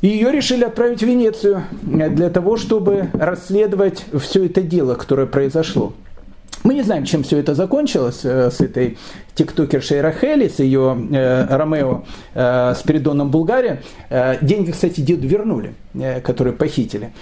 И 0.02 0.08
ее 0.08 0.32
решили 0.32 0.64
отправить 0.64 1.02
в 1.02 1.06
Венецию 1.06 1.64
для 1.82 2.30
того, 2.30 2.58
чтобы 2.58 3.10
расследовать 3.14 4.06
все 4.20 4.46
это 4.46 4.62
дело, 4.62 4.96
которое 4.96 5.28
произошло. 5.28 5.94
Мы 6.64 6.76
не 6.76 6.84
знаем, 6.84 7.06
чем 7.06 7.24
все 7.24 7.40
это 7.40 7.56
закончилось 7.56 8.22
э, 8.24 8.52
с 8.52 8.62
этой 8.62 9.00
тиктокершей 9.34 10.02
Рахели, 10.02 10.48
с 10.48 10.60
ее 10.60 10.96
э, 11.12 11.56
Ромео 11.56 12.04
э, 12.36 12.74
Передоном 12.86 13.32
Булгари. 13.32 13.82
Э, 14.10 14.38
деньги, 14.42 14.70
кстати, 14.70 15.02
деду 15.02 15.28
вернули, 15.28 15.74
э, 15.96 16.22
которые 16.22 16.54
похитили. 16.54 17.14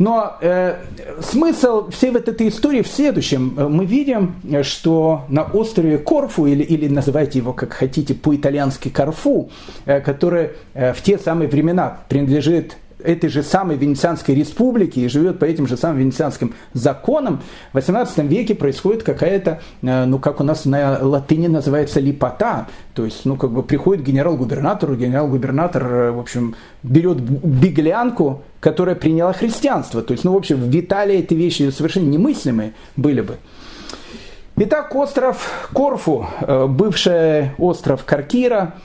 Но 0.00 0.38
э, 0.40 0.76
смысл 1.20 1.90
всей 1.90 2.10
вот 2.10 2.26
этой 2.26 2.48
истории 2.48 2.80
в 2.80 2.88
следующем. 2.88 3.54
Мы 3.54 3.84
видим, 3.84 4.34
что 4.62 5.26
на 5.28 5.42
острове 5.42 5.98
Корфу, 5.98 6.46
или, 6.46 6.62
или 6.62 6.88
называйте 6.88 7.38
его 7.38 7.52
как 7.52 7.74
хотите 7.74 8.14
по-итальянски 8.14 8.88
Корфу, 8.88 9.50
э, 9.84 10.00
который 10.00 10.52
э, 10.72 10.94
в 10.94 11.02
те 11.02 11.18
самые 11.18 11.50
времена 11.50 11.98
принадлежит 12.08 12.78
этой 13.04 13.28
же 13.28 13.42
самой 13.42 13.76
Венецианской 13.76 14.34
республики 14.34 15.00
и 15.00 15.08
живет 15.08 15.38
по 15.38 15.44
этим 15.44 15.66
же 15.66 15.76
самым 15.76 15.98
венецианским 15.98 16.54
законам, 16.72 17.42
в 17.72 17.78
XVIII 17.78 18.26
веке 18.26 18.54
происходит 18.54 19.02
какая-то, 19.02 19.60
э, 19.82 20.04
ну 20.04 20.18
как 20.18 20.40
у 20.40 20.44
нас 20.44 20.64
на 20.64 20.98
латыни 21.00 21.46
называется 21.46 22.00
липота, 22.00 22.66
то 22.94 23.04
есть, 23.04 23.24
ну 23.24 23.36
как 23.36 23.50
бы 23.50 23.62
приходит 23.62 24.04
генерал-губернатор, 24.04 24.94
генерал-губернатор, 24.94 25.86
э, 25.86 26.10
в 26.10 26.18
общем, 26.18 26.54
берет 26.82 27.20
беглянку, 27.20 28.42
которая 28.60 28.94
приняла 28.94 29.32
христианство. 29.32 30.02
То 30.02 30.12
есть, 30.12 30.24
ну 30.24 30.32
в 30.32 30.36
общем, 30.36 30.56
в 30.56 30.78
Италии 30.78 31.18
эти 31.18 31.34
вещи 31.34 31.70
совершенно 31.70 32.08
немыслимые 32.08 32.74
были 32.96 33.20
бы. 33.20 33.36
Итак, 34.56 34.94
остров 34.94 35.68
Корфу, 35.72 36.26
э, 36.40 36.66
бывший 36.66 37.52
остров 37.58 38.04
Каркира– 38.04 38.74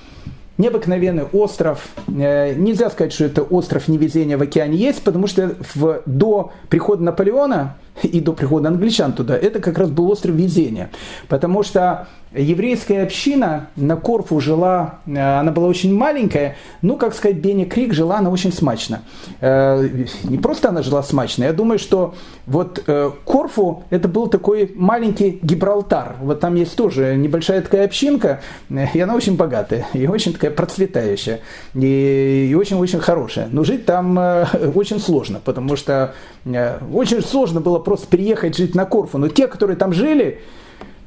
необыкновенный 0.57 1.23
остров. 1.23 1.87
Э, 2.07 2.53
нельзя 2.55 2.89
сказать, 2.89 3.13
что 3.13 3.25
это 3.25 3.43
остров 3.43 3.87
невезения 3.87 4.37
в 4.37 4.41
океане 4.41 4.77
есть, 4.77 5.03
потому 5.03 5.27
что 5.27 5.55
в, 5.73 6.01
до 6.05 6.51
прихода 6.69 7.03
Наполеона 7.03 7.77
и 8.03 8.19
до 8.19 8.33
прихода 8.33 8.69
англичан 8.69 9.13
туда, 9.13 9.35
это 9.37 9.59
как 9.59 9.77
раз 9.77 9.89
был 9.89 10.09
остров 10.11 10.35
везения. 10.35 10.89
Потому 11.27 11.63
что 11.63 12.07
еврейская 12.35 13.03
община 13.03 13.69
на 13.75 13.95
Корфу 13.95 14.39
жила, 14.39 14.99
э, 15.05 15.39
она 15.39 15.51
была 15.51 15.67
очень 15.67 15.93
маленькая, 15.93 16.57
ну, 16.81 16.97
как 16.97 17.15
сказать, 17.15 17.37
Бенни 17.37 17.65
Крик 17.65 17.93
жила 17.93 18.17
она 18.17 18.29
очень 18.29 18.51
смачно. 18.51 19.01
Э, 19.41 19.87
не 20.23 20.37
просто 20.37 20.69
она 20.69 20.81
жила 20.81 21.01
смачно, 21.03 21.45
я 21.45 21.53
думаю, 21.53 21.79
что 21.79 22.15
вот 22.45 22.83
э, 22.85 23.11
Корфу 23.25 23.83
это 23.89 24.07
был 24.07 24.27
такой 24.27 24.71
маленький 24.75 25.39
Гибралтар. 25.41 26.15
Вот 26.21 26.39
там 26.39 26.55
есть 26.55 26.75
тоже 26.75 27.15
небольшая 27.15 27.61
такая 27.61 27.85
общинка, 27.85 28.41
и 28.69 28.99
она 28.99 29.15
очень 29.15 29.35
богатая, 29.35 29.87
и 29.93 30.07
очень 30.07 30.33
такая 30.33 30.51
процветающая, 30.51 31.39
и, 31.73 32.55
очень-очень 32.57 32.99
хорошая. 32.99 33.47
Но 33.51 33.63
жить 33.63 33.85
там 33.85 34.17
очень 34.75 34.99
сложно, 34.99 35.39
потому 35.43 35.75
что 35.75 36.13
очень 36.45 37.21
сложно 37.21 37.61
было 37.61 37.79
просто 37.85 38.07
приехать 38.07 38.57
жить 38.57 38.75
на 38.75 38.85
Корфу. 38.85 39.17
Но 39.17 39.29
те, 39.29 39.47
которые 39.47 39.77
там 39.77 39.93
жили, 39.93 40.41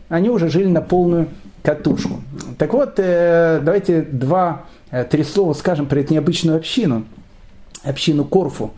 они 0.09 0.31
уже 0.31 0.49
жили 0.49 0.69
на 0.69 0.81
полную 0.81 1.29
катушку. 1.63 2.23
Так 2.57 2.73
вот, 2.73 2.95
э, 2.97 3.61
давайте 3.63 4.01
два-три 4.03 5.23
э, 5.23 5.25
слова 5.25 5.53
скажем 5.53 5.87
про 5.87 6.01
эту 6.01 6.15
необычную 6.15 6.57
общину, 6.57 7.05
общину 7.83 8.25
Корфу. 8.25 8.71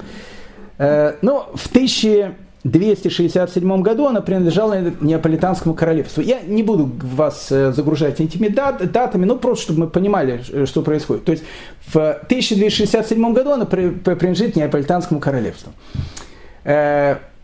Э, 0.78 1.14
ну, 1.22 1.44
в 1.54 1.68
1267 1.68 3.82
году 3.82 4.06
она 4.06 4.20
принадлежала 4.22 4.80
Неаполитанскому 5.00 5.74
королевству. 5.74 6.20
Я 6.22 6.40
не 6.40 6.64
буду 6.64 6.90
вас 7.00 7.48
загружать 7.48 8.20
этими 8.20 8.48
дат, 8.48 8.90
датами, 8.90 9.24
но 9.24 9.36
просто 9.36 9.62
чтобы 9.64 9.80
мы 9.80 9.86
понимали, 9.86 10.42
что 10.66 10.82
происходит. 10.82 11.24
То 11.24 11.32
есть 11.32 11.44
в 11.86 11.96
1267 11.96 13.32
году 13.32 13.52
она 13.52 13.64
принадлежит 13.66 14.56
Неаполитанскому 14.56 15.20
королевству. 15.20 15.72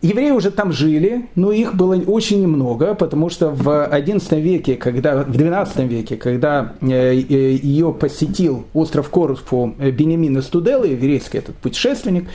Евреи 0.03 0.31
уже 0.31 0.51
там 0.51 0.73
жили, 0.73 1.27
но 1.37 1.53
их 1.53 1.75
было 1.75 1.97
очень 1.97 2.43
немного, 2.43 2.95
потому 2.95 3.31
что 3.31 3.49
в 3.51 3.67
XI 3.67 4.41
веке, 4.41 4.77
когда, 4.77 5.23
в 5.25 5.35
XII 5.35 5.87
веке, 5.87 6.17
когда 6.17 6.75
э, 6.83 6.87
э, 6.89 7.53
ее 7.63 7.93
посетил 7.93 8.67
остров 8.75 9.09
Корфу 9.09 9.75
э, 9.79 9.91
Бенемин 9.91 10.37
из 10.37 10.47
Туделы, 10.47 10.89
еврейский 10.89 11.39
этот 11.39 11.57
путешественник, 11.57 12.29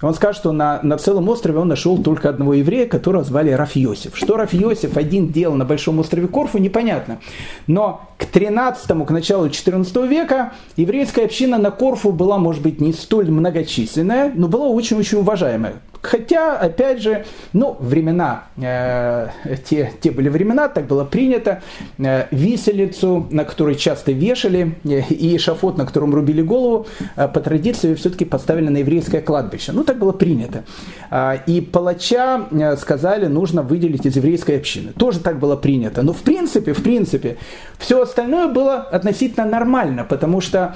он 0.00 0.14
скажет, 0.14 0.40
что 0.40 0.52
на, 0.52 0.78
на 0.84 0.96
целом 0.96 1.28
острове 1.28 1.58
он 1.58 1.66
нашел 1.66 1.98
только 1.98 2.28
одного 2.28 2.54
еврея, 2.54 2.86
которого 2.86 3.24
звали 3.24 3.50
Рафьосиф. 3.50 4.16
Что 4.16 4.36
Рафьосиф 4.36 4.96
один 4.96 5.32
делал 5.32 5.56
на 5.56 5.64
Большом 5.64 5.98
острове 5.98 6.28
Корфу, 6.28 6.58
непонятно. 6.58 7.18
Но 7.66 8.08
к 8.16 8.26
13 8.26 8.86
к 9.04 9.10
началу 9.10 9.48
14 9.50 9.96
века 10.08 10.52
еврейская 10.76 11.24
община 11.24 11.58
на 11.58 11.72
Корфу 11.72 12.12
была, 12.12 12.38
может 12.38 12.62
быть, 12.62 12.80
не 12.80 12.92
столь 12.92 13.30
многочисленная, 13.30 14.30
но 14.36 14.46
была 14.46 14.68
очень-очень 14.68 15.18
уважаемая. 15.18 15.74
Хотя, 16.02 16.56
опять 16.56 17.02
же, 17.02 17.24
ну, 17.52 17.76
времена, 17.80 18.44
э, 18.56 19.28
те, 19.64 19.92
те 20.00 20.10
были 20.10 20.28
времена, 20.28 20.68
так 20.68 20.86
было 20.86 21.04
принято. 21.04 21.62
Э, 21.98 22.26
виселицу, 22.30 23.26
на 23.30 23.44
которой 23.44 23.74
часто 23.74 24.12
вешали, 24.12 24.76
э, 24.84 25.00
и 25.10 25.38
шафот, 25.38 25.76
на 25.78 25.86
котором 25.86 26.14
рубили 26.14 26.42
голову, 26.42 26.86
э, 27.16 27.28
по 27.28 27.40
традиции 27.40 27.94
все-таки 27.94 28.24
поставили 28.24 28.68
на 28.68 28.78
еврейское 28.78 29.20
кладбище. 29.20 29.72
Ну, 29.72 29.84
так 29.84 29.98
было 29.98 30.12
принято. 30.12 30.64
Э, 31.10 31.38
и 31.46 31.60
палача 31.60 32.46
э, 32.50 32.76
сказали, 32.76 33.26
нужно 33.26 33.62
выделить 33.62 34.06
из 34.06 34.16
еврейской 34.16 34.58
общины. 34.58 34.92
Тоже 34.92 35.20
так 35.20 35.38
было 35.38 35.56
принято. 35.56 36.02
Но 36.02 36.12
в 36.12 36.22
принципе, 36.22 36.72
в 36.72 36.82
принципе, 36.82 37.36
все 37.78 38.02
остальное 38.02 38.48
было 38.48 38.76
относительно 38.76 39.46
нормально, 39.46 40.04
потому 40.04 40.40
что 40.40 40.74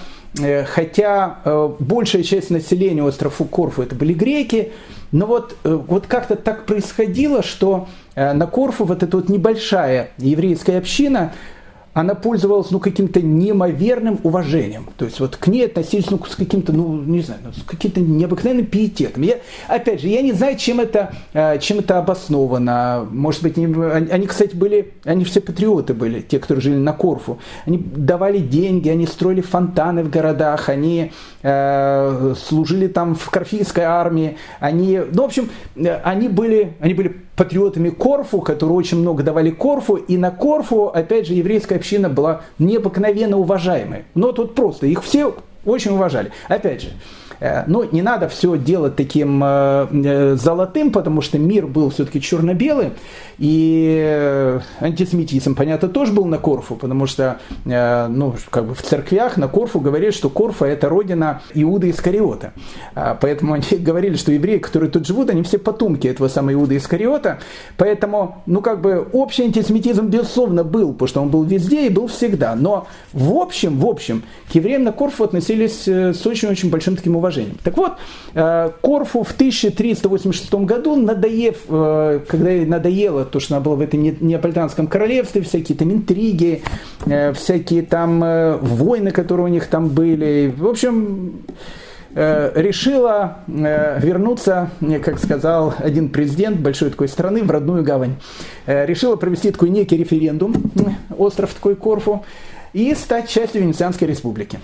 хотя 0.67 1.39
э, 1.45 1.71
большая 1.79 2.23
часть 2.23 2.51
населения 2.51 3.03
острова 3.03 3.45
Корфу 3.51 3.83
это 3.83 3.95
были 3.95 4.15
греки, 4.15 4.73
но 5.11 5.27
вот, 5.27 5.57
э, 5.65 5.79
вот 5.87 6.07
как-то 6.07 6.37
так 6.37 6.65
происходило, 6.67 7.43
что 7.43 7.89
на 8.15 8.47
Корфу 8.47 8.85
вот 8.85 9.03
эта 9.03 9.17
вот 9.17 9.29
небольшая 9.29 10.11
еврейская 10.19 10.79
община 10.79 11.33
она 11.95 12.15
пользовалась 12.15 12.71
ну, 12.71 12.81
каким-то 12.81 13.21
неимоверным 13.21 14.19
уважением. 14.23 14.89
То 14.97 15.05
есть 15.05 15.21
вот 15.21 15.37
к 15.37 15.47
ней 15.47 15.67
относились 15.67 16.11
ну, 16.11 16.19
с 16.25 16.37
каким-то, 16.37 16.73
ну, 16.73 16.97
не 17.03 17.21
знаю, 17.21 17.41
ну, 17.45 17.53
с 17.53 17.63
каким-то 17.65 18.01
необыкновенным 18.01 18.67
пиететом. 18.67 19.23
Я, 19.23 19.39
опять 19.69 20.01
же, 20.01 20.09
я 20.09 20.23
не 20.23 20.33
знаю, 20.33 20.57
чем 20.57 20.81
это, 20.81 21.15
э, 21.35 21.59
чем 21.59 21.81
это 21.81 21.99
обосновано. 21.99 23.07
Может 23.11 23.43
быть, 23.43 23.59
они, 23.59 23.75
они, 24.11 24.27
кстати, 24.27 24.57
были, 24.57 24.95
они 25.05 25.25
все 25.25 25.43
патриоты 25.43 25.93
были, 25.93 26.21
те, 26.23 26.39
которые 26.39 26.63
жили 26.63 26.77
на 26.77 26.95
Корфу. 26.95 27.39
Они 27.67 27.79
давали 27.79 28.39
деньги, 28.39 28.89
они 28.89 29.07
строили 29.07 29.43
фонтаны 29.43 30.03
в 30.03 30.09
городах, 30.09 30.71
они 30.71 31.13
э, 31.43 32.35
служили 32.39 32.87
там 32.87 33.15
в 33.15 33.29
Корфийской 33.29 33.85
армии. 33.85 34.39
Они, 34.61 34.99
ну, 35.13 35.23
в 35.23 35.27
общем, 35.27 35.51
э, 35.77 36.01
они 36.03 36.29
были, 36.29 36.73
они 36.81 36.95
были 36.95 37.17
патриотами 37.37 37.91
Корфу, 37.91 38.41
которые 38.41 38.77
очень 38.77 38.99
много 38.99 39.23
давали 39.23 39.51
Корфу, 39.51 39.97
и 39.97 40.17
на 40.17 40.31
Корфу, 40.31 40.89
опять 40.89 41.27
же, 41.27 41.35
еврейская 41.35 41.77
община 41.77 42.09
была 42.09 42.43
необыкновенно 42.59 43.39
уважаемой. 43.39 44.05
Но 44.15 44.33
тут 44.33 44.55
просто, 44.55 44.87
их 44.87 45.03
все 45.03 45.35
очень 45.65 45.93
уважали. 45.93 46.33
Опять 46.49 46.83
же, 46.83 46.89
ну, 47.67 47.83
не 47.91 48.03
надо 48.03 48.29
все 48.29 48.57
делать 48.57 48.95
таким 48.95 49.43
э, 49.43 49.87
э, 49.91 50.37
золотым, 50.37 50.93
потому 50.93 51.23
что 51.23 51.39
мир 51.39 51.67
был 51.67 51.91
все-таки 51.91 52.21
черно-белый. 52.21 52.91
И 53.39 54.61
антисемитизм, 54.81 55.57
понятно, 55.57 55.89
тоже 55.89 56.13
был 56.13 56.27
на 56.27 56.39
Корфу, 56.39 56.77
потому 56.77 57.07
что 57.07 57.39
ну, 57.65 58.35
как 58.51 58.67
бы 58.67 58.75
в 58.75 58.83
церквях 58.83 59.37
на 59.37 59.49
Корфу 59.49 59.81
говорили, 59.81 60.13
что 60.13 60.29
Корфа 60.29 60.67
это 60.67 60.89
родина 60.89 61.41
Иуда 61.55 61.91
Искариота. 61.91 62.53
Поэтому 62.95 63.55
они 63.55 63.65
говорили, 63.79 64.15
что 64.15 64.31
евреи, 64.31 64.59
которые 64.59 64.91
тут 64.91 65.07
живут, 65.07 65.31
они 65.31 65.43
все 65.43 65.59
потомки 65.59 66.07
этого 66.07 66.29
самого 66.29 66.53
Иуда 66.53 66.77
Искариота. 66.77 67.41
Поэтому, 67.79 68.43
ну 68.47 68.61
как 68.61 68.81
бы 68.81 69.09
общий 69.13 69.45
антисемитизм, 69.45 70.07
безусловно, 70.07 70.63
был, 70.63 70.93
потому 70.93 71.09
что 71.09 71.23
он 71.23 71.31
был 71.31 71.43
везде 71.43 71.87
и 71.87 71.89
был 71.89 72.07
всегда. 72.07 72.55
Но 72.55 72.87
в 73.13 73.33
общем, 73.35 73.79
в 73.79 73.87
общем, 73.87 74.23
к 74.53 74.55
евреям 74.55 74.85
на 74.85 74.93
Корфу 74.93 75.25
относились 75.25 75.89
с 75.89 76.25
очень-очень 76.25 76.71
большим 76.71 76.95
таким 76.97 77.17
уважением 77.17 77.32
уважением. 77.33 77.57
Так 77.63 77.77
вот, 77.77 77.93
э, 78.35 78.71
Корфу 78.81 79.23
в 79.23 79.33
1386 79.33 80.65
году, 80.65 80.97
надоев, 80.97 81.57
э, 81.69 82.21
когда 82.29 82.51
надоело 82.67 83.25
то, 83.25 83.41
что 83.41 83.57
она 83.57 83.65
была 83.65 83.77
в 83.77 83.81
этом 83.81 84.03
неаполитанском 84.03 84.87
королевстве, 84.87 85.43
всякие 85.43 85.77
там 85.77 85.93
интриги, 85.93 86.63
э, 87.07 87.33
всякие 87.33 87.83
там 87.83 88.21
войны, 88.61 89.11
которые 89.11 89.47
у 89.47 89.49
них 89.49 89.67
там 89.67 89.89
были, 89.89 90.53
в 90.57 90.67
общем, 90.67 91.43
решила 92.15 93.39
вернуться, 93.47 94.69
как 95.03 95.19
сказал 95.19 95.73
один 95.79 96.11
президент 96.11 96.61
большой 96.61 96.91
такой 96.91 97.09
страны, 97.09 97.43
в 97.43 97.51
родную 97.51 97.83
гавань. 97.83 98.17
Решила 98.67 99.17
провести 99.17 99.51
такой 99.51 99.71
некий 99.71 99.97
референдум, 99.97 100.55
остров 101.17 101.55
такой 101.55 101.75
Корфу, 101.75 102.23
и 102.75 102.95
стать 102.95 103.31
частью 103.31 103.63
Венецианской 103.63 104.07
республики. 104.07 104.59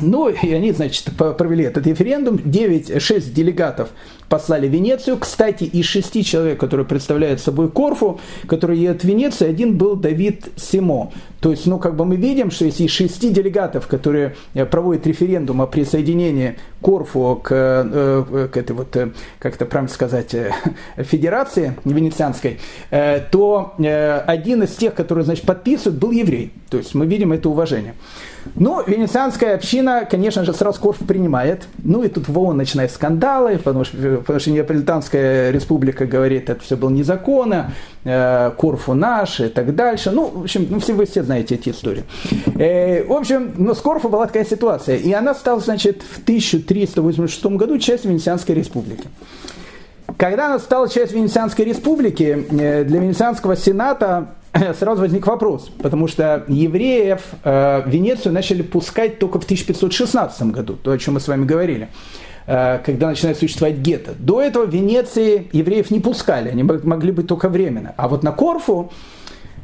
Ну, 0.00 0.28
и 0.28 0.52
они, 0.52 0.72
значит, 0.72 1.10
провели 1.16 1.64
этот 1.64 1.86
референдум. 1.86 2.40
9, 2.44 3.00
6 3.00 3.32
делегатов 3.32 3.90
послали 4.28 4.68
в 4.68 4.72
Венецию. 4.72 5.16
Кстати, 5.18 5.64
из 5.64 5.84
шести 5.86 6.24
человек, 6.24 6.58
которые 6.58 6.86
представляют 6.86 7.40
собой 7.40 7.70
Корфу, 7.70 8.20
которые 8.48 8.82
едут 8.82 9.02
в 9.02 9.04
Венецию, 9.04 9.50
один 9.50 9.78
был 9.78 9.96
Давид 9.96 10.46
Симо. 10.56 11.12
То 11.40 11.50
есть, 11.50 11.66
ну, 11.66 11.78
как 11.78 11.96
бы 11.96 12.04
мы 12.04 12.16
видим, 12.16 12.50
что 12.50 12.64
если 12.64 12.84
из 12.84 12.90
шести 12.90 13.30
делегатов, 13.30 13.86
которые 13.86 14.34
э, 14.54 14.66
проводят 14.66 15.06
референдум 15.06 15.62
о 15.62 15.66
присоединении 15.66 16.56
Корфу 16.82 17.40
к, 17.42 17.52
э, 17.52 18.48
к 18.52 18.56
этой 18.56 18.72
вот, 18.72 18.96
э, 18.96 19.10
как 19.38 19.54
это 19.54 19.66
правильно 19.66 19.92
сказать, 19.92 20.34
федерации 20.96 21.76
венецианской, 21.84 22.58
то 23.30 23.74
один 23.78 24.62
из 24.62 24.74
тех, 24.74 24.94
которые, 24.94 25.24
значит, 25.24 25.44
подписывают, 25.44 26.00
был 26.00 26.10
еврей. 26.10 26.52
То 26.70 26.78
есть, 26.78 26.94
мы 26.94 27.06
видим 27.06 27.32
это 27.32 27.48
уважение. 27.48 27.94
Ну, 28.54 28.82
венецианская 28.86 29.54
община, 29.54 30.06
конечно 30.08 30.44
же, 30.44 30.52
сразу 30.54 30.80
Корфу 30.80 31.04
принимает. 31.04 31.66
Ну, 31.82 32.02
и 32.02 32.08
тут 32.08 32.28
в 32.28 32.38
ООН 32.38 32.56
начинают 32.56 32.92
скандалы, 32.92 33.58
потому 33.58 33.84
что, 33.84 33.96
потому 34.18 34.40
что 34.40 34.50
Неаполитанская 34.50 35.50
республика 35.50 36.06
говорит, 36.06 36.48
это 36.48 36.62
все 36.62 36.76
было 36.76 36.90
незаконно, 36.90 37.72
э, 38.04 38.52
Корфу 38.56 38.94
наш 38.94 39.40
и 39.40 39.48
так 39.48 39.74
дальше. 39.74 40.10
Ну, 40.10 40.26
в 40.28 40.42
общем, 40.42 40.66
ну, 40.70 40.80
все 40.80 40.94
вы 40.94 41.06
все 41.06 41.22
знаете 41.22 41.56
эти 41.56 41.70
истории. 41.70 42.04
Э, 42.58 43.04
в 43.04 43.12
общем, 43.12 43.52
но 43.56 43.74
с 43.74 43.80
Корфу 43.80 44.08
была 44.08 44.26
такая 44.26 44.44
ситуация. 44.44 44.96
И 44.96 45.12
она 45.12 45.34
стала, 45.34 45.60
значит, 45.60 46.02
в 46.02 46.22
1386 46.22 47.44
году 47.56 47.78
частью 47.78 48.10
Венецианской 48.10 48.54
республики. 48.54 49.04
Когда 50.16 50.46
она 50.46 50.58
стала 50.58 50.88
частью 50.88 51.18
Венецианской 51.18 51.64
республики, 51.64 52.46
э, 52.50 52.84
для 52.84 53.00
Венецианского 53.00 53.56
сената 53.56 54.28
сразу 54.78 55.02
возник 55.02 55.26
вопрос, 55.26 55.70
потому 55.82 56.08
что 56.08 56.44
евреев 56.48 57.20
э, 57.44 57.82
в 57.84 57.88
Венецию 57.88 58.32
начали 58.32 58.62
пускать 58.62 59.18
только 59.18 59.40
в 59.40 59.44
1516 59.44 60.42
году, 60.48 60.74
то, 60.74 60.92
о 60.92 60.98
чем 60.98 61.14
мы 61.14 61.20
с 61.20 61.28
вами 61.28 61.44
говорили 61.44 61.88
э, 62.46 62.78
когда 62.84 63.08
начинает 63.08 63.38
существовать 63.38 63.76
гетто. 63.76 64.14
До 64.18 64.40
этого 64.40 64.66
в 64.66 64.70
Венеции 64.70 65.48
евреев 65.52 65.90
не 65.90 66.00
пускали, 66.00 66.48
они 66.48 66.62
могли 66.62 67.12
быть 67.12 67.26
только 67.26 67.48
временно. 67.48 67.94
А 67.96 68.08
вот 68.08 68.22
на 68.22 68.32
Корфу 68.32 68.92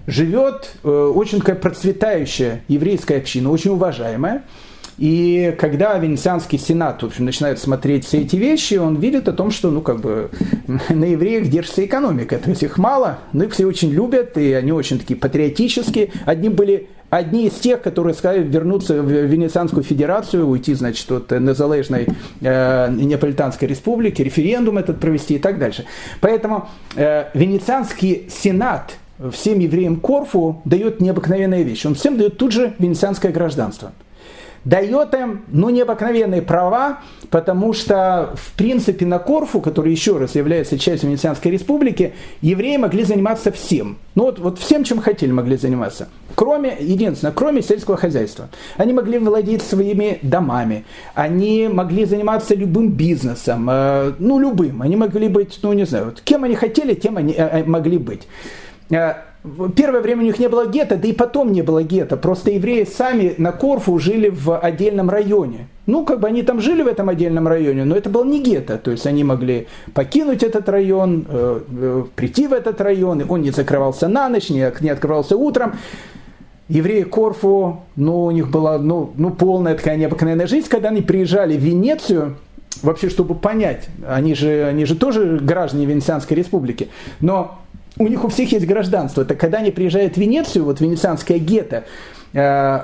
живет 0.06 0.74
э, 0.82 0.88
очень 0.88 1.38
такая 1.38 1.56
процветающая 1.56 2.62
еврейская 2.68 3.18
община, 3.18 3.50
очень 3.50 3.70
уважаемая. 3.72 4.42
И 4.98 5.54
когда 5.58 5.98
Венецианский 5.98 6.58
сенат 6.58 7.02
в 7.02 7.06
общем, 7.06 7.24
начинает 7.24 7.58
смотреть 7.58 8.06
все 8.06 8.18
эти 8.18 8.36
вещи, 8.36 8.74
он 8.74 8.96
видит 8.96 9.28
о 9.28 9.32
том, 9.32 9.50
что 9.50 9.70
ну, 9.70 9.80
как 9.80 10.00
бы, 10.00 10.30
на 10.88 11.04
евреях 11.04 11.48
держится 11.48 11.84
экономика. 11.84 12.38
То 12.38 12.50
есть 12.50 12.62
их 12.62 12.78
мало, 12.78 13.18
но 13.32 13.44
их 13.44 13.52
все 13.52 13.66
очень 13.66 13.90
любят, 13.90 14.36
и 14.36 14.52
они 14.52 14.72
очень 14.72 14.98
такие 14.98 15.18
патриотические. 15.18 16.12
Одни 16.26 16.48
были 16.48 16.88
одни 17.10 17.46
из 17.46 17.54
тех, 17.54 17.82
которые 17.82 18.14
сказали 18.14 18.42
вернуться 18.42 19.02
в 19.02 19.10
Венецианскую 19.10 19.82
Федерацию, 19.82 20.46
уйти, 20.48 20.72
значит, 20.72 21.10
от 21.12 21.30
незалежной 21.30 22.06
э, 22.40 22.90
Неаполитанской 22.90 23.68
республики, 23.68 24.22
референдум 24.22 24.78
этот 24.78 24.98
провести 24.98 25.34
и 25.34 25.38
так 25.38 25.58
дальше. 25.58 25.84
Поэтому 26.20 26.68
э, 26.96 27.26
Венецианский 27.34 28.28
сенат 28.30 28.94
всем 29.30 29.58
евреям 29.58 29.96
Корфу 29.96 30.62
дает 30.64 31.00
необыкновенная 31.00 31.62
вещь. 31.62 31.84
Он 31.84 31.94
всем 31.94 32.16
дает 32.16 32.38
тут 32.38 32.52
же 32.52 32.74
венецианское 32.78 33.30
гражданство 33.30 33.92
дает 34.64 35.14
им 35.14 35.42
ну, 35.48 35.70
необыкновенные 35.70 36.42
права, 36.42 37.00
потому 37.30 37.72
что, 37.72 38.34
в 38.34 38.52
принципе, 38.56 39.06
на 39.06 39.18
Корфу, 39.18 39.60
который 39.60 39.92
еще 39.92 40.18
раз 40.18 40.34
является 40.34 40.78
частью 40.78 41.10
Венецианской 41.10 41.50
республики, 41.50 42.14
евреи 42.40 42.76
могли 42.76 43.04
заниматься 43.04 43.50
всем. 43.50 43.98
Ну 44.14 44.24
вот, 44.24 44.38
вот 44.38 44.58
всем, 44.58 44.84
чем 44.84 45.00
хотели, 45.00 45.32
могли 45.32 45.56
заниматься. 45.56 46.08
Кроме, 46.34 46.76
единственное, 46.80 47.32
кроме 47.32 47.62
сельского 47.62 47.96
хозяйства. 47.96 48.48
Они 48.76 48.92
могли 48.92 49.18
владеть 49.18 49.62
своими 49.62 50.18
домами, 50.22 50.84
они 51.14 51.68
могли 51.68 52.04
заниматься 52.04 52.54
любым 52.54 52.90
бизнесом, 52.90 53.68
э, 53.70 54.12
ну, 54.18 54.38
любым. 54.38 54.82
Они 54.82 54.96
могли 54.96 55.28
быть, 55.28 55.58
ну, 55.62 55.72
не 55.72 55.84
знаю, 55.84 56.06
вот, 56.06 56.20
кем 56.20 56.44
они 56.44 56.54
хотели, 56.54 56.94
тем 56.94 57.16
они 57.16 57.34
э, 57.36 57.60
э 57.60 57.64
могли 57.64 57.98
быть. 57.98 58.26
Первое 59.74 60.00
время 60.00 60.22
у 60.22 60.24
них 60.24 60.38
не 60.38 60.48
было 60.48 60.66
гетто, 60.66 60.96
да 60.96 61.08
и 61.08 61.12
потом 61.12 61.50
не 61.50 61.62
было 61.62 61.82
гетто. 61.82 62.16
Просто 62.16 62.52
евреи 62.52 62.84
сами 62.84 63.34
на 63.38 63.50
Корфу 63.50 63.98
жили 63.98 64.28
в 64.28 64.56
отдельном 64.56 65.10
районе. 65.10 65.66
Ну, 65.86 66.04
как 66.04 66.20
бы 66.20 66.28
они 66.28 66.42
там 66.42 66.60
жили 66.60 66.82
в 66.82 66.86
этом 66.86 67.08
отдельном 67.08 67.48
районе, 67.48 67.84
но 67.84 67.96
это 67.96 68.08
был 68.08 68.24
не 68.24 68.40
гетто. 68.40 68.78
То 68.78 68.92
есть 68.92 69.04
они 69.04 69.24
могли 69.24 69.66
покинуть 69.94 70.44
этот 70.44 70.68
район, 70.68 71.26
э, 71.28 71.60
э, 71.68 72.04
прийти 72.14 72.46
в 72.46 72.52
этот 72.52 72.80
район, 72.80 73.24
он 73.28 73.42
не 73.42 73.50
закрывался 73.50 74.06
на 74.06 74.28
ночь, 74.28 74.48
не 74.48 74.62
открывался 74.62 75.36
утром. 75.36 75.74
Евреи 76.68 77.02
Корфу, 77.02 77.80
ну, 77.96 78.24
у 78.24 78.30
них 78.30 78.48
была 78.48 78.78
ну, 78.78 79.12
ну, 79.16 79.30
полная 79.30 79.74
такая 79.74 79.96
необыкновенная 79.96 80.46
жизнь. 80.46 80.68
Когда 80.68 80.90
они 80.90 81.02
приезжали 81.02 81.56
в 81.56 81.60
Венецию, 81.60 82.36
вообще, 82.82 83.08
чтобы 83.08 83.34
понять, 83.34 83.88
они 84.06 84.34
же, 84.34 84.64
они 84.64 84.84
же 84.84 84.96
тоже 84.96 85.38
граждане 85.42 85.86
Венецианской 85.86 86.36
республики, 86.36 86.88
но 87.20 87.58
у 87.98 88.06
них 88.06 88.24
у 88.24 88.28
всех 88.28 88.52
есть 88.52 88.66
гражданство. 88.66 89.22
Это 89.22 89.34
когда 89.34 89.58
они 89.58 89.70
приезжают 89.70 90.14
в 90.14 90.16
Венецию, 90.16 90.64
вот 90.64 90.80
венецианское 90.80 91.38
гетто, 91.38 91.84
э, 92.32 92.80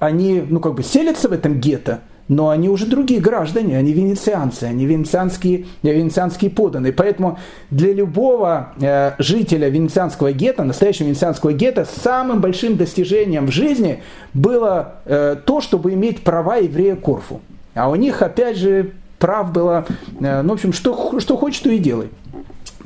они, 0.00 0.42
ну, 0.48 0.60
как 0.60 0.74
бы 0.74 0.82
селятся 0.82 1.28
в 1.28 1.32
этом 1.32 1.60
гетто, 1.60 2.00
но 2.28 2.50
они 2.50 2.68
уже 2.68 2.86
другие 2.86 3.20
граждане, 3.20 3.78
они 3.78 3.92
венецианцы, 3.92 4.64
они 4.64 4.84
венецианские, 4.84 5.66
венецианские 5.82 6.50
подданные. 6.50 6.92
Поэтому 6.92 7.38
для 7.70 7.92
любого 7.92 8.74
э, 8.80 9.12
жителя 9.18 9.68
венецианского 9.68 10.32
гетто, 10.32 10.64
настоящего 10.64 11.06
венецианского 11.06 11.52
гетто, 11.52 11.86
самым 12.02 12.40
большим 12.40 12.76
достижением 12.76 13.46
в 13.46 13.50
жизни 13.50 14.02
было 14.34 14.96
э, 15.06 15.36
то, 15.42 15.60
чтобы 15.60 15.94
иметь 15.94 16.22
права 16.22 16.56
еврея 16.56 16.96
Корфу. 16.96 17.40
А 17.74 17.88
у 17.88 17.94
них, 17.94 18.20
опять 18.20 18.58
же, 18.58 18.92
прав 19.18 19.52
было, 19.52 19.86
э, 20.20 20.42
ну, 20.42 20.50
в 20.50 20.52
общем, 20.52 20.72
что, 20.72 21.18
что 21.20 21.36
хочешь, 21.36 21.60
то 21.60 21.70
и 21.70 21.78
делай. 21.78 22.08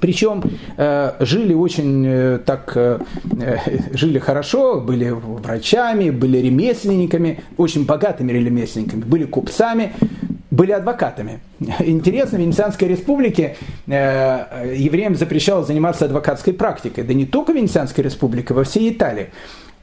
Причем 0.02 0.42
э, 0.76 1.12
жили 1.20 1.54
очень 1.54 2.04
э, 2.04 2.38
так, 2.44 2.72
э, 2.74 2.98
э, 3.40 3.56
жили 3.92 4.18
хорошо, 4.18 4.80
были 4.80 5.10
врачами, 5.10 6.10
были 6.10 6.38
ремесленниками, 6.38 7.40
очень 7.56 7.86
богатыми 7.86 8.32
ремесленниками, 8.32 9.02
были 9.02 9.26
купцами, 9.26 9.92
были 10.50 10.72
адвокатами. 10.72 11.38
Интересно, 11.78 12.38
в 12.38 12.40
Венецианской 12.40 12.88
республике 12.88 13.56
э, 13.86 14.74
евреям 14.76 15.14
запрещалось 15.14 15.68
заниматься 15.68 16.06
адвокатской 16.06 16.52
практикой. 16.52 17.04
Да 17.04 17.14
не 17.14 17.24
только 17.24 17.52
в 17.52 17.56
Венецианской 17.56 18.02
республике, 18.02 18.54
во 18.54 18.64
всей 18.64 18.90
Италии. 18.90 19.28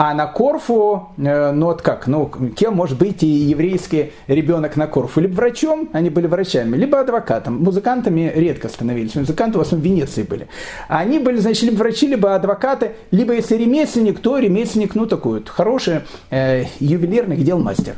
А 0.02 0.14
на 0.14 0.28
Корфу, 0.28 1.10
э, 1.18 1.52
ну 1.52 1.66
вот 1.66 1.82
как, 1.82 2.08
ну 2.08 2.32
кем 2.56 2.74
может 2.74 2.98
быть 2.98 3.22
и 3.22 3.28
еврейский 3.28 4.14
ребенок 4.28 4.78
на 4.78 4.88
Корфу? 4.88 5.20
Либо 5.20 5.34
врачом, 5.34 5.90
они 5.92 6.10
были 6.10 6.26
врачами, 6.26 6.78
либо 6.78 7.02
адвокатом. 7.02 7.62
Музыкантами 7.62 8.32
редко 8.34 8.70
становились, 8.70 9.16
музыканты 9.16 9.58
в 9.58 9.62
основном 9.62 9.84
в 9.84 9.86
Венеции 9.86 10.24
были. 10.24 10.48
Они 10.88 11.20
были, 11.20 11.36
значит, 11.40 11.64
либо 11.64 11.80
врачи, 11.80 12.08
либо 12.08 12.34
адвокаты, 12.34 12.94
либо 13.12 13.34
если 13.34 13.58
ремесленник, 13.58 14.20
то 14.20 14.38
ремесленник, 14.38 14.96
ну 14.96 15.06
такой 15.06 15.40
вот 15.40 15.50
хороший 15.50 16.04
э, 16.30 16.64
ювелирных 16.80 17.44
дел 17.44 17.60
мастер. 17.60 17.96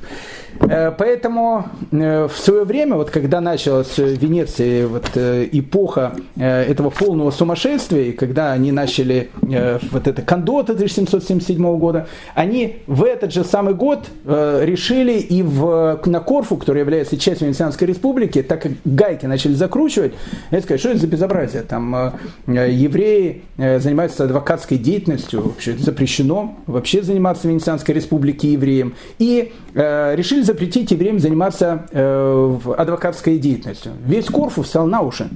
Э, 0.60 0.91
поэтому 0.97 1.66
э, 1.91 2.28
в 2.28 2.38
свое 2.38 2.64
время, 2.64 2.95
вот 2.95 3.10
когда 3.10 3.41
началась 3.41 3.97
в 3.97 4.18
Венеции 4.18 4.86
вот 4.86 5.10
э, 5.16 5.47
эпоха 5.52 6.14
этого 6.38 6.89
полного 6.89 7.32
сумасшествия, 7.32 8.06
и 8.06 8.12
когда 8.12 8.52
они 8.52 8.72
начали 8.72 9.30
вот 9.91 10.08
это 10.08 10.22
кондота 10.22 10.74
1777 10.74 11.78
года, 11.78 12.08
они 12.36 12.78
в 12.88 13.04
этот 13.04 13.34
же 13.34 13.43
самый 13.43 13.74
год 13.74 14.08
решили 14.26 15.14
и 15.14 15.43
в, 15.43 16.02
на 16.06 16.20
Корфу, 16.20 16.58
который 16.58 16.80
является 16.80 17.18
частью 17.18 17.47
Венецианской 17.47 17.88
республики, 17.88 18.41
так 18.41 18.62
как 18.62 18.72
гайки 18.86 19.26
начали 19.26 19.54
закручивать, 19.54 20.14
я 20.52 20.62
сказать, 20.62 20.80
что 20.80 20.89
это 20.89 20.99
за 20.99 21.08
безобразие? 21.08 21.64
Там 21.64 22.14
евреи 22.47 23.43
занимаются 23.58 24.24
адвокатской 24.24 24.78
деятельностью, 24.78 25.41
вообще 25.41 25.78
запрещено 25.78 26.56
вообще 26.68 27.04
заниматься 27.04 27.47
Венецианской 27.47 27.95
республике 27.95 28.52
евреям, 28.54 28.95
и 29.20 29.52
решили 29.74 30.40
запретить 30.43 30.91
евреям 30.91 31.19
заниматься 31.19 31.87
э, 31.91 32.57
адвокатской 32.77 33.37
деятельностью. 33.37 33.93
Весь 34.05 34.25
Корфу 34.27 34.63
встал 34.63 34.87
на 34.87 35.01
уши. 35.01 35.29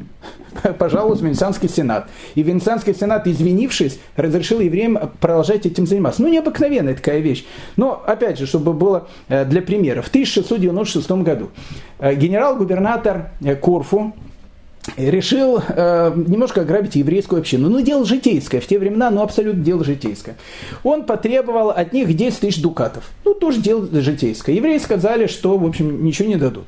Пожалуйста, 0.78 1.26
Венецианский 1.26 1.70
сенат. 1.70 2.08
И 2.36 2.44
Венецианский 2.44 2.94
сенат, 2.94 3.28
извинившись, 3.28 4.00
разрешил 4.16 4.60
евреям 4.60 4.98
продолжать 5.20 5.66
этим 5.66 5.88
заниматься. 5.88 6.22
Ну, 6.22 6.30
необыкновенная 6.30 6.96
такая 6.96 7.20
вещь. 7.20 7.46
Но, 7.76 8.04
опять 8.06 8.40
же, 8.40 8.46
чтобы 8.46 8.74
было 8.74 9.08
э, 9.28 9.46
для 9.46 9.62
примера. 9.62 10.02
В 10.02 10.08
1696 10.08 11.12
году 11.12 11.50
э, 12.00 12.16
генерал-губернатор 12.16 13.32
э, 13.42 13.56
Корфу, 13.56 14.14
решил 14.98 15.62
э, 15.68 16.14
немножко 16.16 16.62
ограбить 16.62 16.96
еврейскую 16.96 17.40
общину. 17.40 17.70
Ну, 17.70 17.82
дело 17.82 18.06
житейское 18.06 18.62
в 18.62 18.68
те 18.68 18.80
времена, 18.80 19.10
ну, 19.12 19.22
абсолютно 19.22 19.64
дело 19.64 19.84
житейское. 19.84 20.36
Он 20.84 21.04
потребовал 21.04 21.70
от 21.70 21.94
них 21.94 22.14
10 22.16 22.40
тысяч 22.40 22.62
дукатов. 22.62 23.10
Ну, 23.24 23.34
тоже 23.34 23.62
дело 23.62 23.88
житейское. 23.92 24.56
Евреи 24.56 24.78
сказали, 24.78 25.28
что, 25.28 25.58
в 25.58 25.66
общем, 25.66 26.04
ничего 26.04 26.28
не 26.28 26.36
дадут. 26.36 26.66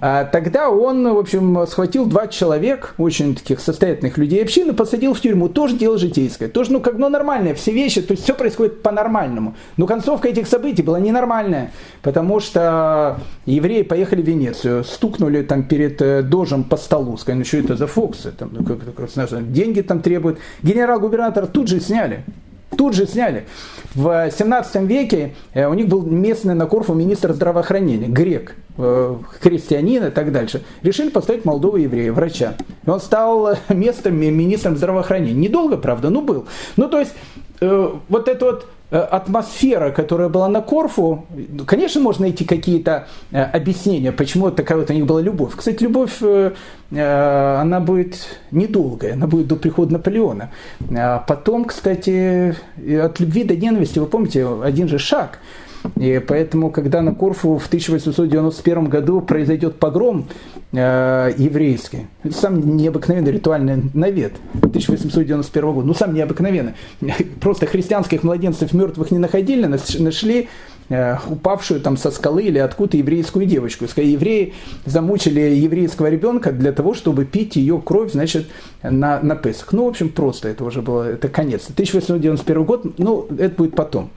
А 0.00 0.24
тогда 0.24 0.70
он, 0.70 1.12
в 1.12 1.18
общем, 1.18 1.66
схватил 1.66 2.06
два 2.06 2.28
человек, 2.28 2.94
очень 2.98 3.34
таких 3.34 3.60
состоятельных 3.60 4.18
людей 4.18 4.42
общины, 4.42 4.72
посадил 4.72 5.14
в 5.14 5.20
тюрьму. 5.20 5.48
Тоже 5.48 5.76
дело 5.76 5.98
житейское. 5.98 6.48
Тоже, 6.48 6.72
ну, 6.72 6.80
как, 6.80 6.94
ну, 6.98 7.08
нормальное, 7.08 7.54
все 7.54 7.72
вещи, 7.72 8.02
то 8.02 8.12
есть 8.12 8.24
все 8.24 8.34
происходит 8.34 8.82
по-нормальному. 8.82 9.54
Но 9.76 9.86
концовка 9.86 10.28
этих 10.28 10.46
событий 10.46 10.82
была 10.82 11.00
ненормальная, 11.00 11.72
потому 12.02 12.40
что 12.40 13.18
евреи 13.46 13.82
поехали 13.82 14.22
в 14.22 14.26
Венецию, 14.26 14.84
стукнули 14.84 15.42
там 15.42 15.64
перед 15.64 16.00
э, 16.00 16.22
дожем 16.22 16.64
по 16.64 16.76
столу, 16.76 17.16
сказали, 17.16 17.38
что 17.48 17.56
это 17.58 17.76
за 17.76 17.86
фоксы, 17.86 18.32
там, 18.32 18.50
ну, 18.52 18.64
как, 18.64 18.78
как, 18.94 19.52
деньги 19.52 19.80
там 19.80 20.00
требуют. 20.00 20.38
Генерал-губернатор 20.62 21.46
тут 21.46 21.68
же 21.68 21.80
сняли. 21.80 22.24
Тут 22.76 22.94
же 22.94 23.06
сняли. 23.06 23.46
В 23.94 24.30
17 24.30 24.82
веке 24.82 25.34
э, 25.54 25.66
у 25.66 25.74
них 25.74 25.88
был 25.88 26.02
местный 26.02 26.54
на 26.54 26.66
Корфу 26.66 26.92
министр 26.92 27.32
здравоохранения, 27.32 28.08
грек, 28.08 28.54
э, 28.76 29.16
христианин 29.40 30.04
и 30.04 30.10
так 30.10 30.32
дальше. 30.32 30.62
Решили 30.82 31.08
поставить 31.08 31.46
молодого 31.46 31.78
еврея, 31.78 32.12
врача. 32.12 32.54
И 32.86 32.90
он 32.90 33.00
стал 33.00 33.56
местом 33.70 34.16
министром 34.16 34.76
здравоохранения. 34.76 35.48
Недолго, 35.48 35.78
правда, 35.78 36.10
но 36.10 36.20
был. 36.20 36.46
Ну, 36.76 36.88
то 36.88 37.00
есть, 37.00 37.14
э, 37.60 37.90
вот 38.08 38.28
это 38.28 38.44
вот 38.44 38.66
Э, 38.66 38.77
атмосфера, 38.90 39.90
которая 39.90 40.28
была 40.28 40.48
на 40.48 40.62
Корфу, 40.62 41.26
конечно, 41.66 42.00
можно 42.00 42.22
найти 42.22 42.44
какие-то 42.44 43.06
э, 43.30 43.42
объяснения, 43.42 44.12
почему 44.12 44.50
такая 44.50 44.78
вот 44.78 44.90
у 44.90 44.92
них 44.94 45.06
была 45.06 45.20
любовь. 45.20 45.52
Кстати, 45.56 45.82
любовь, 45.82 46.22
э, 46.22 46.52
она 46.90 47.80
будет 47.80 48.16
недолгая, 48.50 49.12
она 49.12 49.26
будет 49.26 49.46
до 49.46 49.56
прихода 49.56 49.92
Наполеона. 49.92 50.50
А 50.96 51.18
потом, 51.18 51.66
кстати, 51.66 52.56
от 53.02 53.20
любви 53.20 53.44
до 53.44 53.56
ненависти, 53.56 53.98
вы 53.98 54.06
помните, 54.06 54.46
один 54.62 54.88
же 54.88 54.98
шаг– 54.98 55.38
и 55.96 56.22
поэтому, 56.26 56.70
когда 56.70 57.02
на 57.02 57.14
Корфу 57.14 57.58
в 57.58 57.66
1891 57.66 58.88
году 58.88 59.20
произойдет 59.20 59.76
погром 59.76 60.28
э, 60.72 61.32
еврейский, 61.36 62.06
это 62.22 62.34
сам 62.34 62.76
необыкновенный 62.76 63.32
ритуальный 63.32 63.82
навет 63.94 64.32
1891 64.54 65.72
года, 65.72 65.86
ну 65.86 65.94
сам 65.94 66.14
необыкновенный. 66.14 66.72
Просто 67.40 67.66
христианских 67.66 68.22
младенцев 68.22 68.72
мертвых 68.72 69.10
не 69.10 69.18
находили, 69.18 69.66
нашли 69.98 70.48
упавшую 71.28 71.80
там 71.80 71.96
со 71.96 72.10
скалы 72.10 72.44
или 72.44 72.58
откуда 72.58 72.96
еврейскую 72.96 73.46
девочку. 73.46 73.84
Евреи 73.84 74.54
замучили 74.86 75.40
еврейского 75.40 76.08
ребенка 76.08 76.50
для 76.50 76.72
того, 76.72 76.94
чтобы 76.94 77.24
пить 77.24 77.56
ее 77.56 77.82
кровь, 77.84 78.12
значит, 78.12 78.46
на, 78.82 79.20
на 79.20 79.36
Песах. 79.36 79.72
Ну, 79.72 79.84
в 79.84 79.88
общем, 79.88 80.08
просто 80.08 80.48
это 80.48 80.64
уже 80.64 80.82
было, 80.82 81.10
это 81.10 81.28
конец. 81.28 81.64
1891 81.70 82.64
год, 82.64 82.98
ну, 82.98 83.28
это 83.38 83.54
будет 83.54 83.74
потом. 83.74 84.10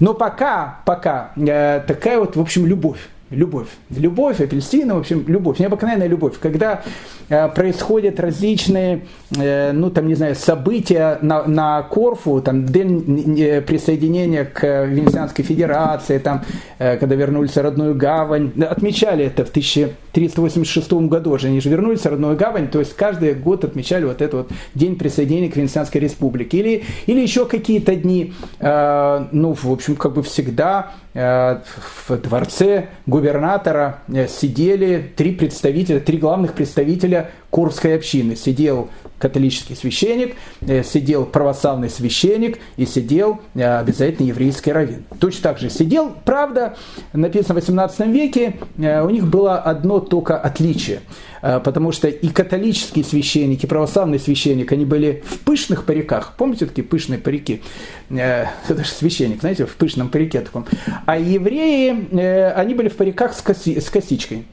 Но 0.00 0.14
пока, 0.14 0.80
пока 0.84 1.32
э, 1.36 1.82
такая 1.86 2.18
вот, 2.18 2.36
в 2.36 2.40
общем, 2.40 2.66
любовь 2.66 3.00
любовь. 3.30 3.68
Любовь, 3.90 4.40
апельсины, 4.40 4.94
в 4.94 4.98
общем, 4.98 5.24
любовь, 5.26 5.58
необыкновенная 5.58 6.06
любовь. 6.06 6.38
Когда 6.40 6.82
э, 7.28 7.48
происходят 7.48 8.20
различные, 8.20 9.04
э, 9.36 9.72
ну, 9.72 9.90
там, 9.90 10.08
не 10.08 10.14
знаю, 10.14 10.34
события 10.34 11.18
на, 11.20 11.44
на 11.44 11.82
Корфу, 11.82 12.40
там, 12.40 12.64
день 12.66 13.38
э, 13.38 13.60
присоединения 13.60 14.44
к 14.44 14.86
Венецианской 14.86 15.44
Федерации, 15.44 16.18
там, 16.18 16.42
э, 16.78 16.96
когда 16.96 17.14
вернулись 17.16 17.52
в 17.52 17.58
родную 17.58 17.94
гавань, 17.94 18.52
отмечали 18.62 19.26
это 19.26 19.44
в 19.44 19.50
1386 19.50 20.92
году 20.92 21.32
уже, 21.32 21.48
они 21.48 21.60
же 21.60 21.68
вернулись 21.68 22.00
в 22.00 22.06
родную 22.06 22.36
гавань, 22.36 22.68
то 22.68 22.78
есть 22.78 22.96
каждый 22.96 23.34
год 23.34 23.64
отмечали 23.64 24.04
вот 24.04 24.22
этот 24.22 24.34
вот 24.34 24.50
день 24.74 24.96
присоединения 24.96 25.50
к 25.50 25.56
Венецианской 25.56 26.00
Республике. 26.00 26.58
Или, 26.58 26.84
или 27.06 27.20
еще 27.20 27.44
какие-то 27.44 27.94
дни, 27.94 28.32
э, 28.58 29.26
ну, 29.32 29.52
в 29.52 29.70
общем, 29.70 29.96
как 29.96 30.14
бы 30.14 30.22
всегда 30.22 30.92
в 31.18 32.16
дворце 32.16 32.88
губернатора 33.06 33.98
э, 34.06 34.28
сидели 34.28 35.12
три 35.16 35.32
представителя, 35.32 35.98
три 35.98 36.16
главных 36.16 36.52
представителя 36.52 37.30
Курской 37.50 37.94
общины. 37.96 38.36
Сидел 38.36 38.88
католический 39.18 39.74
священник, 39.74 40.36
э, 40.60 40.82
сидел 40.84 41.24
православный 41.24 41.90
священник 41.90 42.58
и 42.76 42.86
сидел 42.86 43.40
обязательно 43.54 44.26
еврейский 44.26 44.72
раввин. 44.72 45.04
Точно 45.18 45.42
так 45.42 45.58
же 45.58 45.70
сидел, 45.70 46.12
правда, 46.24 46.76
написано 47.12 47.54
в 47.54 47.56
18 47.56 48.06
веке, 48.12 48.56
у 48.76 49.10
них 49.10 49.26
было 49.26 49.58
одно 49.58 50.00
только 50.00 50.36
отличие– 50.36 51.00
Э, 51.42 51.60
потому 51.62 51.92
что 51.92 52.08
и 52.08 52.28
католические 52.28 53.04
священники, 53.04 53.66
и 53.66 53.68
православный 53.68 54.18
священник, 54.18 54.72
они 54.72 54.84
были 54.84 55.22
в 55.26 55.40
пышных 55.40 55.84
париках. 55.84 56.34
Помните 56.36 56.66
такие 56.66 56.82
пышные 56.86 57.18
парики? 57.18 57.62
Э, 58.10 58.46
это 58.68 58.84
же 58.84 58.90
священник, 58.90 59.40
знаете, 59.40 59.66
в 59.66 59.76
пышном 59.76 60.08
парике 60.08 60.40
таком. 60.40 60.66
А 61.06 61.18
евреи, 61.18 62.08
э, 62.12 62.52
они 62.52 62.74
были 62.74 62.88
в 62.88 62.96
париках 62.96 63.34
с 63.34 63.90
косичкой. 63.90 64.44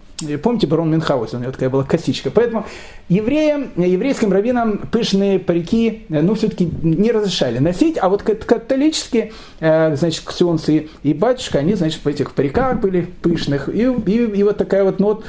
Помните, 0.41 0.67
барон 0.67 0.91
Мюнхгаузен, 0.91 1.39
у 1.39 1.41
него 1.41 1.51
такая 1.51 1.69
была 1.69 1.83
косичка. 1.83 2.31
Поэтому 2.31 2.65
евреям, 3.09 3.71
еврейским 3.75 4.31
раввинам 4.31 4.77
пышные 4.91 5.39
парики, 5.39 6.05
ну, 6.09 6.35
все-таки 6.35 6.69
не 6.83 7.11
разрешали 7.11 7.59
носить, 7.59 7.97
а 7.99 8.07
вот 8.07 8.23
католические, 8.23 9.33
значит, 9.59 10.23
ксенцы 10.23 10.87
и 11.03 11.13
батюшка, 11.13 11.59
они, 11.59 11.73
значит, 11.73 12.03
в 12.03 12.07
этих 12.07 12.33
париках 12.33 12.79
были 12.79 13.09
пышных. 13.21 13.67
И, 13.67 13.81
и, 13.81 14.13
и 14.37 14.43
вот 14.43 14.57
такая 14.57 14.85
вот, 14.85 15.01
вот, 15.01 15.25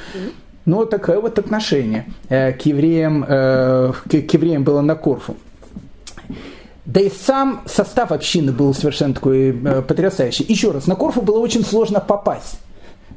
но 0.66 0.80
ну, 0.80 0.87
такое 0.87 1.20
вот 1.20 1.39
отношение 1.39 2.07
э, 2.28 2.53
к 2.53 2.66
евреям, 2.66 3.24
э, 3.26 3.93
к, 4.09 4.34
евреям 4.34 4.64
было 4.64 4.80
на 4.80 4.97
Корфу. 4.97 5.37
Да 6.84 7.01
и 7.01 7.09
сам 7.09 7.62
состав 7.66 8.11
общины 8.11 8.51
был 8.51 8.74
совершенно 8.74 9.14
такой 9.14 9.51
э, 9.51 9.82
потрясающий. 9.82 10.45
Еще 10.49 10.72
раз, 10.72 10.89
на 10.89 10.97
Корфу 10.97 11.22
было 11.22 11.39
очень 11.39 11.64
сложно 11.64 12.01
попасть. 12.01 12.59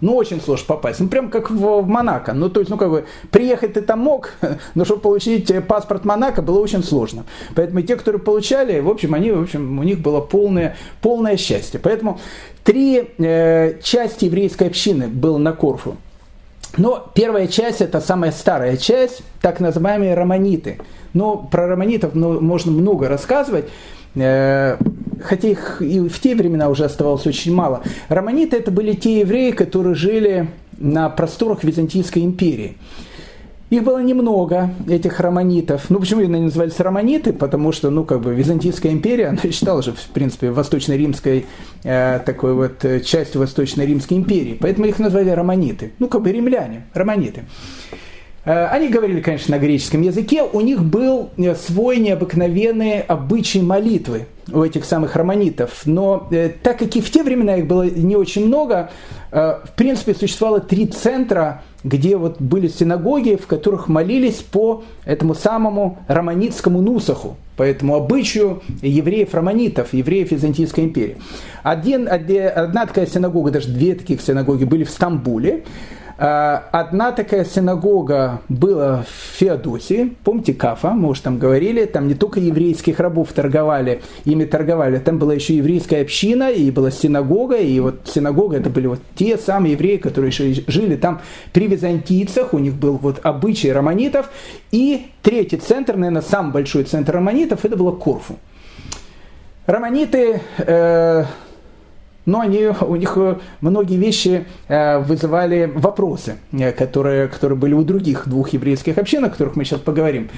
Ну, 0.01 0.15
очень 0.15 0.41
сложно 0.41 0.65
попасть. 0.67 0.99
Ну, 0.99 1.07
прям 1.07 1.29
как 1.29 1.51
в, 1.51 1.81
в 1.81 1.87
Монако. 1.87 2.33
Ну, 2.33 2.49
то 2.49 2.59
есть, 2.59 2.69
ну, 2.69 2.77
как 2.77 2.89
бы, 2.89 3.05
приехать 3.31 3.73
ты 3.73 3.81
там 3.81 3.99
мог, 3.99 4.33
но 4.75 4.85
чтобы 4.85 5.01
получить 5.01 5.51
паспорт 5.67 6.05
Монако 6.05 6.41
было 6.41 6.59
очень 6.59 6.83
сложно. 6.83 7.25
Поэтому 7.55 7.81
те, 7.81 7.95
которые 7.95 8.21
получали, 8.21 8.79
в 8.79 8.89
общем, 8.89 9.13
они, 9.13 9.31
в 9.31 9.41
общем, 9.41 9.79
у 9.79 9.83
них 9.83 9.99
было 9.99 10.21
полное, 10.21 10.77
полное 11.01 11.37
счастье. 11.37 11.79
Поэтому 11.81 12.19
три 12.63 13.09
э, 13.17 13.79
части 13.81 14.25
еврейской 14.25 14.67
общины 14.67 15.07
было 15.07 15.37
на 15.37 15.53
Корфу. 15.53 15.97
Но 16.77 17.11
первая 17.13 17.47
часть, 17.47 17.81
это 17.81 17.99
самая 17.99 18.31
старая 18.31 18.77
часть, 18.77 19.23
так 19.41 19.59
называемые 19.59 20.13
романиты. 20.13 20.79
Но 21.13 21.37
про 21.37 21.67
романитов 21.67 22.13
можно 22.13 22.71
много 22.71 23.07
рассказывать. 23.07 23.65
Э, 24.19 24.77
хотя 25.21 25.47
их 25.47 25.81
и 25.81 25.99
в 25.99 26.19
те 26.19 26.35
времена 26.35 26.69
уже 26.69 26.85
оставалось 26.85 27.25
очень 27.27 27.53
мало. 27.53 27.83
Романиты 28.07 28.57
это 28.57 28.71
были 28.71 28.93
те 28.93 29.19
евреи, 29.19 29.51
которые 29.51 29.95
жили 29.95 30.49
на 30.77 31.09
просторах 31.09 31.63
Византийской 31.63 32.23
империи. 32.23 32.77
Их 33.69 33.83
было 33.83 34.01
немного, 34.01 34.71
этих 34.87 35.19
романитов. 35.19 35.91
Ну, 35.91 35.99
почему 35.99 36.21
они 36.21 36.39
назывались 36.39 36.79
романиты? 36.79 37.33
Потому 37.33 37.71
что, 37.71 37.91
ну, 37.91 38.03
как 38.03 38.21
бы, 38.21 38.33
Византийская 38.33 38.91
империя, 38.91 39.27
она 39.27 39.39
считала 39.51 39.83
же, 39.83 39.91
в 39.91 40.07
принципе, 40.07 40.49
Восточно-Римской, 40.49 41.45
э, 41.83 42.19
такой 42.25 42.55
вот, 42.55 42.83
э, 42.83 43.01
частью 43.01 43.41
Восточно-Римской 43.41 44.17
империи. 44.17 44.57
Поэтому 44.59 44.87
их 44.87 44.97
назвали 44.97 45.29
романиты. 45.29 45.91
Ну, 45.99 46.07
как 46.07 46.23
бы, 46.23 46.31
римляне, 46.31 46.87
романиты. 46.95 47.43
Э, 48.45 48.67
они 48.67 48.89
говорили, 48.89 49.21
конечно, 49.21 49.55
на 49.55 49.59
греческом 49.59 50.01
языке. 50.01 50.43
У 50.43 50.61
них 50.61 50.83
был 50.83 51.29
э, 51.37 51.55
свой 51.55 51.97
необыкновенный 51.97 53.01
обычай 53.01 53.61
молитвы 53.61 54.27
у 54.51 54.63
этих 54.63 54.85
самых 54.85 55.15
романитов. 55.15 55.81
Но 55.85 56.27
э, 56.31 56.49
так 56.63 56.79
как 56.79 56.95
и 56.95 57.01
в 57.01 57.11
те 57.11 57.23
времена 57.23 57.57
их 57.57 57.67
было 57.67 57.83
не 57.83 58.15
очень 58.15 58.45
много, 58.45 58.89
в 59.31 59.69
принципе, 59.75 60.15
существовало 60.15 60.59
три 60.59 60.87
центра, 60.87 61.61
где 61.83 62.17
вот 62.17 62.41
были 62.41 62.67
синагоги, 62.67 63.35
в 63.35 63.45
которых 63.45 63.87
молились 63.87 64.37
по 64.37 64.83
этому 65.05 65.35
самому 65.35 65.99
романитскому 66.07 66.81
нусаху, 66.81 67.37
по 67.55 67.61
этому 67.61 67.93
обычаю 67.93 68.63
евреев-романитов, 68.81 69.93
евреев 69.93 70.31
Византийской 70.31 70.85
империи. 70.85 71.17
Один, 71.61 72.07
одна 72.09 72.87
такая 72.87 73.05
синагога, 73.05 73.51
даже 73.51 73.69
две 73.69 73.93
таких 73.93 74.19
синагоги 74.19 74.63
были 74.63 74.83
в 74.83 74.89
Стамбуле, 74.89 75.63
одна 76.19 77.13
такая 77.13 77.45
синагога 77.45 78.41
была 78.49 79.03
в 79.03 79.37
Феодосии, 79.37 80.15
помните 80.25 80.53
Кафа, 80.53 80.89
мы 80.89 81.09
уже 81.09 81.21
там 81.21 81.37
говорили, 81.37 81.85
там 81.85 82.09
не 82.09 82.13
только 82.13 82.41
еврейских 82.41 82.99
рабов 82.99 83.31
торговали, 83.31 84.01
ими 84.25 84.43
торговали, 84.43 84.97
там 84.99 85.17
была 85.17 85.33
еще 85.33 85.55
еврейская 85.55 86.01
община, 86.01 86.51
и 86.51 86.71
была 86.71 86.91
синагога, 86.91 87.55
и 87.57 87.79
вот 87.79 88.01
синагога 88.03 88.57
это 88.57 88.69
были 88.69 88.87
вот 88.87 88.99
те 89.15 89.37
самые 89.37 89.73
евреи, 89.73 89.95
которые 89.95 90.31
жили 90.31 90.97
там 90.97 91.21
при 91.53 91.67
византийцах, 91.67 92.53
у 92.53 92.59
них 92.59 92.73
был 92.73 92.97
вот 93.01 93.21
обычай 93.23 93.71
романитов, 93.71 94.29
и 94.71 95.07
третий 95.21 95.57
центр, 95.57 95.95
наверное, 95.95 96.21
самый 96.21 96.51
большой 96.51 96.83
центр 96.83 97.13
романитов, 97.13 97.63
это 97.63 97.77
было 97.77 97.91
Корфу. 97.91 98.37
Романиты 99.67 100.41
э, 100.57 101.25
но 102.29 102.41
они, 102.41 102.67
у 102.81 102.95
них 102.95 103.13
э, 103.15 103.35
многие 103.61 103.97
вещи 103.97 104.45
э, 104.67 104.99
вызывали 104.99 105.71
вопросы, 105.73 106.35
э, 106.51 106.71
которые, 106.71 107.27
которые 107.27 107.57
были 107.57 107.73
у 107.73 107.83
других 107.83 108.27
двух 108.27 108.49
еврейских 108.49 108.97
общин, 108.97 109.25
о 109.25 109.29
которых 109.29 109.55
мы 109.55 109.65
сейчас 109.65 109.79
поговорим. 109.79 110.29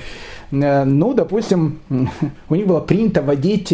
Ну, 0.52 1.14
допустим, 1.14 1.80
у 2.50 2.56
них 2.56 2.68
было 2.68 2.80
принято 2.82 3.22
водить 3.22 3.74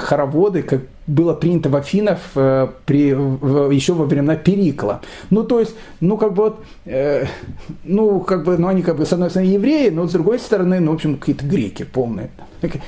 хороводы, 0.00 0.62
как 0.62 0.80
было 1.06 1.34
принято 1.34 1.68
в 1.68 1.76
Афинах 1.76 2.18
э, 2.34 2.68
при, 2.84 3.14
в, 3.14 3.70
еще 3.70 3.94
во 3.94 4.04
времена 4.04 4.36
Перикла. 4.36 5.00
Ну, 5.30 5.44
то 5.44 5.60
есть, 5.60 5.74
ну, 6.00 6.16
как 6.16 6.34
бы 6.34 6.44
вот, 6.44 6.64
э, 6.84 7.26
ну, 7.84 8.20
как 8.20 8.44
бы, 8.44 8.58
ну, 8.58 8.68
они 8.68 8.82
как 8.82 8.96
бы, 8.96 9.06
с 9.06 9.12
одной 9.12 9.30
стороны, 9.30 9.48
евреи, 9.48 9.90
но 9.90 10.06
с 10.06 10.12
другой 10.12 10.38
стороны, 10.38 10.80
ну, 10.80 10.92
в 10.92 10.94
общем, 10.94 11.16
какие-то 11.16 11.46
греки 11.46 11.84
полные. 11.84 12.30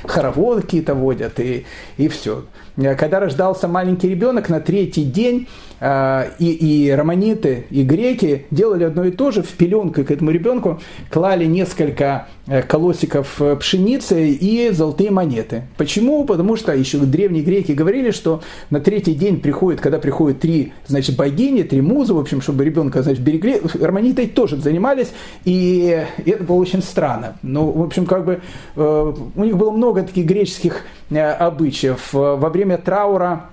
Хороводы 0.04 0.62
какие-то 0.62 0.94
водят, 0.94 1.38
и, 1.38 1.64
и 1.96 2.08
все. 2.08 2.44
Когда 2.76 3.20
рождался 3.20 3.68
маленький 3.68 4.08
ребенок, 4.08 4.48
на 4.48 4.60
третий 4.60 5.04
день 5.04 5.46
э, 5.46 5.67
и, 5.80 6.34
и 6.38 6.90
романиты, 6.90 7.66
и 7.70 7.82
греки 7.82 8.46
делали 8.50 8.84
одно 8.84 9.04
и 9.04 9.10
то 9.10 9.30
же, 9.30 9.42
в 9.42 9.52
пеленку 9.52 10.04
к 10.04 10.10
этому 10.10 10.30
ребенку 10.30 10.80
клали 11.10 11.44
несколько 11.44 12.28
э, 12.46 12.62
колосиков 12.62 13.40
э, 13.40 13.56
пшеницы 13.56 14.30
и 14.30 14.70
золотые 14.70 15.10
монеты. 15.10 15.64
Почему? 15.76 16.24
Потому 16.24 16.56
что 16.56 16.72
еще 16.72 16.98
древние 16.98 17.42
греки 17.42 17.72
говорили, 17.72 18.10
что 18.10 18.42
на 18.70 18.80
третий 18.80 19.14
день 19.14 19.40
приходит, 19.40 19.80
когда 19.80 19.98
приходят 19.98 20.40
три, 20.40 20.72
значит, 20.86 21.16
богини, 21.16 21.62
три 21.62 21.80
музы, 21.80 22.14
в 22.14 22.18
общем, 22.18 22.40
чтобы 22.40 22.64
ребенка, 22.64 23.02
значит, 23.02 23.22
берегли, 23.22 23.60
Романитой 23.80 24.26
тоже 24.26 24.56
занимались, 24.56 25.08
и 25.44 26.04
это 26.24 26.44
было 26.44 26.56
очень 26.56 26.82
странно. 26.82 27.36
Ну, 27.42 27.70
в 27.70 27.82
общем, 27.82 28.06
как 28.06 28.24
бы 28.24 28.40
э, 28.76 29.12
у 29.36 29.44
них 29.44 29.56
было 29.56 29.70
много 29.70 30.02
таких 30.02 30.26
греческих 30.26 30.82
э, 31.10 31.20
обычаев. 31.20 32.12
Во 32.12 32.48
время 32.48 32.78
траура 32.78 33.50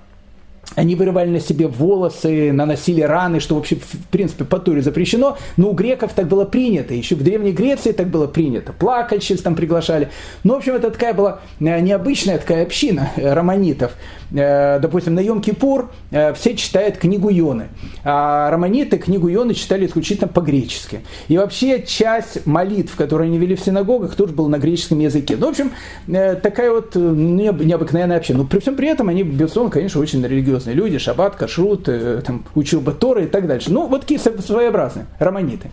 они 0.74 0.94
вырывали 0.94 1.30
на 1.30 1.40
себе 1.40 1.68
волосы, 1.68 2.52
наносили 2.52 3.00
раны, 3.00 3.40
что 3.40 3.54
вообще 3.54 3.76
в 3.76 4.08
принципе 4.10 4.44
по 4.44 4.58
Туре 4.58 4.82
запрещено, 4.82 5.38
но 5.56 5.70
у 5.70 5.72
греков 5.72 6.12
так 6.14 6.26
было 6.26 6.44
принято, 6.44 6.94
еще 6.94 7.14
в 7.14 7.22
Древней 7.22 7.52
Греции 7.52 7.92
так 7.92 8.08
было 8.08 8.26
принято, 8.26 8.72
плакальщиц 8.72 9.42
там 9.42 9.54
приглашали. 9.54 10.10
Ну, 10.42 10.54
в 10.54 10.56
общем, 10.58 10.74
это 10.74 10.90
такая 10.90 11.14
была 11.14 11.40
э, 11.60 11.80
необычная 11.80 12.38
такая 12.38 12.64
община 12.64 13.10
романитов. 13.16 13.92
Э, 14.32 14.80
допустим, 14.80 15.14
на 15.14 15.20
Йом-Кипур 15.20 15.86
э, 16.10 16.34
все 16.34 16.56
читают 16.56 16.98
книгу 16.98 17.30
Йоны, 17.30 17.68
а 18.04 18.50
романиты 18.50 18.98
книгу 18.98 19.28
Йоны 19.28 19.54
читали 19.54 19.86
исключительно 19.86 20.28
по-гречески. 20.28 21.00
И 21.28 21.38
вообще 21.38 21.82
часть 21.82 22.44
молитв, 22.44 22.96
которые 22.96 23.28
они 23.28 23.38
вели 23.38 23.54
в 23.54 23.60
синагогах, 23.60 24.16
тоже 24.16 24.32
был 24.32 24.48
на 24.48 24.58
греческом 24.58 24.98
языке. 24.98 25.36
Ну, 25.38 25.46
в 25.46 25.50
общем, 25.50 25.70
э, 26.08 26.34
такая 26.34 26.72
вот 26.72 26.96
необыкновенная 26.96 28.16
община. 28.16 28.40
Но 28.40 28.44
при 28.44 28.58
всем 28.58 28.74
при 28.74 28.88
этом 28.88 29.08
они, 29.08 29.22
безусловно, 29.22 29.70
конечно, 29.70 30.00
очень 30.00 30.22
религиозные 30.22 30.55
люди, 30.64 30.98
шаббат, 30.98 31.36
кашрут, 31.36 31.88
там, 32.24 32.44
учеба 32.54 32.92
Торы 32.92 33.24
и 33.24 33.26
так 33.26 33.46
дальше. 33.46 33.70
Ну, 33.72 33.86
вот 33.86 34.02
такие 34.02 34.18
своеобразные 34.18 35.06
романиты. 35.18 35.70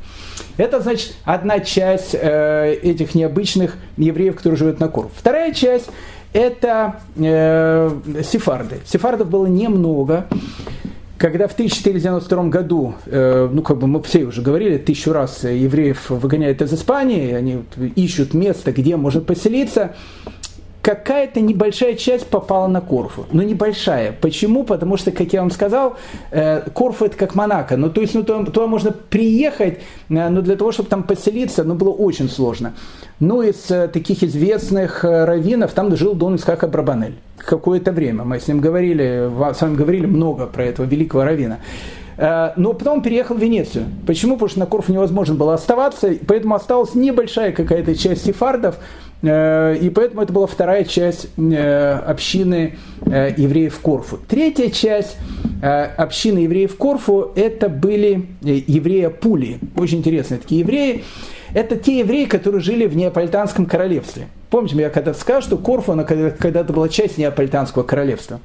Это, 0.57 0.79
значит, 0.81 1.15
одна 1.23 1.59
часть 1.59 2.13
этих 2.13 3.15
необычных 3.15 3.77
евреев, 3.97 4.35
которые 4.35 4.57
живут 4.57 4.79
на 4.79 4.87
Кур. 4.87 5.09
Вторая 5.15 5.53
часть 5.53 5.89
это 6.33 6.95
э, 7.15 8.21
сефарды. 8.23 8.79
Сефардов 8.85 9.29
было 9.29 9.45
немного. 9.45 10.25
Когда 11.17 11.47
в 11.47 11.53
1492 11.53 12.43
году, 12.45 12.95
э, 13.05 13.47
ну 13.49 13.61
как 13.61 13.77
бы 13.77 13.87
мы 13.87 14.01
все 14.01 14.23
уже 14.25 14.41
говорили, 14.41 14.77
тысячу 14.77 15.13
раз 15.13 15.43
евреев 15.43 16.09
выгоняют 16.09 16.61
из 16.61 16.73
Испании, 16.73 17.33
они 17.33 17.63
ищут 17.95 18.33
место, 18.33 18.71
где 18.71 18.97
можно 18.97 19.21
поселиться, 19.21 19.95
какая-то 20.83 21.39
небольшая 21.39 21.95
часть 21.95 22.27
попала 22.27 22.67
на 22.67 22.81
Корфу. 22.81 23.25
Но 23.31 23.41
небольшая. 23.41 24.11
Почему? 24.11 24.65
Потому 24.65 24.97
что, 24.97 25.11
как 25.11 25.31
я 25.31 25.39
вам 25.39 25.49
сказал, 25.49 25.95
э, 26.29 26.61
Корфу 26.73 27.05
это 27.05 27.17
как 27.17 27.35
Монако. 27.35 27.77
Ну, 27.77 27.89
то 27.89 28.01
есть, 28.01 28.13
ну, 28.13 28.23
туда, 28.23 28.43
туда 28.43 28.67
можно 28.67 28.91
приехать, 28.91 29.79
э, 30.09 30.29
но 30.29 30.41
для 30.41 30.57
того, 30.57 30.73
чтобы 30.73 30.89
там 30.89 31.03
поселиться, 31.03 31.63
ну, 31.63 31.75
было 31.75 31.89
очень 31.89 32.29
сложно. 32.29 32.73
Ну, 33.21 33.41
из 33.41 33.71
э, 33.71 33.87
таких 33.87 34.23
известных 34.23 35.05
раввинов 35.05 35.71
там 35.71 35.95
жил 35.95 36.15
Дон 36.15 36.35
Исхак 36.35 36.65
Абрабанель. 36.65 37.15
Какое-то 37.37 37.93
время. 37.93 38.25
Мы 38.25 38.41
с 38.41 38.49
ним 38.49 38.59
говорили, 38.59 39.31
с 39.53 39.61
вами 39.61 39.75
говорили 39.77 40.05
много 40.05 40.47
про 40.47 40.65
этого 40.65 40.85
великого 40.85 41.23
раввина. 41.23 41.59
Но 42.15 42.73
потом 42.73 43.01
переехал 43.01 43.35
в 43.35 43.39
Венецию. 43.39 43.85
Почему? 44.05 44.33
Потому 44.33 44.49
что 44.49 44.59
на 44.59 44.65
Корфу 44.67 44.93
невозможно 44.93 45.33
было 45.33 45.55
оставаться, 45.55 46.11
поэтому 46.27 46.53
осталась 46.53 46.93
небольшая 46.93 47.51
какая-то 47.51 47.95
часть 47.95 48.23
сефардов, 48.23 48.77
и 49.23 49.91
поэтому 49.95 50.21
это 50.21 50.33
была 50.33 50.47
вторая 50.47 50.83
часть 50.83 51.27
э, 51.37 51.91
общины 52.05 52.75
э, 53.05 53.33
евреев 53.37 53.79
Корфу. 53.79 54.19
Третья 54.27 54.69
часть 54.69 55.17
общины 55.61 56.39
евреев 56.39 56.75
Корфу 56.75 57.31
это 57.35 57.69
были 57.69 58.27
евреи 58.41 59.07
Пули. 59.07 59.59
Очень 59.77 59.99
интересные 59.99 60.39
такие 60.39 60.59
евреи. 60.59 61.05
Это 61.53 61.77
те 61.77 61.99
евреи, 61.99 62.25
которые 62.25 62.59
жили 62.59 62.85
в 62.85 62.97
Неаполитанском 62.97 63.65
королевстве. 63.65 64.27
Помните, 64.49 64.75
я 64.75 64.89
когда-то 64.89 65.17
сказал, 65.17 65.41
что 65.41 65.57
Корфу 65.57 65.93
она 65.93 66.03
когда-то 66.03 66.73
была 66.73 66.89
часть 66.89 67.17
Неаполитанского 67.17 67.83
королевства 67.83 68.41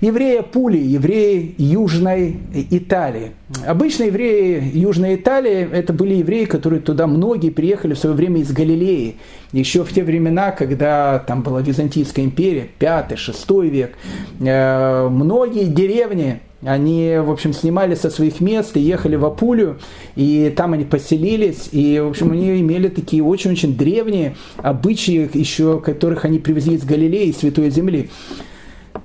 евреи 0.00 0.40
Пули, 0.40 0.78
евреи 0.78 1.54
Южной 1.58 2.36
Италии. 2.70 3.32
Обычно 3.66 4.04
евреи 4.04 4.70
Южной 4.74 5.16
Италии 5.16 5.68
это 5.70 5.92
были 5.92 6.14
евреи, 6.14 6.44
которые 6.44 6.80
туда 6.80 7.06
многие 7.06 7.50
приехали 7.50 7.94
в 7.94 7.98
свое 7.98 8.14
время 8.14 8.40
из 8.40 8.52
Галилеи. 8.52 9.16
Еще 9.52 9.84
в 9.84 9.92
те 9.92 10.02
времена, 10.02 10.50
когда 10.50 11.18
там 11.20 11.42
была 11.42 11.60
Византийская 11.60 12.24
империя, 12.24 12.68
5-6 12.78 13.68
век, 13.68 13.96
э, 14.40 15.08
многие 15.08 15.66
деревни 15.66 16.40
они, 16.64 17.18
в 17.18 17.30
общем, 17.30 17.52
снимали 17.52 17.94
со 17.94 18.10
своих 18.10 18.40
мест 18.40 18.76
и 18.76 18.80
ехали 18.80 19.16
в 19.16 19.24
Апулию, 19.24 19.78
и 20.16 20.52
там 20.56 20.72
они 20.72 20.84
поселились, 20.84 21.68
и, 21.72 22.00
в 22.00 22.08
общем, 22.08 22.32
они 22.32 22.60
имели 22.60 22.88
такие 22.88 23.22
очень-очень 23.22 23.76
древние 23.76 24.36
обычаи, 24.56 25.28
еще 25.34 25.80
которых 25.80 26.24
они 26.24 26.38
привезли 26.38 26.76
из 26.76 26.84
Галилеи, 26.84 27.28
из 27.28 27.38
Святой 27.38 27.70
Земли. 27.70 28.10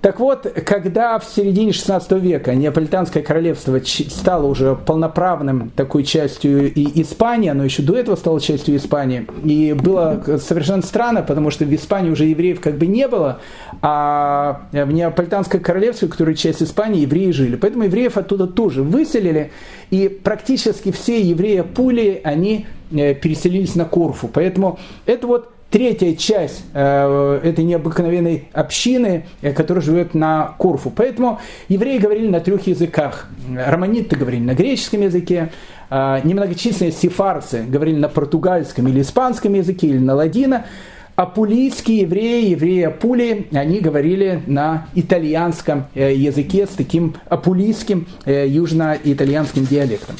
Так 0.02 0.22
вот, 0.22 0.47
когда 0.66 1.20
в 1.20 1.26
середине 1.26 1.74
16 1.74 2.12
века 2.14 2.56
Неаполитанское 2.56 3.22
королевство 3.22 3.78
стало 3.84 4.45
уже 4.45 4.76
полноправным 4.76 5.72
такой 5.76 6.06
частью 6.06 6.74
и 6.74 7.02
Испании, 7.02 7.50
оно 7.50 7.66
еще 7.66 7.82
до 7.82 7.97
этого 7.97 8.16
стало 8.16 8.39
частью 8.39 8.78
Испании, 8.78 9.28
и 9.43 9.74
было 9.74 10.24
совершенно 10.38 10.84
странно, 10.84 11.22
потому 11.22 11.52
что 11.52 11.66
в 11.66 11.76
Испании 11.76 12.12
уже 12.12 12.26
евреев 12.26 12.62
как 12.62 12.78
бы 12.78 12.88
не 12.88 13.10
было, 13.10 13.39
а 13.82 14.62
в 14.72 14.91
Неаполитанское 14.91 15.60
королевство, 15.60 16.08
которое 16.08 16.36
часть 16.36 16.64
Испании, 16.64 17.02
евреи 17.02 17.32
жили. 17.32 17.58
Поэтому 17.58 17.84
евреев 17.84 18.18
оттуда 18.18 18.47
тоже 18.47 18.84
выселили, 18.84 19.52
и 19.89 20.08
практически 20.08 20.93
все 20.93 21.20
евреи 21.22 21.62
Пули, 21.62 22.22
они 22.24 22.68
э, 22.91 23.16
переселились 23.16 23.76
на 23.76 23.84
Корфу. 23.84 24.30
Поэтому 24.30 24.80
это 25.06 25.28
вот 25.28 25.50
третья 25.70 26.15
часть 26.15 26.63
э, 26.74 27.39
этой 27.43 27.63
необыкновенной 27.63 28.47
общины, 28.53 29.26
э, 29.41 29.53
которая 29.53 29.84
живет 29.84 30.13
на 30.13 30.55
Корфу. 30.57 30.89
Поэтому 30.89 31.39
евреи 31.67 31.97
говорили 31.97 32.28
на 32.28 32.39
трех 32.39 32.67
языках. 32.67 33.28
Романиты 33.55 34.15
говорили 34.15 34.43
на 34.43 34.53
греческом 34.53 35.01
языке, 35.01 35.51
э, 35.89 36.22
немногочисленные 36.24 36.91
сефарцы 36.91 37.63
говорили 37.63 37.97
на 37.97 38.09
португальском 38.09 38.88
или 38.88 39.01
испанском 39.01 39.53
языке, 39.53 39.88
или 39.88 39.99
на 39.99 40.15
ладино. 40.15 40.65
Апулийские 41.15 42.03
евреи, 42.03 42.51
евреи 42.51 42.84
Апулии, 42.84 43.47
они 43.51 43.82
говорили 43.82 44.41
на 44.47 44.88
итальянском 44.95 45.88
э, 45.93 46.15
языке 46.15 46.65
с 46.65 46.70
таким 46.70 47.15
апулийским 47.28 48.07
э, 48.24 48.47
южно-итальянским 48.47 49.65
диалектом. 49.65 50.15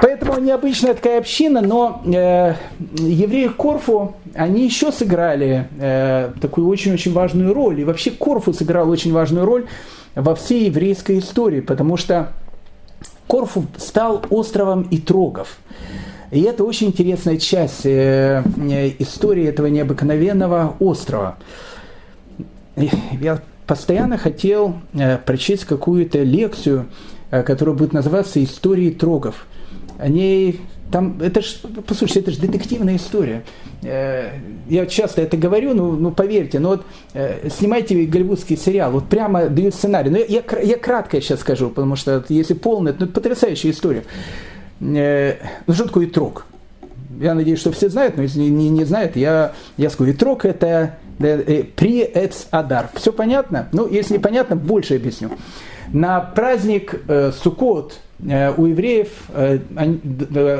Поэтому 0.00 0.40
необычная 0.40 0.94
такая 0.94 1.18
община, 1.18 1.60
но 1.60 2.02
э, 2.04 2.54
евреи 2.96 3.48
Корфу, 3.48 4.14
они 4.34 4.64
еще 4.64 4.90
сыграли 4.90 5.68
э, 5.78 6.32
такую 6.40 6.68
очень-очень 6.68 7.12
важную 7.12 7.52
роль. 7.52 7.80
И 7.80 7.84
вообще 7.84 8.10
Корфу 8.10 8.52
сыграл 8.52 8.88
очень 8.88 9.12
важную 9.12 9.44
роль 9.44 9.66
во 10.14 10.34
всей 10.34 10.66
еврейской 10.66 11.18
истории, 11.18 11.60
потому 11.60 11.96
что 11.96 12.32
Корфу 13.26 13.66
стал 13.76 14.22
островом 14.30 14.86
Итрогов. 14.90 15.58
И 16.30 16.40
это 16.42 16.64
очень 16.64 16.88
интересная 16.88 17.36
часть 17.36 17.84
э, 17.84 18.42
э 18.56 18.92
истории 18.98 19.44
этого 19.44 19.66
необыкновенного 19.66 20.74
острова. 20.80 21.36
Я 22.76 23.40
постоянно 23.66 24.16
хотел 24.16 24.76
э, 24.94 25.18
прочесть 25.18 25.66
какую-то 25.66 26.22
лекцию, 26.22 26.86
э, 27.30 27.42
которая 27.42 27.74
будет 27.74 27.92
называться 27.92 28.42
«Истории 28.42 28.90
трогов» 28.90 29.46
они 30.02 30.60
там, 30.90 31.18
это 31.22 31.40
ж, 31.40 31.56
послушайте, 31.86 32.20
это 32.20 32.30
же 32.32 32.40
детективная 32.40 32.96
история. 32.96 33.44
Э, 33.82 34.32
я 34.68 34.84
часто 34.86 35.22
это 35.22 35.38
говорю, 35.38 35.72
ну, 35.74 35.92
ну 35.92 36.10
поверьте, 36.10 36.58
но 36.58 36.70
вот 36.70 36.84
э, 37.14 37.48
снимайте 37.48 38.04
голливудский 38.04 38.58
сериал, 38.58 38.92
вот 38.92 39.08
прямо 39.08 39.48
дают 39.48 39.74
сценарий. 39.74 40.10
Но 40.10 40.18
я, 40.18 40.26
я, 40.26 40.42
я 40.60 40.76
кратко 40.76 41.20
сейчас 41.20 41.40
скажу, 41.40 41.70
потому 41.70 41.96
что 41.96 42.22
если 42.28 42.52
полный, 42.52 42.94
ну, 42.98 43.06
это 43.06 43.14
потрясающая 43.14 43.70
история. 43.70 44.04
Э, 44.80 45.36
ну, 45.66 45.74
что 45.74 45.86
такое 45.86 46.06
итрок? 46.06 46.44
Я 47.20 47.34
надеюсь, 47.34 47.60
что 47.60 47.72
все 47.72 47.88
знают, 47.88 48.16
но 48.16 48.24
если 48.24 48.40
не, 48.40 48.68
не, 48.68 48.84
знают, 48.84 49.16
я, 49.16 49.52
я 49.78 49.88
скажу, 49.88 50.10
итрок 50.10 50.44
это 50.44 50.98
при 51.18 52.02
адар. 52.50 52.90
Все 52.94 53.12
понятно? 53.12 53.68
Ну, 53.72 53.88
если 53.88 54.14
непонятно, 54.14 54.56
больше 54.56 54.96
объясню. 54.96 55.30
На 55.92 56.20
праздник 56.20 57.00
э, 57.08 57.32
Суккот, 57.32 57.98
у 58.22 58.66
евреев 58.66 59.08
э, 59.30 59.58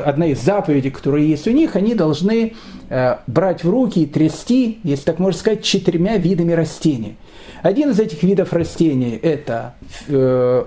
одна 0.05 0.27
из 0.27 0.41
заповедей, 0.41 0.91
которые 0.91 1.29
есть 1.29 1.47
у 1.47 1.51
них, 1.51 1.77
они 1.77 1.95
должны 1.95 2.53
э, 2.89 3.15
брать 3.25 3.63
в 3.63 3.69
руки 3.69 4.03
и 4.03 4.05
трясти, 4.05 4.79
если 4.83 5.05
так 5.05 5.19
можно 5.19 5.39
сказать, 5.39 5.63
четырьмя 5.63 6.17
видами 6.17 6.51
растений. 6.51 7.15
Один 7.61 7.91
из 7.91 7.99
этих 8.01 8.21
видов 8.23 8.51
растений– 8.51 9.17
это 9.23 9.75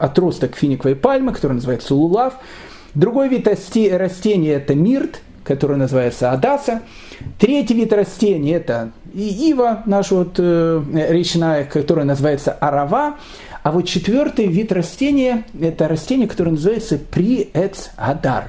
отросток 0.01 0.57
финиковой 0.57 0.97
пальмы, 0.97 1.35
который 1.35 1.53
называется 1.53 1.95
лулав. 1.95 2.35
Другой 2.95 3.29
вид 3.29 3.47
растения– 3.47 4.53
это 4.55 4.75
мирт, 4.75 5.21
который 5.45 5.77
называется 5.77 6.33
адаса. 6.33 6.81
Третий 7.39 7.75
вид 7.75 7.93
растений– 7.93 8.51
это 8.53 8.93
ива, 9.13 9.83
наша 9.85 10.15
вот 10.15 10.39
речная, 10.39 11.65
которая 11.65 12.07
называется 12.07 12.53
арава. 12.53 13.17
А 13.67 13.73
вот 13.73 13.89
четвертый 13.89 14.47
вид 14.47 14.71
растения– 14.71 15.43
это 15.61 15.89
растение, 15.89 16.29
которое 16.29 16.53
называется 16.53 16.99
приэцадар 16.99 18.45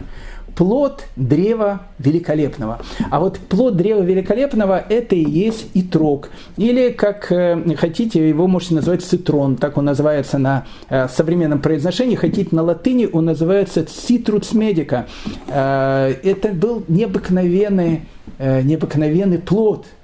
плод 0.55 1.05
древа 1.15 1.87
великолепного. 1.97 2.81
А 3.09 3.19
вот 3.19 3.39
плод 3.39 3.75
древа 3.75 4.03
великолепного– 4.03 4.77
это 4.89 5.15
и 5.15 5.27
есть 5.27 5.71
итрок. 5.73 6.29
Или, 6.57 6.91
как 6.91 7.31
э, 7.31 7.75
хотите, 7.77 8.29
его 8.29 8.45
можете 8.45 8.75
назвать 8.75 9.03
цитрон, 9.03 9.55
так 9.55 9.77
он 9.77 9.85
называется 9.85 10.37
на 10.37 10.67
э, 10.87 11.07
современном 11.07 11.61
произношении. 11.61 12.15
Хотите 12.15 12.55
на 12.55 12.61
латыни, 12.61 13.09
он 13.11 13.25
называется 13.25 13.87
цитрус 13.87 14.53
медика. 14.53 15.07
Э, 15.47 16.13
это 16.23 16.49
был 16.49 16.83
необыкновенный, 16.87 18.03
необыкновенный 18.37 19.39
плод– 19.39 19.87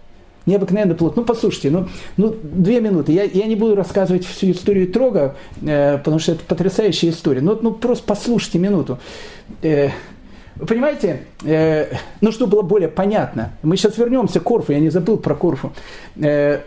необыкновенно 0.45 0.95
плод. 0.95 1.15
Ну, 1.15 1.23
послушайте, 1.23 1.69
ну, 1.69 1.87
ну 2.17 2.35
две 2.41 2.81
минуты. 2.81 3.11
Я, 3.11 3.23
я 3.23 3.45
не 3.45 3.55
буду 3.55 3.75
рассказывать 3.75 4.25
всю 4.25 4.51
историю 4.51 4.87
Трога, 4.91 5.35
э, 5.61 5.97
потому 5.97 6.19
что 6.19 6.33
это 6.33 6.43
потрясающая 6.45 7.09
история. 7.09 7.41
Ну, 7.41 7.57
ну 7.61 7.71
просто 7.71 8.03
послушайте 8.05 8.59
минуту. 8.59 8.99
Э, 9.61 9.89
понимаете, 10.59 11.23
э, 11.43 11.93
ну, 12.21 12.31
чтобы 12.31 12.51
было 12.51 12.61
более 12.61 12.89
понятно, 12.89 13.53
мы 13.63 13.77
сейчас 13.77 13.97
вернемся 13.97 14.39
к 14.39 14.43
Корфу, 14.43 14.73
я 14.73 14.79
не 14.79 14.89
забыл 14.89 15.17
про 15.17 15.35
Корфу. 15.35 15.73
Э, 16.15 16.61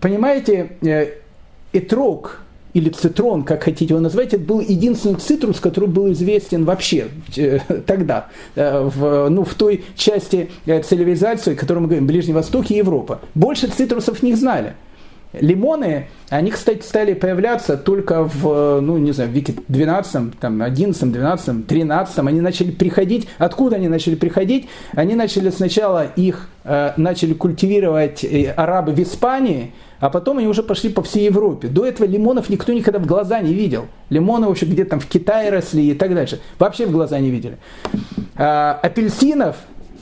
понимаете, 0.00 0.72
э, 0.82 1.14
Этрог, 1.72 2.43
или 2.74 2.90
цитрон, 2.90 3.44
как 3.44 3.62
хотите 3.62 3.94
его 3.94 4.00
назвать, 4.00 4.34
это 4.34 4.42
был 4.42 4.60
единственный 4.60 5.14
цитрус, 5.14 5.60
который 5.60 5.88
был 5.88 6.12
известен 6.12 6.64
вообще 6.64 7.06
э, 7.36 7.60
тогда, 7.86 8.26
э, 8.56 8.80
в, 8.82 9.28
ну, 9.30 9.44
в 9.44 9.54
той 9.54 9.84
части 9.96 10.50
э, 10.66 10.82
цивилизации, 10.82 11.54
о 11.54 11.56
которой 11.56 11.78
мы 11.78 11.86
говорим, 11.86 12.06
Ближний 12.06 12.34
Восток 12.34 12.70
и 12.70 12.74
Европа. 12.74 13.20
Больше 13.34 13.68
цитрусов 13.68 14.22
не 14.22 14.34
знали. 14.34 14.74
Лимоны, 15.32 16.06
они, 16.28 16.52
кстати, 16.52 16.82
стали 16.82 17.12
появляться 17.12 17.76
только 17.76 18.22
в, 18.22 18.80
ну, 18.80 18.98
не 18.98 19.12
знаю, 19.12 19.30
в 19.30 19.32
веке 19.32 19.54
12, 19.66 20.38
там, 20.38 20.62
11, 20.62 21.12
12, 21.12 21.66
13, 21.66 22.18
они 22.18 22.40
начали 22.40 22.70
приходить. 22.70 23.26
Откуда 23.38 23.76
они 23.76 23.88
начали 23.88 24.14
приходить? 24.14 24.68
Они 24.92 25.14
начали 25.14 25.50
сначала 25.50 26.06
их, 26.16 26.48
э, 26.64 26.92
начали 26.96 27.34
культивировать 27.34 28.24
арабы 28.56 28.92
в 28.92 29.00
Испании, 29.00 29.72
а 30.04 30.10
потом 30.10 30.36
они 30.36 30.46
уже 30.46 30.62
пошли 30.62 30.90
по 30.90 31.02
всей 31.02 31.24
Европе. 31.24 31.66
До 31.68 31.86
этого 31.86 32.06
лимонов 32.06 32.50
никто 32.50 32.74
никогда 32.74 32.98
в 32.98 33.06
глаза 33.06 33.40
не 33.40 33.54
видел. 33.54 33.86
Лимоны 34.10 34.46
вообще 34.46 34.66
где-то 34.66 34.90
там 34.90 35.00
в 35.00 35.06
Китае 35.06 35.48
росли 35.48 35.92
и 35.92 35.94
так 35.94 36.14
дальше. 36.14 36.42
Вообще 36.58 36.84
в 36.84 36.90
глаза 36.90 37.18
не 37.20 37.30
видели. 37.30 37.56
А, 38.36 38.78
апельсинов 38.82 39.56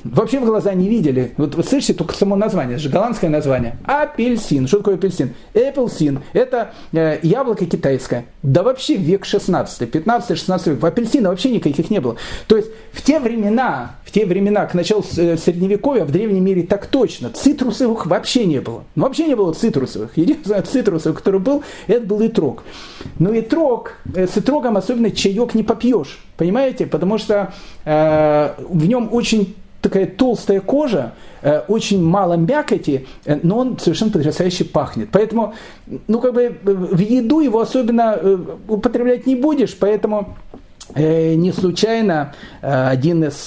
вообще 0.04 0.40
в 0.40 0.44
глаза 0.44 0.74
не 0.74 0.88
видели. 0.88 1.32
Вот 1.36 1.54
вы 1.54 1.62
слышите 1.62 1.94
только 1.94 2.14
само 2.14 2.36
название, 2.36 2.74
это 2.74 2.82
же 2.82 2.88
голландское 2.88 3.30
название. 3.30 3.76
Апельсин. 3.84 4.66
Что 4.66 4.78
такое 4.78 4.94
апельсин? 4.94 5.34
Апельсин. 5.54 6.20
Это 6.32 6.72
э, 6.92 7.18
яблоко 7.22 7.66
китайское. 7.66 8.26
Да 8.42 8.62
вообще 8.62 8.96
век 8.96 9.24
16, 9.24 9.90
15, 9.90 10.38
16 10.38 10.66
век. 10.68 10.84
Апельсина 10.84 11.30
вообще 11.30 11.50
никаких 11.50 11.90
не 11.90 12.00
было. 12.00 12.16
То 12.46 12.56
есть 12.56 12.70
в 12.92 13.02
те 13.02 13.20
времена, 13.20 13.96
в 14.04 14.10
те 14.10 14.26
времена, 14.26 14.66
к 14.66 14.74
началу 14.74 15.04
э, 15.16 15.36
средневековья, 15.36 16.04
в 16.04 16.10
древнем 16.10 16.44
мире 16.44 16.62
так 16.62 16.86
точно, 16.86 17.30
цитрусовых 17.30 18.06
вообще 18.06 18.44
не 18.44 18.60
было. 18.60 18.84
Ну, 18.94 19.04
вообще 19.04 19.26
не 19.26 19.36
было 19.36 19.52
цитрусовых. 19.52 20.16
Единственное 20.16 20.62
цитрусовый, 20.62 21.16
который 21.16 21.40
был, 21.40 21.62
это 21.86 22.04
был 22.06 22.24
итрог. 22.26 22.62
Но 23.18 23.36
итрог, 23.38 23.94
э, 24.14 24.26
с 24.26 24.36
итрогом 24.36 24.76
особенно 24.76 25.10
чаек 25.10 25.54
не 25.54 25.62
попьешь. 25.62 26.18
Понимаете? 26.36 26.86
Потому 26.86 27.18
что 27.18 27.52
э, 27.84 28.54
в 28.58 28.86
нем 28.86 29.08
очень 29.12 29.54
такая 29.82 30.06
толстая 30.06 30.60
кожа, 30.60 31.12
э, 31.42 31.60
очень 31.68 32.02
мало 32.02 32.34
мякоти, 32.34 33.06
э, 33.26 33.38
но 33.42 33.58
он 33.58 33.78
совершенно 33.78 34.12
потрясающе 34.12 34.64
пахнет. 34.64 35.08
Поэтому, 35.12 35.54
ну, 36.06 36.20
как 36.20 36.32
бы 36.32 36.56
в 36.64 36.98
еду 36.98 37.40
его 37.40 37.60
особенно 37.60 38.16
э, 38.16 38.38
употреблять 38.68 39.26
не 39.26 39.34
будешь, 39.36 39.76
поэтому 39.76 40.36
не 40.94 41.52
случайно 41.52 42.34
один 42.60 43.24
из 43.24 43.46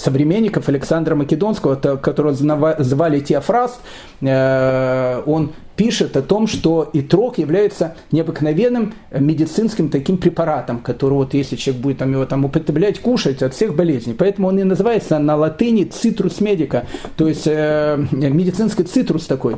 современников 0.00 0.68
Александра 0.68 1.14
Македонского, 1.14 1.76
которого 1.76 2.32
звали 2.32 3.20
Теофраст, 3.20 3.78
он 4.22 5.52
пишет 5.76 6.16
о 6.16 6.22
том, 6.22 6.46
что 6.46 6.88
итрок 6.92 7.38
является 7.38 7.96
необыкновенным 8.10 8.94
медицинским 9.10 9.88
таким 9.88 10.18
препаратом, 10.18 10.78
который 10.78 11.14
вот 11.14 11.34
если 11.34 11.56
человек 11.56 11.82
будет 11.82 11.98
там, 11.98 12.12
его 12.12 12.24
там 12.24 12.44
употреблять, 12.44 12.98
кушать 13.00 13.42
от 13.42 13.54
всех 13.54 13.74
болезней. 13.76 14.14
Поэтому 14.14 14.48
он 14.48 14.58
и 14.58 14.64
называется 14.64 15.18
на 15.18 15.36
латыни 15.36 15.84
цитрус 15.84 16.40
медика, 16.40 16.86
то 17.16 17.28
есть 17.28 17.46
э, 17.46 18.04
медицинский 18.12 18.84
цитрус 18.84 19.26
такой. 19.26 19.56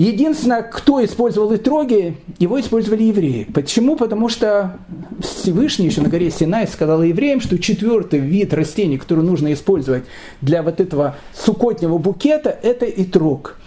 Единственное, 0.00 0.62
кто 0.62 1.04
использовал 1.04 1.54
итроги, 1.54 2.16
его 2.38 2.58
использовали 2.58 3.02
евреи. 3.02 3.46
Почему? 3.52 3.96
Потому 3.96 4.30
что 4.30 4.78
Всевышний 5.20 5.88
еще 5.88 6.00
на 6.00 6.08
горе 6.08 6.30
Синай 6.30 6.66
сказал 6.66 7.02
евреям, 7.02 7.42
что 7.42 7.58
четвертый 7.58 8.18
вид 8.18 8.54
растений, 8.54 8.96
который 8.96 9.22
нужно 9.22 9.52
использовать 9.52 10.04
для 10.40 10.62
вот 10.62 10.80
этого 10.80 11.16
сукотнего 11.34 11.98
букета, 11.98 12.48
это 12.62 12.86
итрог. 12.86 13.58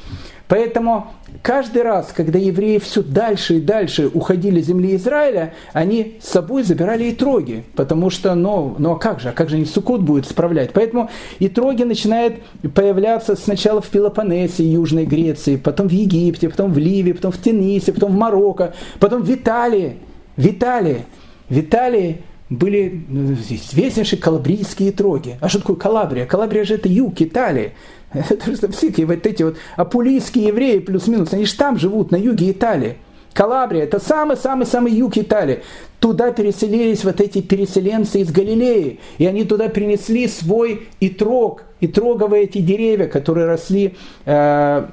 Поэтому 0.47 1.13
каждый 1.43 1.83
раз, 1.83 2.11
когда 2.15 2.39
евреи 2.39 2.79
все 2.79 3.03
дальше 3.03 3.57
и 3.57 3.61
дальше 3.61 4.09
уходили 4.11 4.61
с 4.61 4.65
земли 4.65 4.95
Израиля, 4.95 5.53
они 5.73 6.17
с 6.19 6.29
собой 6.29 6.63
забирали 6.63 7.11
итроги, 7.11 7.65
потому 7.75 8.09
что, 8.09 8.33
ну, 8.33 8.75
ну 8.79 8.93
а 8.93 8.97
как 8.97 9.19
же, 9.19 9.29
а 9.29 9.33
как 9.33 9.49
же 9.49 9.57
они 9.57 9.65
Суккот 9.65 10.01
будет 10.01 10.25
справлять? 10.25 10.71
Поэтому 10.73 11.11
итроги 11.39 11.83
начинают 11.83 12.37
появляться 12.73 13.35
сначала 13.35 13.81
в 13.81 13.89
Пелопоннесе, 13.89 14.63
Южной 14.63 15.05
Греции, 15.05 15.57
потом 15.57 15.89
в 15.89 15.91
Египте, 15.91 16.49
потом 16.49 16.71
в 16.71 16.77
Ливии, 16.77 17.11
потом 17.11 17.31
в 17.31 17.37
Тунисе, 17.37 17.93
потом 17.93 18.13
в 18.13 18.15
Марокко, 18.15 18.73
потом 18.99 19.21
в 19.21 19.31
Италии. 19.31 19.97
В 20.37 20.47
Италии. 20.47 21.05
В 21.49 21.59
Италии 21.59 22.21
были 22.49 23.03
ну, 23.07 23.33
известнейшие 23.33 24.19
калабрийские 24.19 24.91
троги. 24.91 25.37
А 25.41 25.49
что 25.49 25.59
такое 25.59 25.75
Калабрия? 25.75 26.25
Калабрия 26.25 26.63
же 26.63 26.75
это 26.75 26.87
юг 26.87 27.21
Италии. 27.21 27.73
Это 28.29 28.55
что 28.55 28.71
все 28.71 29.05
вот 29.05 29.25
эти 29.25 29.43
вот 29.43 29.57
апулийские 29.75 30.47
евреи 30.47 30.79
плюс-минус, 30.79 31.33
они 31.33 31.45
же 31.45 31.55
там 31.55 31.79
живут, 31.79 32.11
на 32.11 32.15
юге 32.15 32.51
Италии. 32.51 32.97
Калабрия– 33.33 33.83
это 33.83 33.99
самый-самый-самый 33.99 34.91
юг 34.93 35.17
Италии. 35.17 35.63
Туда 35.99 36.31
переселились 36.31 37.03
вот 37.03 37.19
эти 37.19 37.41
переселенцы 37.41 38.19
из 38.21 38.31
Галилеи, 38.31 38.99
и 39.17 39.25
они 39.25 39.43
туда 39.43 39.69
принесли 39.69 40.27
свой 40.27 40.87
итрог, 40.99 41.63
итроговые 41.81 42.43
эти 42.43 42.59
деревья, 42.59 43.07
которые 43.07 43.47
росли 43.47 43.95
э, 44.25 44.85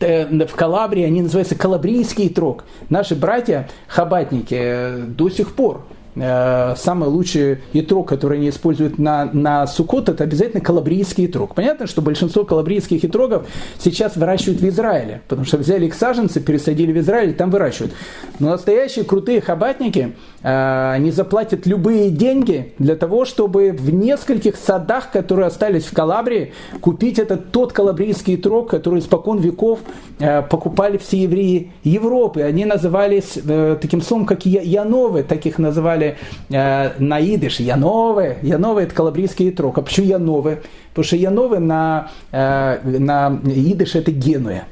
э 0.00 0.46
в 0.46 0.54
Калабрии, 0.54 1.04
они 1.04 1.22
называются 1.22 1.54
калабрийский 1.54 2.26
итрог. 2.26 2.64
Наши 2.90 3.14
братья, 3.14 3.70
хабатники, 3.86 4.56
э, 4.58 4.98
до 4.98 5.30
сих 5.30 5.54
пор– 5.54 5.82
Э, 6.16 6.74
самый 6.76 7.10
лучший 7.10 7.58
итрог, 7.74 8.08
который 8.08 8.38
они 8.38 8.48
используют 8.48 8.98
на, 8.98 9.26
на 9.32 9.66
сукот, 9.66 10.08
это 10.08 10.24
обязательно 10.24 10.62
калабрийский 10.62 11.26
итрог. 11.26 11.54
Понятно, 11.54 11.86
что 11.86 12.00
большинство 12.00 12.44
калабрийских 12.44 13.04
итрогов 13.04 13.46
сейчас 13.78 14.16
выращивают 14.16 14.60
в 14.60 14.68
Израиле, 14.68 15.20
потому 15.28 15.46
что 15.46 15.58
взяли 15.58 15.86
их 15.86 15.94
саженцы, 15.94 16.40
пересадили 16.40 16.92
в 16.92 16.98
Израиль, 16.98 17.34
там 17.34 17.50
выращивают. 17.50 17.92
Но 18.38 18.50
настоящие 18.50 19.04
крутые 19.04 19.42
хабатники, 19.42 20.14
они 20.48 21.10
заплатят 21.10 21.66
любые 21.66 22.10
деньги 22.10 22.74
для 22.78 22.96
того, 22.96 23.24
чтобы 23.24 23.72
в 23.72 23.92
нескольких 23.92 24.56
садах, 24.56 25.10
которые 25.10 25.46
остались 25.46 25.84
в 25.84 25.94
Калабрии, 25.94 26.52
купить 26.80 27.18
этот 27.18 27.50
тот 27.52 27.72
калабрийский 27.72 28.36
итрог, 28.36 28.70
который 28.70 29.00
испокон 29.00 29.38
веков 29.38 29.80
э, 30.18 30.42
покупали 30.42 30.98
все 30.98 31.18
евреи 31.18 31.72
Европы. 31.84 32.42
Они 32.42 32.64
назывались 32.64 33.38
таким 33.80 34.02
словом, 34.02 34.26
как 34.26 34.46
Яновы, 34.46 35.22
таких 35.22 35.58
называли 35.58 35.76
называли 35.76 36.16
э, 36.50 36.90
на 36.98 37.20
идыш 37.20 37.60
Яновы. 37.60 38.36
Яновы 38.42 38.82
это 38.82 38.94
калабрийский 38.94 39.50
трок. 39.50 39.78
А 39.78 39.82
почему 39.82 40.06
Яновы? 40.06 40.62
Потому 40.90 41.04
что 41.04 41.16
Яновы 41.16 41.58
на, 41.58 42.10
э, 42.32 42.98
на 42.98 43.40
идыш 43.44 43.94
это 43.94 44.10
Генуя 44.10 44.66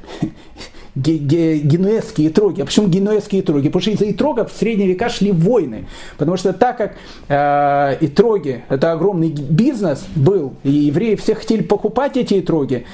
генуэзские 0.95 2.29
троги. 2.29 2.61
А 2.61 2.65
почему 2.65 2.87
генуэзские 2.87 3.41
троги? 3.41 3.67
Потому 3.67 3.81
что 3.81 3.91
из-за 3.91 4.11
итрогов 4.11 4.51
в 4.51 4.57
средние 4.57 4.89
века 4.89 5.09
шли 5.09 5.31
войны. 5.31 5.87
Потому 6.17 6.37
что 6.37 6.53
так 6.53 6.77
как 6.77 6.93
э, 7.27 7.97
итроги, 8.01 8.63
это 8.69 8.93
огромный 8.93 9.29
бизнес 9.29 10.05
был, 10.15 10.53
и 10.63 10.71
евреи 10.71 11.15
все 11.15 11.35
хотели 11.35 11.63
покупать 11.63 12.17
эти 12.17 12.39
итроги, 12.39 12.85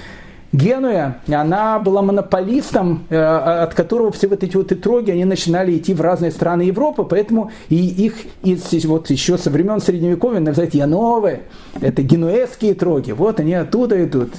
Генуя, 0.53 1.21
она 1.29 1.79
была 1.79 2.01
монополистом, 2.01 3.05
э, 3.09 3.17
от 3.17 3.73
которого 3.73 4.11
все 4.11 4.27
вот 4.27 4.43
эти 4.43 4.57
вот 4.57 4.69
итроги, 4.73 5.09
они 5.11 5.23
начинали 5.23 5.77
идти 5.77 5.93
в 5.93 6.01
разные 6.01 6.31
страны 6.31 6.63
Европы, 6.63 7.05
поэтому 7.05 7.51
и 7.69 7.77
их 7.77 8.15
из, 8.43 8.83
вот 8.83 9.09
еще 9.09 9.37
со 9.37 9.49
времен 9.49 9.79
Средневековья 9.79 10.41
называют 10.41 10.73
Яновы, 10.73 11.43
это 11.79 12.01
генуэзские 12.01 12.73
итроги, 12.73 13.13
вот 13.13 13.39
они 13.39 13.53
оттуда 13.53 14.03
идут, 14.03 14.31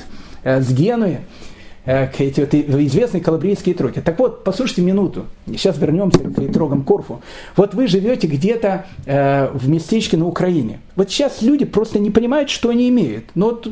э, 0.44 0.60
с 0.60 0.70
Генуи. 0.70 1.20
Э, 1.85 2.09
эти 2.18 2.41
вот 2.41 2.55
известные 2.55 3.20
калабрийские 3.20 3.74
троги. 3.74 4.01
Так 4.01 4.18
вот, 4.20 4.45
послушайте 4.45 4.83
минуту, 4.83 5.26
сейчас 5.47 5.78
вернемся 5.78 6.20
к 6.20 6.39
итрогам 6.39 6.85
Корфу. 6.85 7.20
Вот 7.57 7.74
вы 7.74 7.89
живете 7.89 8.28
где-то 8.28 8.87
э, 9.05 9.49
в 9.53 9.68
местечке 9.68 10.16
на 10.16 10.26
Украине. 10.26 10.78
Вот 10.95 11.11
сейчас 11.11 11.43
люди 11.43 11.64
просто 11.64 11.99
не 11.99 12.11
понимают, 12.11 12.51
что 12.51 12.68
они 12.68 12.89
имеют. 12.89 13.24
Ну 13.35 13.47
вот 13.47 13.68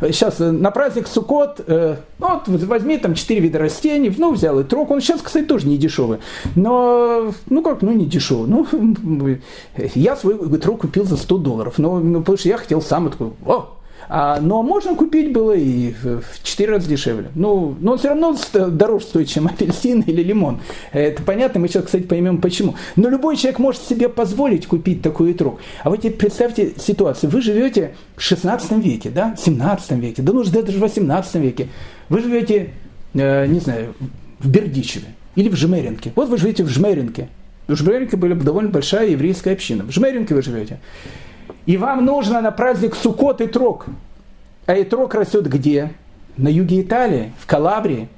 сейчас 0.00 0.40
э, 0.40 0.50
на 0.50 0.70
праздник 0.70 1.06
Суккот, 1.06 1.60
э, 1.66 1.96
ну 2.18 2.40
вот 2.46 2.62
возьми 2.62 2.96
там 2.96 3.14
четыре 3.14 3.40
вида 3.40 3.58
растений, 3.58 4.14
ну 4.16 4.32
взял 4.32 4.58
и 4.58 4.64
трог, 4.64 4.90
он 4.90 5.02
сейчас, 5.02 5.20
кстати, 5.20 5.44
тоже 5.44 5.68
не 5.68 5.76
дешевый. 5.76 6.18
Но, 6.54 7.32
ну 7.50 7.62
как, 7.62 7.82
ну 7.82 7.92
не 7.92 8.06
дешевый. 8.06 8.48
Ну, 8.48 9.36
я 9.94 10.16
свой 10.16 10.58
трог 10.58 10.80
купил 10.80 11.04
за 11.04 11.18
100 11.18 11.38
долларов, 11.38 11.74
но, 11.76 11.98
ну, 11.98 12.20
потому 12.20 12.38
что 12.38 12.48
я 12.48 12.56
хотел 12.56 12.80
сам, 12.80 13.10
такой, 13.10 13.32
о, 13.44 13.76
а, 14.08 14.40
но 14.40 14.62
можно 14.62 14.94
купить 14.94 15.32
было 15.32 15.52
и 15.52 15.92
в 15.92 16.42
4 16.42 16.70
раза 16.72 16.88
дешевле. 16.88 17.30
Ну, 17.34 17.76
но 17.80 17.92
он 17.92 17.98
все 17.98 18.08
равно 18.08 18.36
дороже 18.52 19.06
стоит, 19.06 19.28
чем 19.28 19.46
апельсин 19.48 20.00
или 20.02 20.22
лимон. 20.22 20.60
Это 20.92 21.22
понятно, 21.22 21.60
мы 21.60 21.68
сейчас, 21.68 21.84
кстати, 21.84 22.04
поймем 22.04 22.40
почему. 22.40 22.74
Но 22.96 23.08
любой 23.08 23.36
человек 23.36 23.58
может 23.58 23.82
себе 23.82 24.08
позволить 24.08 24.66
купить 24.66 25.02
такой 25.02 25.32
итрог. 25.32 25.60
А 25.82 25.90
вы 25.90 25.98
теперь 25.98 26.12
представьте 26.12 26.72
ситуацию. 26.76 27.30
Вы 27.30 27.40
живете 27.40 27.94
в 28.16 28.22
16 28.22 28.72
веке, 28.84 29.10
да, 29.10 29.36
17 29.38 29.92
веке, 29.92 30.22
да 30.22 30.32
ну 30.32 30.44
даже 30.44 30.78
в 30.78 30.80
18 30.80 31.34
веке. 31.36 31.68
Вы 32.08 32.20
живете, 32.20 32.70
э, 33.14 33.46
не 33.46 33.60
знаю, 33.60 33.94
в 34.38 34.48
Бердичеве 34.48 35.08
или 35.36 35.48
в 35.48 35.56
Жмеринке. 35.56 36.12
Вот 36.14 36.28
вы 36.28 36.38
живете 36.38 36.64
в 36.64 36.68
Жмеринке. 36.68 37.28
В 37.68 37.76
Жмеринке 37.76 38.16
была 38.16 38.34
довольно 38.34 38.70
большая 38.70 39.08
еврейская 39.08 39.52
община. 39.52 39.84
В 39.84 39.92
Жмеринке 39.92 40.34
вы 40.34 40.42
живете. 40.42 40.80
И 41.66 41.76
вам 41.76 42.04
нужно 42.04 42.40
на 42.40 42.50
праздник 42.50 42.94
Суккот 42.94 43.40
и 43.40 43.46
Трог. 43.46 43.86
А 44.66 44.80
Итрог 44.80 45.14
растет 45.14 45.48
где? 45.48 45.92
На 46.36 46.48
юге 46.48 46.80
Италии, 46.82 47.32
в 47.38 47.46
Калабрии. 47.46 48.08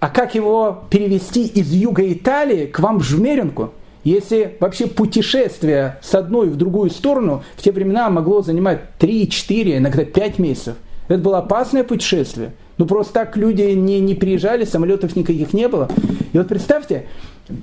А 0.00 0.08
как 0.08 0.34
его 0.34 0.84
перевести 0.90 1.46
из 1.46 1.72
юга 1.72 2.10
Италии 2.12 2.66
к 2.66 2.78
вам 2.78 2.98
в 3.00 3.04
Жмеринку? 3.04 3.72
Если 4.02 4.56
вообще 4.60 4.86
путешествие 4.86 5.98
с 6.02 6.14
одной 6.14 6.48
в 6.48 6.56
другую 6.56 6.90
сторону 6.90 7.42
в 7.56 7.62
те 7.62 7.72
времена 7.72 8.10
могло 8.10 8.42
занимать 8.42 8.80
3, 8.98 9.28
4, 9.30 9.78
иногда 9.78 10.04
5 10.04 10.38
месяцев. 10.38 10.76
Это 11.08 11.18
было 11.22 11.38
опасное 11.38 11.84
путешествие. 11.84 12.52
Ну 12.78 12.86
просто 12.86 13.12
так 13.12 13.36
люди 13.36 13.62
не, 13.62 14.00
не 14.00 14.14
приезжали, 14.14 14.64
самолетов 14.64 15.16
никаких 15.16 15.52
не 15.52 15.68
было. 15.68 15.88
И 16.32 16.38
вот 16.38 16.48
представьте, 16.48 17.06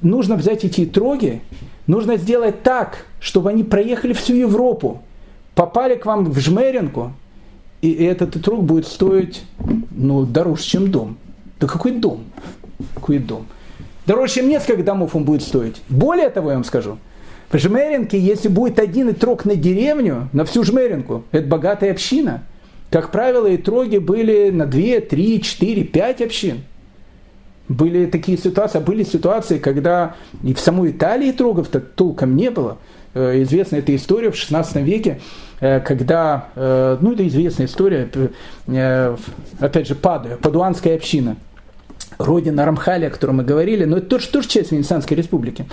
нужно 0.01 0.35
взять 0.35 0.63
эти 0.63 0.85
троги 0.85 1.41
Нужно 1.87 2.17
сделать 2.17 2.63
так, 2.63 3.05
чтобы 3.19 3.49
они 3.49 3.63
проехали 3.63 4.13
всю 4.13 4.35
Европу, 4.35 5.01
попали 5.55 5.95
к 5.95 6.05
вам 6.05 6.25
в 6.25 6.39
Жмеринку, 6.39 7.13
и 7.81 7.91
этот 7.91 8.41
труд 8.43 8.63
будет 8.63 8.87
стоить 8.87 9.43
ну, 9.89 10.25
дороже, 10.25 10.63
чем 10.63 10.91
дом. 10.91 11.17
Да 11.59 11.67
какой 11.67 11.91
дом? 11.91 12.23
Какой 12.93 13.17
дом? 13.17 13.47
Дороже, 14.05 14.35
чем 14.35 14.47
несколько 14.47 14.83
домов 14.83 15.15
он 15.15 15.25
будет 15.25 15.41
стоить. 15.41 15.81
Более 15.89 16.29
того, 16.29 16.49
я 16.49 16.55
вам 16.55 16.63
скажу, 16.63 16.97
в 17.51 17.57
Жмеринке, 17.57 18.19
если 18.19 18.47
будет 18.47 18.79
один 18.79 19.09
итрог 19.09 19.45
на 19.45 19.55
деревню, 19.55 20.29
на 20.33 20.45
всю 20.45 20.63
Жмеринку, 20.63 21.23
это 21.31 21.47
богатая 21.47 21.91
община. 21.91 22.43
Как 22.91 23.09
правило, 23.09 23.55
итроги 23.55 23.97
были 23.97 24.49
на 24.49 24.65
2, 24.65 24.99
3, 25.09 25.41
4, 25.41 25.83
5 25.85 26.21
общин. 26.21 26.61
Были 27.69 28.05
такие 28.05 28.37
ситуации, 28.37 28.79
а 28.79 28.81
были 28.81 29.03
ситуации, 29.03 29.59
когда 29.59 30.15
и 30.43 30.53
в 30.53 30.59
самой 30.59 30.91
Италии 30.91 31.31
трогов-то 31.31 31.79
толком 31.79 32.35
не 32.35 32.51
было. 32.51 32.77
Э, 33.13 33.41
известна 33.43 33.77
эта 33.77 33.95
история 33.95 34.29
в 34.29 34.35
XVI 34.35 34.83
веке, 34.83 35.21
э, 35.61 35.79
когда, 35.79 36.49
э, 36.55 36.97
ну 36.99 37.13
это 37.13 37.25
известная 37.27 37.67
история, 37.67 38.09
опять 39.59 39.87
же, 39.87 39.95
Падуя, 39.95 40.35
падуанская 40.35 40.95
община, 40.95 41.37
родина 42.17 42.65
Рамхали, 42.65 43.05
о 43.05 43.09
котором 43.09 43.37
мы 43.37 43.43
говорили, 43.45 43.85
но 43.85 43.97
это 43.97 44.07
тоже, 44.07 44.27
тоже 44.27 44.49
часть 44.49 44.73
Венецианской 44.73 45.15
республики. 45.15 45.65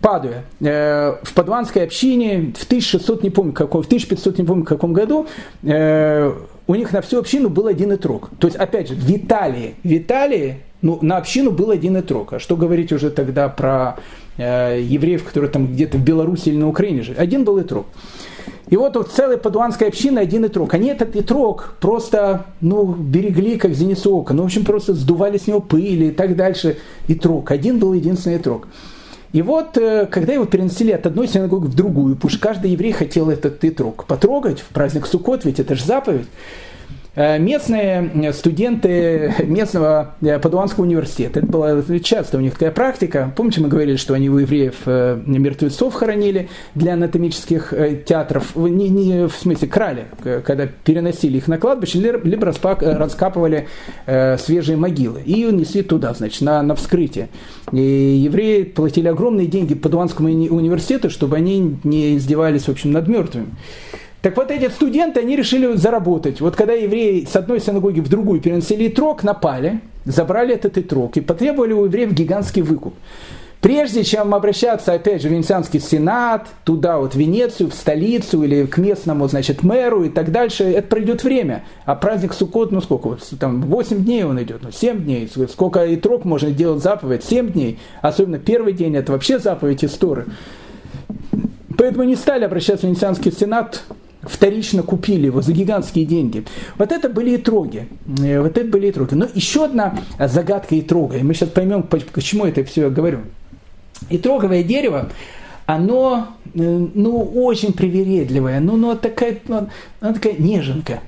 Падуя. 0.00 0.44
В 0.60 1.34
падуанской 1.34 1.82
общине 1.82 2.52
в 2.56 2.64
1600, 2.64 3.22
не 3.22 3.30
помню 3.30 3.52
какой, 3.52 3.82
в 3.82 3.86
1500, 3.86 4.38
не 4.38 4.44
помню 4.44 4.64
каком 4.64 4.92
году, 4.92 5.26
у 5.62 6.74
них 6.74 6.92
на 6.92 7.00
всю 7.00 7.18
общину 7.18 7.48
был 7.48 7.66
один 7.66 7.94
итрог. 7.94 8.30
То 8.38 8.46
есть, 8.46 8.56
опять 8.56 8.88
же, 8.88 8.94
в 8.94 9.10
Италии, 9.10 9.74
в 9.82 9.92
Италии 9.96 10.60
ну, 10.82 10.98
на 11.02 11.16
общину 11.16 11.50
был 11.50 11.70
один 11.70 11.98
итрог. 11.98 12.34
А 12.34 12.38
что 12.38 12.56
говорить 12.56 12.92
уже 12.92 13.10
тогда 13.10 13.48
про 13.48 13.96
э, 14.36 14.80
евреев, 14.82 15.24
которые 15.24 15.50
там 15.50 15.68
где-то 15.68 15.98
в 15.98 16.04
Беларуси 16.04 16.50
или 16.50 16.56
на 16.56 16.68
Украине 16.68 17.02
жили? 17.02 17.16
Один 17.18 17.44
был 17.44 17.60
итрог. 17.60 17.86
И 18.68 18.76
вот 18.76 18.96
вот 18.96 19.12
целая 19.12 19.36
падуанская 19.36 19.88
община 19.88 20.20
один 20.20 20.44
итрог. 20.44 20.74
Они 20.74 20.88
этот 20.88 21.14
итрог 21.14 21.74
просто 21.80 22.46
ну, 22.60 22.84
берегли, 22.92 23.58
как 23.58 23.74
зеницу 23.74 24.16
ока. 24.16 24.34
Ну, 24.34 24.42
в 24.42 24.46
общем, 24.46 24.64
просто 24.64 24.94
сдували 24.94 25.38
с 25.38 25.46
него 25.46 25.60
пыль 25.60 26.04
и 26.04 26.10
так 26.10 26.36
дальше. 26.36 26.78
Итрог. 27.06 27.50
Один 27.52 27.78
был 27.78 27.92
единственный 27.92 28.38
итрог. 28.38 28.66
И 29.36 29.42
вот, 29.42 29.76
э, 29.76 30.06
когда 30.06 30.32
его 30.32 30.46
переносили 30.46 30.92
от 30.92 31.04
одной 31.04 31.28
синагоги 31.28 31.66
в 31.66 31.74
другую, 31.74 32.16
потому 32.16 32.30
каждый 32.38 32.70
еврей 32.70 32.92
хотел 32.92 33.28
этот 33.28 33.62
итрог 33.66 34.06
потрогать 34.06 34.60
в 34.60 34.68
праздник 34.68 35.06
Суккот, 35.06 35.44
ведь 35.44 35.60
это 35.60 35.74
же 35.74 35.84
заповедь, 35.84 36.26
местные 37.16 38.32
студенты 38.32 39.34
местного 39.44 40.14
э, 40.20 40.38
Падуанского 40.38 40.84
университета, 40.84 41.40
это 41.40 41.48
была 41.48 41.82
часто 42.02 42.36
у 42.36 42.40
них 42.40 42.52
такая 42.52 42.70
практика, 42.70 43.32
помните, 43.34 43.60
мы 43.60 43.68
говорили, 43.68 43.96
что 43.96 44.14
они 44.14 44.28
у 44.28 44.38
евреев 44.38 44.74
э, 44.86 45.20
мертвецов 45.26 45.94
хоронили 45.94 46.48
для 46.74 46.92
анатомических 46.94 47.72
театров, 48.06 48.54
не, 48.54 48.88
не 48.88 49.28
в 49.28 49.32
смысле 49.34 49.68
крали, 49.68 50.04
когда 50.44 50.66
переносили 50.66 51.38
их 51.38 51.48
на 51.48 51.58
кладбище, 51.58 51.98
либо 51.98 52.46
раскапывали 52.46 53.68
свежие 54.38 54.76
могилы 54.76 55.22
и 55.22 55.44
несли 55.44 55.82
туда, 55.82 56.14
значит, 56.14 56.42
на, 56.42 56.62
на 56.62 56.74
вскрытие. 56.74 57.28
И 57.72 57.80
евреи 57.80 58.64
платили 58.64 59.08
огромные 59.08 59.46
деньги 59.46 59.74
Падуанскому 59.74 60.28
университету, 60.28 61.10
чтобы 61.10 61.36
они 61.36 61.78
не 61.84 62.16
издевались, 62.16 62.64
в 62.64 62.68
общем, 62.68 62.92
над 62.92 63.08
мертвыми. 63.08 63.48
Так 64.26 64.36
вот 64.36 64.50
эти 64.50 64.68
студенты, 64.68 65.20
они 65.20 65.36
решили 65.36 65.76
заработать. 65.76 66.40
Вот 66.40 66.56
когда 66.56 66.72
евреи 66.72 67.28
с 67.30 67.36
одной 67.36 67.60
синагоги 67.60 68.00
в 68.00 68.08
другую 68.08 68.40
перенесли 68.40 68.88
трог, 68.88 69.22
напали, 69.22 69.78
забрали 70.04 70.52
этот 70.52 70.88
трог 70.88 71.16
и 71.16 71.20
потребовали 71.20 71.72
у 71.72 71.84
евреев 71.84 72.10
гигантский 72.10 72.62
выкуп. 72.62 72.94
Прежде 73.60 74.02
чем 74.02 74.34
обращаться, 74.34 74.94
опять 74.94 75.22
же, 75.22 75.28
в 75.28 75.30
Венецианский 75.30 75.78
сенат, 75.78 76.48
туда 76.64 76.98
вот, 76.98 77.14
в 77.14 77.16
Венецию, 77.16 77.70
в 77.70 77.74
столицу 77.74 78.42
или 78.42 78.66
к 78.66 78.78
местному, 78.78 79.28
значит, 79.28 79.62
мэру 79.62 80.02
и 80.02 80.08
так 80.08 80.32
дальше, 80.32 80.64
это 80.64 80.88
пройдет 80.88 81.22
время. 81.22 81.62
А 81.84 81.94
праздник 81.94 82.32
Суккот, 82.32 82.72
ну 82.72 82.80
сколько, 82.80 83.16
там 83.38 83.62
8 83.62 84.04
дней 84.04 84.24
он 84.24 84.42
идет, 84.42 84.62
ну 84.64 84.72
7 84.72 85.04
дней. 85.04 85.30
Сколько 85.48 85.86
и 85.86 85.94
трог 85.94 86.24
можно 86.24 86.50
делать 86.50 86.82
заповедь? 86.82 87.22
7 87.22 87.52
дней. 87.52 87.78
Особенно 88.02 88.40
первый 88.40 88.72
день, 88.72 88.96
это 88.96 89.12
вообще 89.12 89.38
заповедь 89.38 89.84
истории. 89.84 90.24
Поэтому 91.78 92.02
не 92.02 92.16
стали 92.16 92.42
обращаться 92.42 92.86
в 92.86 92.88
Венецианский 92.88 93.30
сенат, 93.30 93.84
вторично 94.28 94.82
купили 94.82 95.26
его 95.26 95.42
за 95.42 95.52
гигантские 95.52 96.04
деньги. 96.04 96.44
Вот 96.78 96.92
это 96.92 97.08
были 97.08 97.36
итроги. 97.36 97.88
Э, 98.20 98.40
вот 98.40 98.56
это 98.56 98.68
были 98.68 98.90
итроги. 98.90 99.14
Но 99.14 99.26
еще 99.34 99.64
одна 99.64 99.98
загадка 100.18 100.78
итрога, 100.78 101.16
и 101.16 101.22
мы 101.22 101.34
сейчас 101.34 101.50
поймем, 101.50 101.82
почему 101.82 102.46
это 102.46 102.64
все 102.64 102.82
я 102.82 102.90
говорю. 102.90 103.20
Итроговое 104.10 104.62
дерево, 104.62 105.10
оно 105.66 106.28
э, 106.54 106.86
ну, 106.94 107.22
очень 107.22 107.72
привередливое, 107.72 108.60
ну, 108.60 108.76
ну, 108.76 108.96
такая, 108.96 109.38
ну, 109.48 109.68
оно 110.00 110.14
такая 110.14 110.34
неженка. 110.34 111.00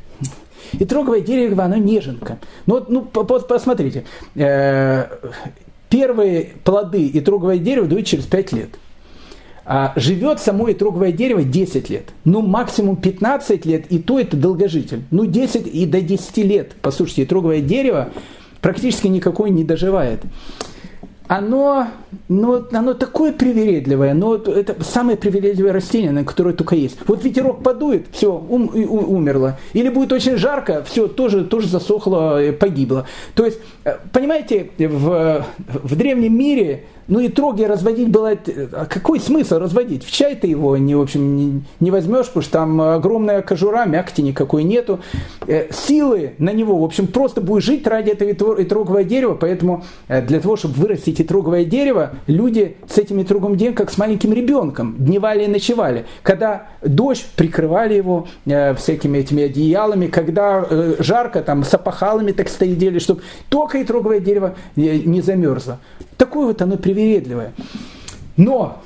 Итроговое 0.72 1.20
дерево, 1.20 1.64
оно 1.64 1.76
неженка. 1.76 2.38
Ну, 2.66 2.84
ну 2.88 3.02
посмотрите, 3.02 4.04
э, 4.34 5.06
первые 5.88 6.52
плоды 6.64 7.10
итроговое 7.12 7.58
дерево 7.58 7.86
дают 7.86 8.06
через 8.06 8.24
5 8.26 8.52
лет– 8.52 8.70
живет 9.96 10.40
само 10.40 10.72
итроговое 10.72 11.12
дерево 11.12 11.42
10 11.42 11.90
лет. 11.90 12.04
Ну, 12.24 12.40
максимум 12.40 12.96
15 12.96 13.66
лет, 13.66 13.86
и 13.90 13.98
то 13.98 14.18
это 14.18 14.36
долгожитель. 14.36 15.02
Ну, 15.10 15.26
10 15.26 15.66
и 15.66 15.86
до 15.86 16.00
10 16.00 16.36
лет. 16.38 16.72
Послушайте, 16.80 17.24
итроговое 17.24 17.60
дерево 17.60 18.10
практически 18.62 19.08
никакой 19.08 19.50
не 19.50 19.64
доживает. 19.64 20.22
Оно, 21.28 21.88
ну, 22.30 22.64
оно 22.72 22.94
такое 22.94 23.34
привередливое, 23.34 24.14
но 24.14 24.36
это 24.36 24.82
самое 24.82 25.18
привередливое 25.18 25.74
растение, 25.74 26.10
на 26.10 26.24
которое 26.24 26.54
только 26.54 26.74
есть. 26.74 26.96
Вот 27.06 27.22
ветерок 27.22 27.62
подует, 27.62 28.06
все, 28.12 28.32
ум, 28.32 28.70
ум, 28.74 29.10
умерло. 29.10 29.58
Или 29.74 29.90
будет 29.90 30.10
очень 30.14 30.38
жарко, 30.38 30.82
все, 30.84 31.06
тоже, 31.06 31.44
тоже 31.44 31.68
засохло, 31.68 32.40
погибло. 32.58 33.06
То 33.34 33.44
есть, 33.44 33.58
э, 33.84 33.98
понимаете, 34.10 34.70
в, 34.78 35.44
в 35.66 35.96
древнем 35.96 36.34
мире 36.34 36.84
ну 37.09 37.20
и 37.20 37.28
троги 37.28 37.64
разводить 37.64 38.11
было... 38.11 38.36
А 38.72 38.86
какой 38.86 39.18
смысл 39.18 39.59
разводить? 39.59 40.04
В 40.04 40.11
чай 40.12 40.36
ты 40.36 40.46
его, 40.46 40.76
не, 40.76 40.94
в 40.94 41.00
общем, 41.00 41.36
не, 41.36 41.62
не 41.80 41.90
возьмешь, 41.90 42.26
потому 42.26 42.42
что 42.42 42.52
там 42.52 42.80
огромная 42.80 43.42
кожура, 43.42 43.86
мякоти 43.86 44.20
никакой 44.20 44.62
нету. 44.62 45.00
Э, 45.46 45.72
силы 45.72 46.34
на 46.38 46.52
него, 46.52 46.78
в 46.78 46.84
общем, 46.84 47.06
просто 47.06 47.40
будет 47.40 47.64
жить 47.64 47.86
ради 47.86 48.11
этого 48.11 48.62
итрогового 48.62 49.04
дерева, 49.04 49.34
поэтому 49.34 49.84
э, 50.09 50.22
для 50.22 50.40
того, 50.40 50.56
чтобы 50.56 50.74
вырастить 50.74 51.20
итроговое 51.20 51.64
дерево, 51.64 52.12
люди 52.26 52.76
с 52.86 52.98
этим 52.98 53.22
итроговым 53.22 53.56
деревом, 53.56 53.76
как 53.76 53.90
с 53.90 53.98
маленьким 53.98 54.32
ребенком, 54.32 54.96
дневали 54.98 55.44
и 55.44 55.48
ночевали. 55.48 56.04
Когда 56.22 56.68
дождь, 56.82 57.26
прикрывали 57.36 57.94
его 57.94 58.28
э, 58.44 58.74
всякими 58.74 59.18
этими 59.18 59.44
одеялами, 59.44 60.06
когда 60.06 60.66
жарко, 60.98 61.42
там, 61.42 61.64
с 61.64 61.72
опахалами 61.72 62.32
так 62.32 62.48
стояли, 62.48 62.98
чтобы 62.98 63.22
только 63.48 63.82
итроговое 63.82 64.20
дерево 64.20 64.54
э, 64.76 64.98
не 64.98 65.22
замерзло. 65.22 65.78
Такое 66.16 66.48
вот 66.48 66.62
оно 66.62 66.76
привередливое. 66.99 67.53
Но 68.36 68.82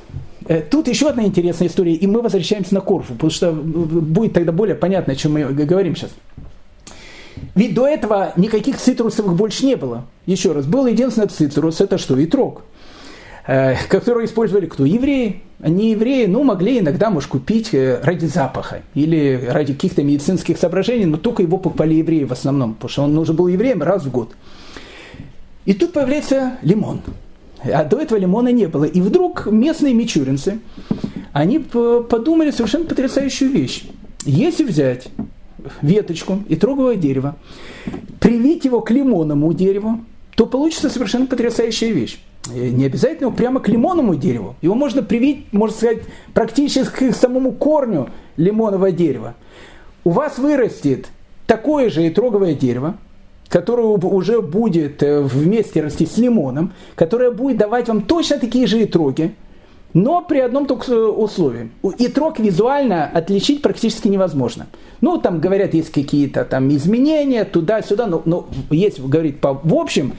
э, 0.47 0.61
Тут 0.61 0.89
еще 0.89 1.09
одна 1.09 1.25
интересная 1.25 1.69
история, 1.69 1.95
и 1.95 2.07
мы 2.07 2.21
возвращаемся 2.21 2.75
на 2.75 2.81
Корфу, 2.81 3.15
потому 3.15 3.31
что 3.31 3.49
э, 3.49 3.53
будет 3.53 4.35
тогда 4.35 4.53
более 4.53 4.75
понятно, 4.75 5.15
о 5.15 5.17
чем 5.17 5.33
мы 5.33 5.45
говорим 5.45 5.97
сейчас. 5.97 6.11
Ведь 7.55 7.75
до 7.75 7.89
этого 7.89 8.33
никаких 8.37 8.77
цитрусовых 8.77 9.35
больше 9.35 9.65
не 9.65 9.77
было. 9.77 10.05
Еще 10.27 10.53
раз, 10.53 10.67
был 10.67 10.87
единственный 10.87 11.29
цитрус, 11.29 11.81
это 11.81 11.97
что? 11.97 12.23
Итрог. 12.23 12.63
Э, 13.47 13.77
который 13.89 14.27
использовали 14.27 14.67
кто? 14.67 14.85
Евреи. 14.85 15.43
Не 15.61 15.93
евреи, 15.93 16.27
ну, 16.27 16.43
могли 16.43 16.81
иногда, 16.81 17.09
может, 17.09 17.31
купить 17.31 17.73
ради 17.73 18.27
запаха 18.27 18.83
или 18.95 19.49
ради 19.49 19.75
каких-то 19.75 20.03
медицинских 20.03 20.59
соображений, 20.59 21.07
но 21.07 21.17
только 21.17 21.43
его 21.43 21.57
покупали 21.57 21.95
евреи 21.95 22.25
в 22.25 22.33
основном, 22.33 22.75
потому 22.75 22.91
что 22.91 23.03
он 23.05 23.15
нужен 23.15 23.37
был 23.37 23.47
евреям 23.47 23.81
раз 23.81 24.03
в 24.03 24.11
год. 24.11 24.35
И 25.65 25.73
тут 25.75 25.93
появляется 25.93 26.59
лимон. 26.63 27.01
А 27.65 27.85
до 27.85 27.99
этого 27.99 28.19
лимона 28.19 28.49
не 28.49 28.67
было. 28.67 28.85
И 28.85 29.01
вдруг 29.01 29.47
местные 29.47 29.95
мичуринцы, 29.95 30.61
они 31.33 31.59
подумали 31.59 32.51
совершенно 32.51 32.85
потрясающую 32.87 33.51
вещь. 33.51 33.85
Если 34.25 34.65
взять 34.65 35.09
веточку 35.81 36.43
и 36.49 36.57
троговое 36.57 36.97
дерево, 36.97 37.37
привить 38.21 38.65
его 38.65 38.81
к 38.81 38.91
лимонному 38.91 39.53
дереву, 39.53 40.01
то 40.37 40.47
получится 40.47 40.91
совершенно 40.91 41.27
потрясающая 41.27 41.93
вещь. 41.93 42.19
Не 42.53 42.87
обязательно 42.87 43.31
прямо 43.31 43.61
к 43.61 43.69
лимонному 43.69 44.17
дереву. 44.17 44.57
Его 44.63 44.75
можно 44.75 45.03
привить, 45.03 45.53
можно 45.53 45.77
сказать, 45.77 45.99
практически 46.35 47.11
к 47.11 47.15
самому 47.15 47.53
корню 47.53 48.09
лимонного 48.37 48.91
дерева. 48.91 49.35
У 50.05 50.11
вас 50.11 50.39
вырастет 50.39 51.09
такое 51.47 51.91
же 51.91 52.09
итроговое 52.09 52.55
дерево, 52.55 52.97
которая 53.53 53.85
уже 53.87 54.41
будет 54.41 55.03
э, 55.03 55.21
вместе 55.21 55.83
расти 55.83 56.07
с 56.07 56.17
лимоном, 56.17 56.73
которая 56.95 57.31
будет 57.31 57.59
давать 57.59 57.87
вам 57.87 58.01
точно 58.01 58.39
такие 58.39 58.67
же 58.67 58.83
итроги, 58.83 59.35
но 59.93 60.23
при 60.23 60.39
одном 60.39 60.65
только 60.65 61.11
условии. 61.11 61.71
Итрог 61.99 62.39
визуально 62.39 63.05
отличить 63.05 63.61
практически 63.61 64.09
невозможно. 64.09 64.69
Ну, 65.03 65.19
там 65.19 65.39
говорят, 65.39 65.75
есть 65.75 65.93
какие-то 65.93 66.47
там 66.47 66.71
изменения 66.71 67.45
туда-сюда, 67.45 68.07
но, 68.07 68.23
но 68.25 68.49
если 68.71 69.03
говорить 69.03 69.39
по, 69.39 69.53
в 69.53 69.75
общем, 69.75 70.15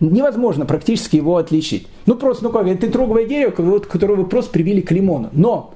невозможно 0.00 0.64
практически 0.64 1.16
его 1.16 1.36
отличить. 1.36 1.88
Ну, 2.06 2.14
просто, 2.14 2.44
ну 2.44 2.50
как, 2.50 2.66
это 2.66 2.86
итроговое 2.86 3.26
дерево, 3.26 3.80
которое 3.80 4.14
вы 4.14 4.24
просто 4.24 4.50
привили 4.50 4.80
к 4.80 4.90
лимону. 4.92 5.28
Но 5.32 5.74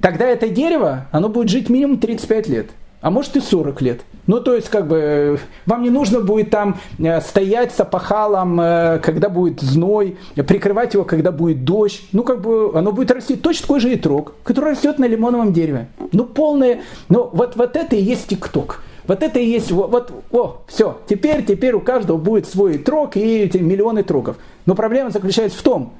тогда 0.00 0.26
это 0.26 0.48
дерево, 0.48 1.08
оно 1.10 1.28
будет 1.28 1.48
жить 1.48 1.68
минимум 1.68 1.98
35 1.98 2.48
лет 2.48 2.70
а 3.04 3.10
может 3.10 3.36
и 3.36 3.40
40 3.40 3.82
лет. 3.82 4.00
Ну, 4.26 4.40
то 4.40 4.54
есть, 4.54 4.70
как 4.70 4.88
бы, 4.88 5.38
вам 5.66 5.82
не 5.82 5.90
нужно 5.90 6.20
будет 6.20 6.48
там 6.48 6.80
э, 6.98 7.20
стоять 7.20 7.74
с 7.74 7.80
опахалом, 7.80 8.58
э, 8.58 8.98
когда 9.00 9.28
будет 9.28 9.60
зной, 9.60 10.16
прикрывать 10.34 10.94
его, 10.94 11.04
когда 11.04 11.30
будет 11.30 11.66
дождь. 11.66 12.00
Ну, 12.12 12.22
как 12.22 12.40
бы, 12.40 12.70
оно 12.74 12.92
будет 12.92 13.10
расти 13.10 13.36
точно 13.36 13.66
такой 13.66 13.80
же 13.80 13.94
итрог, 13.94 14.32
который 14.42 14.70
растет 14.70 14.98
на 14.98 15.04
лимоновом 15.04 15.52
дереве. 15.52 15.88
Ну, 16.12 16.24
полное, 16.24 16.80
ну, 17.10 17.28
вот, 17.30 17.56
вот 17.56 17.76
это 17.76 17.94
и 17.94 18.02
есть 18.02 18.28
тикток. 18.28 18.82
Вот 19.06 19.22
это 19.22 19.38
и 19.38 19.44
есть, 19.44 19.70
вот, 19.70 19.90
вот 19.90 20.10
о, 20.32 20.62
все, 20.66 20.96
теперь, 21.06 21.44
теперь 21.44 21.74
у 21.74 21.80
каждого 21.80 22.16
будет 22.16 22.46
свой 22.46 22.78
трог 22.78 23.18
и 23.18 23.40
эти 23.40 23.58
миллионы 23.58 24.02
трогов. 24.02 24.38
Но 24.64 24.74
проблема 24.74 25.10
заключается 25.10 25.58
в 25.58 25.62
том, 25.62 25.92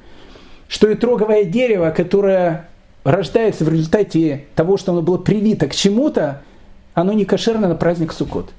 что 0.69 0.91
итроговое 0.91 1.45
дерево, 1.45 1.93
которое 1.95 2.71
рождается 3.05 3.67
в 3.67 3.69
результате 3.69 4.47
того, 4.55 4.79
что 4.79 4.93
оно 4.93 5.03
было 5.03 5.19
привито 5.19 5.67
к 5.67 5.75
чему-то, 5.75 6.41
оно 6.95 7.13
не 7.13 7.25
кошерно 7.25 7.69
на 7.69 7.75
праздник 7.75 8.13
Суккот. 8.13 8.51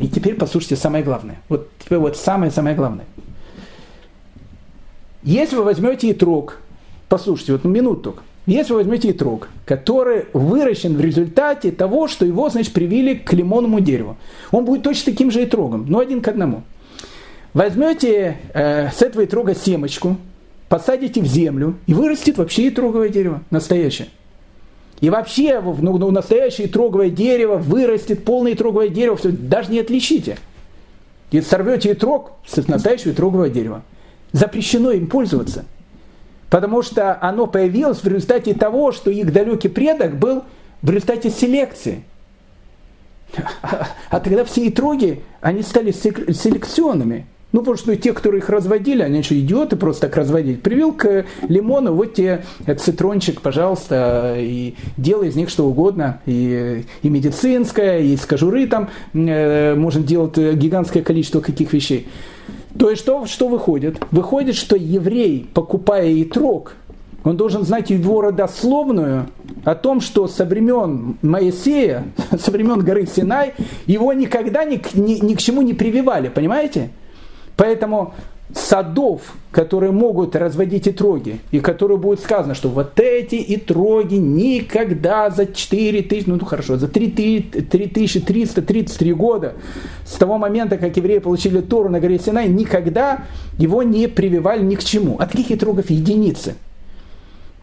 И 0.00 0.08
теперь 0.08 0.34
послушайте 0.34 0.76
самое 0.76 1.04
главное. 1.04 1.36
Вот, 1.48 1.70
вот 1.90 2.16
самое-самое 2.16 2.74
главное. 2.74 3.04
Если 5.22 5.56
вы 5.56 5.64
возьмете 5.64 6.10
итрог, 6.10 6.58
послушайте, 7.08 7.52
вот 7.52 7.64
минуту 7.64 8.02
только. 8.02 8.22
Если 8.46 8.72
вы 8.72 8.80
возьмете 8.80 9.10
итрог, 9.10 9.48
который 9.64 10.26
выращен 10.34 10.96
в 10.96 11.00
результате 11.00 11.70
того, 11.70 12.08
что 12.08 12.26
его, 12.26 12.50
значит, 12.50 12.74
привили 12.74 13.14
к 13.14 13.32
лимонному 13.32 13.80
дереву, 13.80 14.18
он 14.50 14.66
будет 14.66 14.82
точно 14.82 15.12
таким 15.12 15.30
же 15.30 15.44
итрогом, 15.44 15.86
но 15.88 16.00
один 16.00 16.20
к 16.20 16.28
одному. 16.28 16.62
Возьмете 17.54 18.36
э, 18.52 18.90
с 18.90 19.00
этого 19.00 19.24
итрога 19.24 19.54
семечку, 19.54 20.18
посадите 20.68 21.22
в 21.22 21.26
землю, 21.26 21.76
и 21.86 21.94
вырастет 21.94 22.36
вообще 22.36 22.68
итроговое 22.68 23.08
дерево, 23.08 23.42
настоящее. 23.50 24.08
И 25.04 25.10
вообще, 25.10 25.60
ну, 25.60 25.98
ну, 25.98 26.10
настоящее 26.10 26.66
троговое 26.66 27.10
дерево 27.10 27.56
вырастет, 27.56 28.24
полное 28.24 28.54
троговое 28.54 28.88
дерево, 28.88 29.18
все, 29.18 29.32
даже 29.32 29.70
не 29.70 29.80
отличите. 29.80 30.38
И 31.30 31.42
сорвете 31.42 31.92
итрог 31.92 32.32
с 32.46 32.56
настоящего 32.66 33.12
трогового 33.12 33.50
дерева. 33.50 33.82
Запрещено 34.32 34.92
им 34.92 35.06
пользоваться. 35.08 35.66
Потому 36.48 36.80
что 36.80 37.18
оно 37.20 37.46
появилось 37.46 37.98
в 37.98 38.08
результате 38.08 38.54
того, 38.54 38.92
что 38.92 39.10
их 39.10 39.30
далекий 39.30 39.68
предок 39.68 40.18
был 40.18 40.44
в 40.80 40.88
результате 40.88 41.28
селекции. 41.28 42.04
А 44.08 44.20
тогда 44.20 44.46
все 44.46 44.66
итроги, 44.66 45.22
они 45.42 45.60
стали 45.60 45.90
селекционными. 45.90 47.26
Ну, 47.54 47.60
потому 47.60 47.76
что 47.76 47.94
те, 47.94 48.12
которые 48.12 48.40
их 48.40 48.48
разводили, 48.48 49.00
они 49.02 49.22
что, 49.22 49.38
идиоты 49.38 49.76
просто 49.76 50.08
так 50.08 50.16
разводить. 50.16 50.60
Привел 50.60 50.90
к 50.90 51.24
лимону, 51.48 51.94
вот 51.94 52.14
тебе 52.14 52.44
цитрончик, 52.80 53.40
пожалуйста, 53.42 54.34
и 54.38 54.74
делай 54.96 55.28
из 55.28 55.36
них 55.36 55.50
что 55.50 55.68
угодно. 55.68 56.20
И, 56.26 56.84
и 57.02 57.08
медицинское, 57.08 58.00
и 58.00 58.14
из 58.14 58.26
кожуры 58.26 58.66
там 58.66 58.90
э, 59.12 59.76
можно 59.76 60.02
делать 60.02 60.36
гигантское 60.36 61.04
количество 61.04 61.38
каких 61.38 61.72
вещей. 61.72 62.08
То 62.76 62.90
есть 62.90 63.02
что, 63.02 63.24
что 63.26 63.46
выходит? 63.46 64.00
Выходит, 64.10 64.56
что 64.56 64.74
еврей, 64.74 65.48
покупая 65.54 66.12
итрог, 66.20 66.72
он 67.22 67.36
должен 67.36 67.64
знать 67.64 67.88
его 67.88 68.20
родословную 68.20 69.28
о 69.62 69.76
том, 69.76 70.00
что 70.00 70.26
со 70.26 70.44
времен 70.44 71.18
Моисея, 71.22 72.06
со 72.36 72.50
времен 72.50 72.80
горы 72.80 73.06
Синай, 73.06 73.54
его 73.86 74.12
никогда 74.12 74.64
ни, 74.64 74.82
ни, 74.94 75.24
ни 75.24 75.34
к 75.34 75.38
чему 75.38 75.62
не 75.62 75.72
прививали, 75.72 76.28
понимаете? 76.28 76.90
Поэтому 77.56 78.14
садов, 78.52 79.22
которые 79.50 79.92
могут 79.92 80.36
разводить 80.36 80.86
итроги, 80.86 81.40
и 81.50 81.60
которые 81.60 81.96
будет 81.98 82.20
сказано, 82.20 82.54
что 82.54 82.68
вот 82.68 83.00
эти 83.00 83.42
итроги 83.48 84.16
никогда 84.16 85.30
за 85.30 85.46
4 85.46 86.02
тысячи, 86.02 86.28
ну, 86.28 86.38
хорошо, 86.44 86.76
за 86.76 86.88
3333 86.88 89.14
года, 89.14 89.54
с 90.04 90.12
того 90.14 90.36
момента, 90.38 90.76
как 90.76 90.96
евреи 90.96 91.18
получили 91.18 91.60
Тору 91.60 91.88
на 91.88 92.00
горе 92.00 92.18
Синай, 92.18 92.48
никогда 92.48 93.24
его 93.58 93.82
не 93.82 94.08
прививали 94.08 94.62
ни 94.62 94.74
к 94.74 94.84
чему. 94.84 95.16
А 95.18 95.26
таких 95.26 95.50
итрогов 95.50 95.88
единицы. 95.90 96.56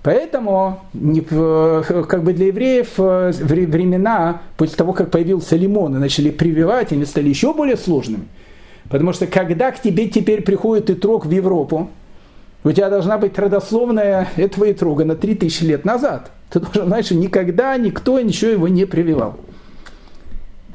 Поэтому 0.04 0.80
как 0.94 2.24
бы 2.24 2.34
для 2.34 2.48
евреев 2.48 2.94
э, 2.98 3.32
времена, 3.40 4.42
после 4.58 4.76
того, 4.76 4.94
как 4.94 5.12
появился 5.12 5.56
лимон 5.56 5.96
и 5.96 6.00
начали 6.00 6.32
прививать, 6.32 6.92
они 6.92 7.06
стали 7.06 7.30
еще 7.30 7.54
более 7.54 7.78
сложными– 7.78 8.24
Потому 8.92 9.14
что 9.14 9.26
когда 9.26 9.72
к 9.72 9.82
тебе 9.82 10.08
теперь 10.08 10.42
приходит 10.42 10.90
итрог 10.90 11.26
в 11.26 11.32
Европу, 11.32 11.90
у 12.64 12.72
тебя 12.72 12.90
должна 12.90 13.18
быть 13.18 13.40
родословная 13.40 14.28
этого 14.36 14.70
итрога 14.70 15.06
на 15.06 15.16
3000 15.16 15.64
лет 15.64 15.86
назад. 15.86 16.32
Ты 16.50 16.60
должен 16.60 16.88
знать, 16.88 17.06
что 17.06 17.16
никогда 17.16 17.76
никто 17.78 18.20
ничего 18.20 18.52
его 18.52 18.68
не 18.68 18.86
прививал. 18.86 19.38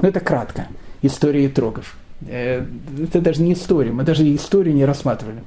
Ну, 0.01 0.09
это 0.09 0.21
кратко. 0.21 0.69
История 1.03 1.47
итрогов. 1.47 1.97
Э, 2.27 2.65
это 3.03 3.21
даже 3.21 3.43
не 3.43 3.53
история, 3.53 3.93
мы 3.93 4.03
даже 4.03 4.23
историю 4.35 4.75
не 4.75 4.87
рассматривали. 4.87 5.43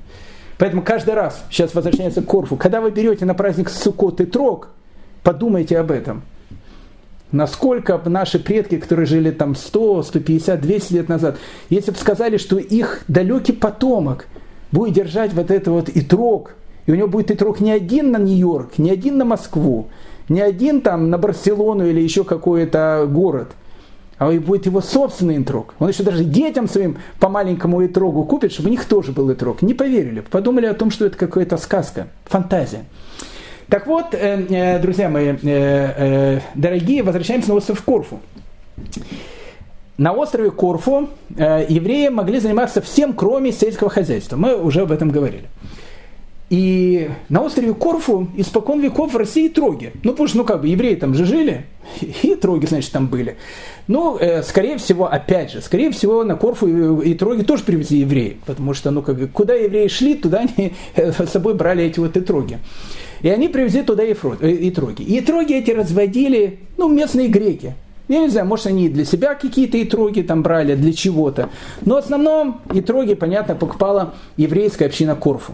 Поэтому 0.60 0.84
каждый 0.84 1.16
раз, 1.16 1.44
сейчас 1.50 1.74
возвращается 1.74 2.22
к 2.22 2.26
Корфу, 2.26 2.56
когда 2.56 2.82
вы 2.82 2.92
берете 2.92 3.26
на 3.26 3.34
праздник 3.34 3.70
Суккот 3.70 4.22
и 4.22 4.26
Трог, 4.26 4.70
подумайте 5.24 5.80
об 5.80 5.90
этом– 5.90 6.22
Насколько 7.32 8.02
наши 8.06 8.40
предки, 8.40 8.78
которые 8.78 9.06
жили 9.06 9.30
там 9.30 9.56
100, 9.56 10.04
150, 10.04 10.62
200 10.62 10.94
лет 10.94 11.10
назад, 11.10 11.38
если 11.70 11.92
бы 11.92 11.98
сказали, 11.98 12.38
что 12.38 12.58
их 12.58 13.04
далекий 13.08 13.54
потомок 13.54 14.26
будет 14.72 14.96
держать 14.96 15.34
вот 15.34 15.52
это 15.52 15.72
вот 15.72 15.90
итрог, 15.90 16.56
и 16.88 16.92
у 16.92 16.96
него 16.96 17.08
будет 17.08 17.30
итрог 17.30 17.60
не 17.60 17.72
один 17.72 18.12
на 18.12 18.18
Нью-Йорк, 18.18 18.80
не 18.80 18.90
один 18.90 19.18
на 19.18 19.26
Москву, 19.26 19.90
не 20.28 20.42
один 20.42 20.82
там 20.82 21.12
на 21.12 21.20
Барселону 21.20 21.86
или 21.86 22.02
еще 22.02 22.24
какой-то 22.24 23.08
город, 23.08 23.50
а 24.18 24.32
будет 24.32 24.66
его 24.66 24.82
собственный 24.82 25.42
итрог. 25.42 25.76
Он 25.78 25.90
еще 25.90 26.02
даже 26.02 26.24
детям 26.24 26.68
своим 26.68 26.98
по 27.20 27.30
маленькому 27.30 27.86
итрогу 27.86 28.24
купит, 28.26 28.52
чтобы 28.52 28.70
у 28.70 28.72
них 28.72 28.86
тоже 28.86 29.12
был 29.12 29.32
итрог. 29.32 29.62
Не 29.62 29.76
поверили, 29.76 30.22
подумали 30.22 30.66
о 30.66 30.74
том, 30.74 30.90
что 30.90 31.06
это 31.06 31.18
какая-то 31.18 31.58
сказка, 31.58 32.08
фантазия. 32.26 32.86
Так 33.70 33.86
вот, 33.86 34.16
э, 34.16 34.46
э, 34.50 34.80
друзья 34.80 35.10
мои, 35.10 35.36
э, 35.44 36.40
дорогие, 36.56 37.04
возвращаемся 37.04 37.50
на 37.50 37.56
остров 37.56 37.84
Корфу. 37.84 38.20
На 39.98 40.12
острове 40.14 40.50
Корфу 40.50 41.10
евреи 41.30 42.08
могли 42.08 42.40
заниматься 42.40 42.82
всем, 42.82 43.14
кроме 43.14 43.52
сельского 43.52 43.90
хозяйства. 43.90 44.38
Мы 44.38 44.56
уже 44.56 44.82
об 44.82 44.92
этом 44.92 45.12
говорили. 45.12 45.46
И 46.50 47.12
на 47.28 47.44
острове 47.44 47.76
Корфу 47.76 48.30
испокон 48.38 48.80
веков 48.80 49.14
в 49.14 49.18
России 49.18 49.50
троги. 49.50 49.92
Ну, 50.04 50.12
потому 50.12 50.28
что, 50.28 50.38
ну, 50.40 50.46
как 50.46 50.62
бы, 50.62 50.68
евреи 50.68 50.96
там 50.96 51.14
же 51.14 51.26
жили, 51.26 51.66
и 52.24 52.34
троги, 52.34 52.66
значит, 52.66 52.92
там 52.92 53.08
были. 53.08 53.36
Ну, 53.88 54.18
скорее 54.44 54.78
всего, 54.78 55.06
опять 55.06 55.52
же, 55.52 55.62
скорее 55.62 55.92
всего, 55.92 56.24
на 56.24 56.36
Корфу 56.36 57.02
и, 57.02 57.14
троги 57.14 57.44
тоже 57.44 57.64
привезли 57.64 58.00
евреи, 58.00 58.38
потому 58.48 58.74
что, 58.74 58.90
ну, 58.90 59.04
как 59.04 59.32
куда 59.32 59.54
евреи 59.54 59.90
шли, 59.90 60.16
туда 60.16 60.40
они 60.40 60.74
с 60.96 61.30
собой 61.30 61.54
брали 61.54 61.84
эти 61.84 62.00
вот 62.00 62.18
и 62.18 62.22
троги. 62.22 62.58
И 63.22 63.30
они 63.30 63.48
привезли 63.50 63.84
туда 63.84 64.04
и, 64.04 64.14
э, 64.14 64.52
и 64.52 64.72
троги. 64.72 65.04
Эти 65.54 65.72
разводили, 65.72 66.60
ну, 66.78 66.90
местные 66.90 67.28
греки. 67.28 67.76
Я 68.10 68.22
не 68.22 68.30
знаю, 68.30 68.48
может, 68.48 68.66
они 68.66 68.90
для 68.90 69.06
себя 69.06 69.36
какие-то 69.36 69.82
итроги 69.82 70.24
там 70.24 70.42
брали, 70.42 70.74
для 70.74 70.94
чего-то. 70.94 71.50
Но 71.86 71.96
в 71.96 71.98
основном 72.00 72.60
итроги, 72.74 73.14
понятно, 73.14 73.54
покупала 73.54 74.16
еврейская 74.36 74.88
община 74.88 75.16
Корфу. 75.16 75.54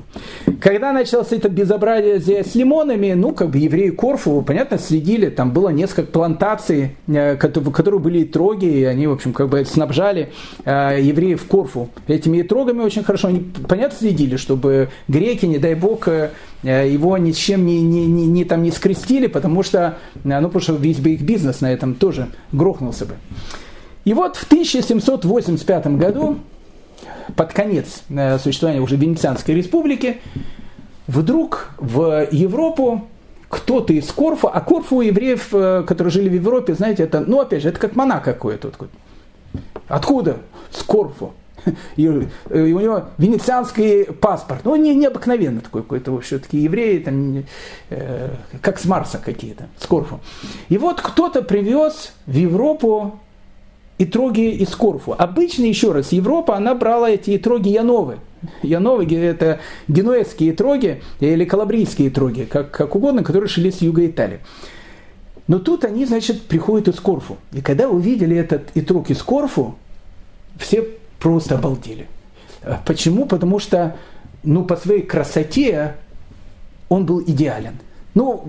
Когда 0.62 0.94
началось 0.94 1.34
это 1.34 1.50
безобразие 1.50 2.46
с 2.46 2.56
лимонами, 2.56 3.12
ну, 3.12 3.34
как 3.34 3.50
бы 3.50 3.58
евреи 3.58 3.90
Корфу, 3.90 4.42
понятно, 4.42 4.78
следили, 4.78 5.28
там 5.28 5.52
было 5.52 5.68
несколько 5.68 6.10
плантаций, 6.10 6.96
э, 7.08 7.36
которые 7.36 8.00
были 8.00 8.24
итроги, 8.24 8.68
и 8.68 8.86
они, 8.86 9.08
в 9.08 9.12
общем, 9.12 9.34
как 9.34 9.50
бы 9.50 9.66
снабжали 9.66 10.32
э, 10.64 11.00
евреев 11.02 11.46
Корфу 11.48 11.90
этими 12.08 12.42
итрогами 12.42 12.84
очень 12.84 13.04
хорошо. 13.04 13.28
Они, 13.28 13.52
понятно, 13.68 13.98
следили, 13.98 14.38
чтобы 14.38 14.88
греки, 15.10 15.46
не 15.46 15.58
дай 15.58 15.76
бог, 15.76 16.08
э, 16.08 16.32
его 16.70 17.18
ничем 17.18 17.66
не, 17.66 17.82
не, 17.82 18.06
не, 18.06 18.26
не, 18.26 18.46
там 18.46 18.64
не 18.64 18.72
скрестили, 18.72 19.28
потому 19.28 19.64
что, 19.64 19.98
ну, 20.24 20.42
потому 20.44 20.62
что 20.62 20.74
весь 20.74 21.00
бы 21.00 21.12
их 21.12 21.22
бизнес 21.22 21.62
на 21.62 21.72
этом 21.72 21.96
тоже 21.96 22.30
грохнулся 22.52 23.06
бы. 23.06 23.16
И 24.06 24.14
вот 24.14 24.36
в 24.36 24.44
1785 24.44 25.88
году, 25.98 26.40
под 27.36 27.54
конец 27.54 28.04
э, 28.10 28.38
существования 28.38 28.82
уже 28.82 28.96
Венецианской 28.96 29.56
республики, 29.56 30.18
вдруг 31.08 31.72
в 31.78 32.28
Европу 32.32 33.08
кто-то 33.50 33.94
из 33.94 34.12
Корфу, 34.12 34.48
а 34.48 34.62
Корфу 34.62 35.02
евреев, 35.02 35.50
э, 35.54 35.84
которые 35.88 36.12
жили 36.12 36.30
в 36.30 36.34
Европе, 36.34 36.76
знаете, 36.76 37.04
это, 37.04 37.22
ну, 37.22 37.42
опять 37.42 37.64
же, 37.64 37.70
это 37.70 37.80
как 37.80 37.96
мона 37.96 38.20
какой-то. 38.20 38.72
Откуда? 39.88 40.38
С 40.72 40.84
Корфу. 40.84 41.34
Э, 41.98 42.68
и 42.68 42.74
у 42.74 42.80
него 42.80 43.06
венецианский 43.18 44.06
паспорт. 44.06 44.62
Ну, 44.64 44.76
не, 44.76 44.94
необыкновенно 44.96 45.62
такой 45.62 45.82
какой-то, 45.82 46.20
все-таки 46.20 46.60
евреи, 46.60 47.00
там, 47.00 47.44
э, 47.90 48.30
как 48.62 48.80
с 48.80 48.86
Марса 48.86 49.20
какие-то, 49.24 49.68
с 49.80 49.86
Корфу. 49.86 50.20
И 50.70 50.78
вот 50.78 51.02
кто-то 51.02 51.42
привез 51.42 52.14
в 52.26 52.36
Европу 52.36 53.20
итроги 53.98 54.52
из 54.52 54.76
Корфу. 54.76 55.16
Обычно, 55.18 55.64
еще 55.64 55.92
раз, 55.92 56.12
Европа, 56.12 56.56
она 56.56 56.76
брала 56.76 57.10
эти 57.10 57.36
итроги 57.36 57.70
Яновы. 57.70 58.18
Яновы– 58.62 59.06
это 59.16 59.60
генуэзские 59.88 60.52
итроги 60.52 61.02
или 61.20 61.46
калабрийские 61.46 62.10
итроги, 62.10 62.44
как, 62.44 62.72
как 62.72 62.96
угодно, 62.96 63.24
которые 63.24 63.50
шли 63.50 63.72
с 63.72 63.82
юга 63.82 64.06
Италии. 64.06 64.40
Но 65.48 65.60
тут 65.60 65.86
они, 65.86 66.06
значит, 66.06 66.44
приходят 66.44 66.88
из 66.88 67.00
Корфу. 67.00 67.38
И 67.54 67.62
когда 67.62 67.90
увидели 67.90 68.36
этот 68.36 68.70
итрог 68.76 69.10
из 69.10 69.22
Корфу, 69.22 69.76
все 70.58 70.88
просто 71.26 71.56
обалдели. 71.56 72.06
А 72.62 72.80
почему? 72.86 73.26
Потому 73.26 73.58
что 73.58 73.96
ну, 74.44 74.64
по 74.64 74.76
своей 74.76 75.02
красоте 75.02 75.96
он 76.88 77.08
был 77.08 77.20
идеален. 77.20 77.80
Ну, 78.14 78.44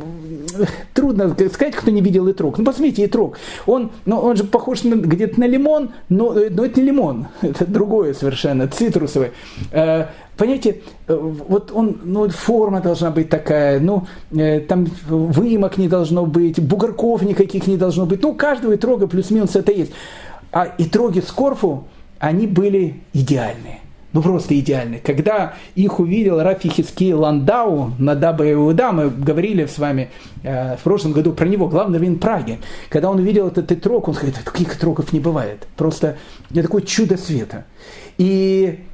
трудно 0.92 1.34
сказать, 1.48 1.74
кто 1.74 1.90
не 1.90 2.02
видел 2.02 2.30
итрог. 2.30 2.58
Ну, 2.58 2.64
посмотрите, 2.66 3.06
итрог. 3.06 3.38
Он, 3.64 3.92
ну, 4.04 4.18
он 4.18 4.36
же 4.36 4.44
похож 4.44 4.82
на, 4.82 4.94
где-то 4.94 5.40
на 5.40 5.46
лимон, 5.46 5.92
но, 6.10 6.34
но 6.50 6.66
это 6.66 6.80
не 6.80 6.88
лимон. 6.88 7.28
Это 7.40 7.64
другое 7.64 8.12
совершенно, 8.12 8.68
цитрусовый. 8.68 9.30
Э, 9.72 10.08
понимаете, 10.36 10.82
вот 11.08 11.72
он, 11.72 11.98
ну, 12.04 12.28
форма 12.28 12.82
должна 12.82 13.10
быть 13.10 13.30
такая, 13.30 13.80
ну, 13.80 14.06
э, 14.36 14.60
там 14.60 14.86
выемок 15.08 15.78
не 15.78 15.88
должно 15.88 16.26
быть, 16.26 16.60
бугорков 16.60 17.22
никаких 17.22 17.66
не 17.66 17.78
должно 17.78 18.04
быть. 18.04 18.22
Ну, 18.22 18.32
у 18.32 18.34
каждого 18.34 18.74
итрога 18.74 19.06
плюс-минус 19.06 19.56
это 19.56 19.72
есть. 19.72 19.92
А 20.52 20.68
итроги 20.78 21.20
с 21.20 21.32
Корфу, 21.32 21.86
они 22.18 22.46
были 22.46 23.00
идеальные. 23.12 23.80
Ну 24.12 24.22
просто 24.22 24.58
идеальные. 24.58 25.00
Когда 25.00 25.54
их 25.74 26.00
увидел 26.00 26.42
Рафи 26.42 26.70
Хиски 26.70 27.12
Ландау 27.12 27.92
на 27.98 28.14
Даба 28.14 28.44
мы 28.44 29.10
говорили 29.10 29.66
с 29.66 29.76
вами 29.76 30.08
э, 30.42 30.76
в 30.76 30.82
прошлом 30.84 31.12
году 31.12 31.32
про 31.32 31.46
него, 31.46 31.68
главный 31.68 31.98
раввин 31.98 32.18
Праги. 32.18 32.58
Когда 32.88 33.10
он 33.10 33.18
увидел 33.18 33.48
этот 33.48 33.70
итрок, 33.72 34.08
он 34.08 34.14
сказал, 34.14 34.34
таких 34.42 34.74
итроков 34.74 35.12
не 35.12 35.20
бывает. 35.20 35.66
Просто 35.76 36.16
это 36.50 36.62
такое 36.62 36.80
чудо 36.80 37.18
света. 37.18 37.66
И 38.16 38.86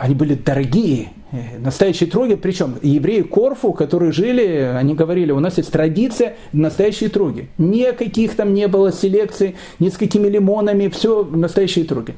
они 0.00 0.14
были 0.14 0.34
дорогие, 0.34 1.08
э, 1.32 1.58
настоящие 1.58 2.08
троги, 2.10 2.34
причем 2.34 2.76
евреи 2.82 3.22
Корфу, 3.22 3.72
которые 3.72 4.12
жили, 4.12 4.72
они 4.76 4.94
говорили, 4.94 5.32
у 5.32 5.40
нас 5.40 5.58
есть 5.58 5.72
традиция 5.72 6.36
настоящие 6.52 7.10
троги. 7.10 7.48
Никаких 7.58 8.36
там 8.36 8.54
не 8.54 8.68
было 8.68 8.92
селекций, 8.92 9.56
ни 9.78 9.88
с 9.88 9.96
какими 9.96 10.28
лимонами, 10.28 10.88
все 10.88 11.24
настоящие 11.24 11.84
троги. 11.84 12.14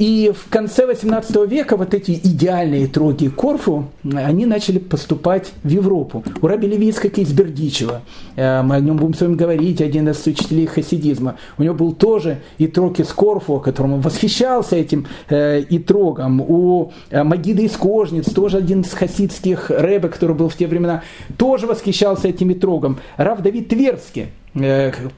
И 0.00 0.32
в 0.34 0.48
конце 0.48 0.86
18 0.86 1.46
века 1.46 1.76
вот 1.76 1.92
эти 1.92 2.12
идеальные 2.12 2.86
троги 2.86 3.28
Корфу, 3.28 3.90
они 4.02 4.46
начали 4.46 4.78
поступать 4.78 5.52
в 5.62 5.68
Европу. 5.68 6.24
У 6.40 6.46
Раби 6.46 6.66
Левицкого 6.68 7.10
из 7.10 7.30
Бердичева, 7.34 8.00
э, 8.34 8.62
мы 8.62 8.76
о 8.76 8.80
нем 8.80 8.96
будем 8.96 9.12
с 9.12 9.20
вами 9.20 9.34
говорить, 9.34 9.82
один 9.82 10.08
из 10.08 10.26
учителей 10.26 10.64
хасидизма, 10.64 11.36
у 11.58 11.62
него 11.62 11.74
был 11.74 11.92
тоже 11.92 12.38
и 12.56 12.66
трог 12.66 12.98
из 12.98 13.08
Корфу, 13.08 13.60
которым 13.60 13.92
он 13.92 14.00
восхищался 14.00 14.76
этим 14.76 15.06
э, 15.28 15.60
и 15.60 15.78
трогом. 15.78 16.40
У 16.40 16.92
э, 17.10 17.22
Магида 17.22 17.60
из 17.60 17.72
Кожниц, 17.72 18.32
тоже 18.32 18.56
один 18.56 18.80
из 18.80 18.94
хасидских 18.94 19.68
рэбе, 19.68 20.08
который 20.08 20.34
был 20.34 20.48
в 20.48 20.56
те 20.56 20.66
времена, 20.66 21.02
тоже 21.36 21.66
восхищался 21.66 22.28
этим 22.28 22.50
и 22.52 22.54
трогом. 22.54 22.98
Рав 23.18 23.42
Давид 23.42 23.68
Тверский, 23.68 24.28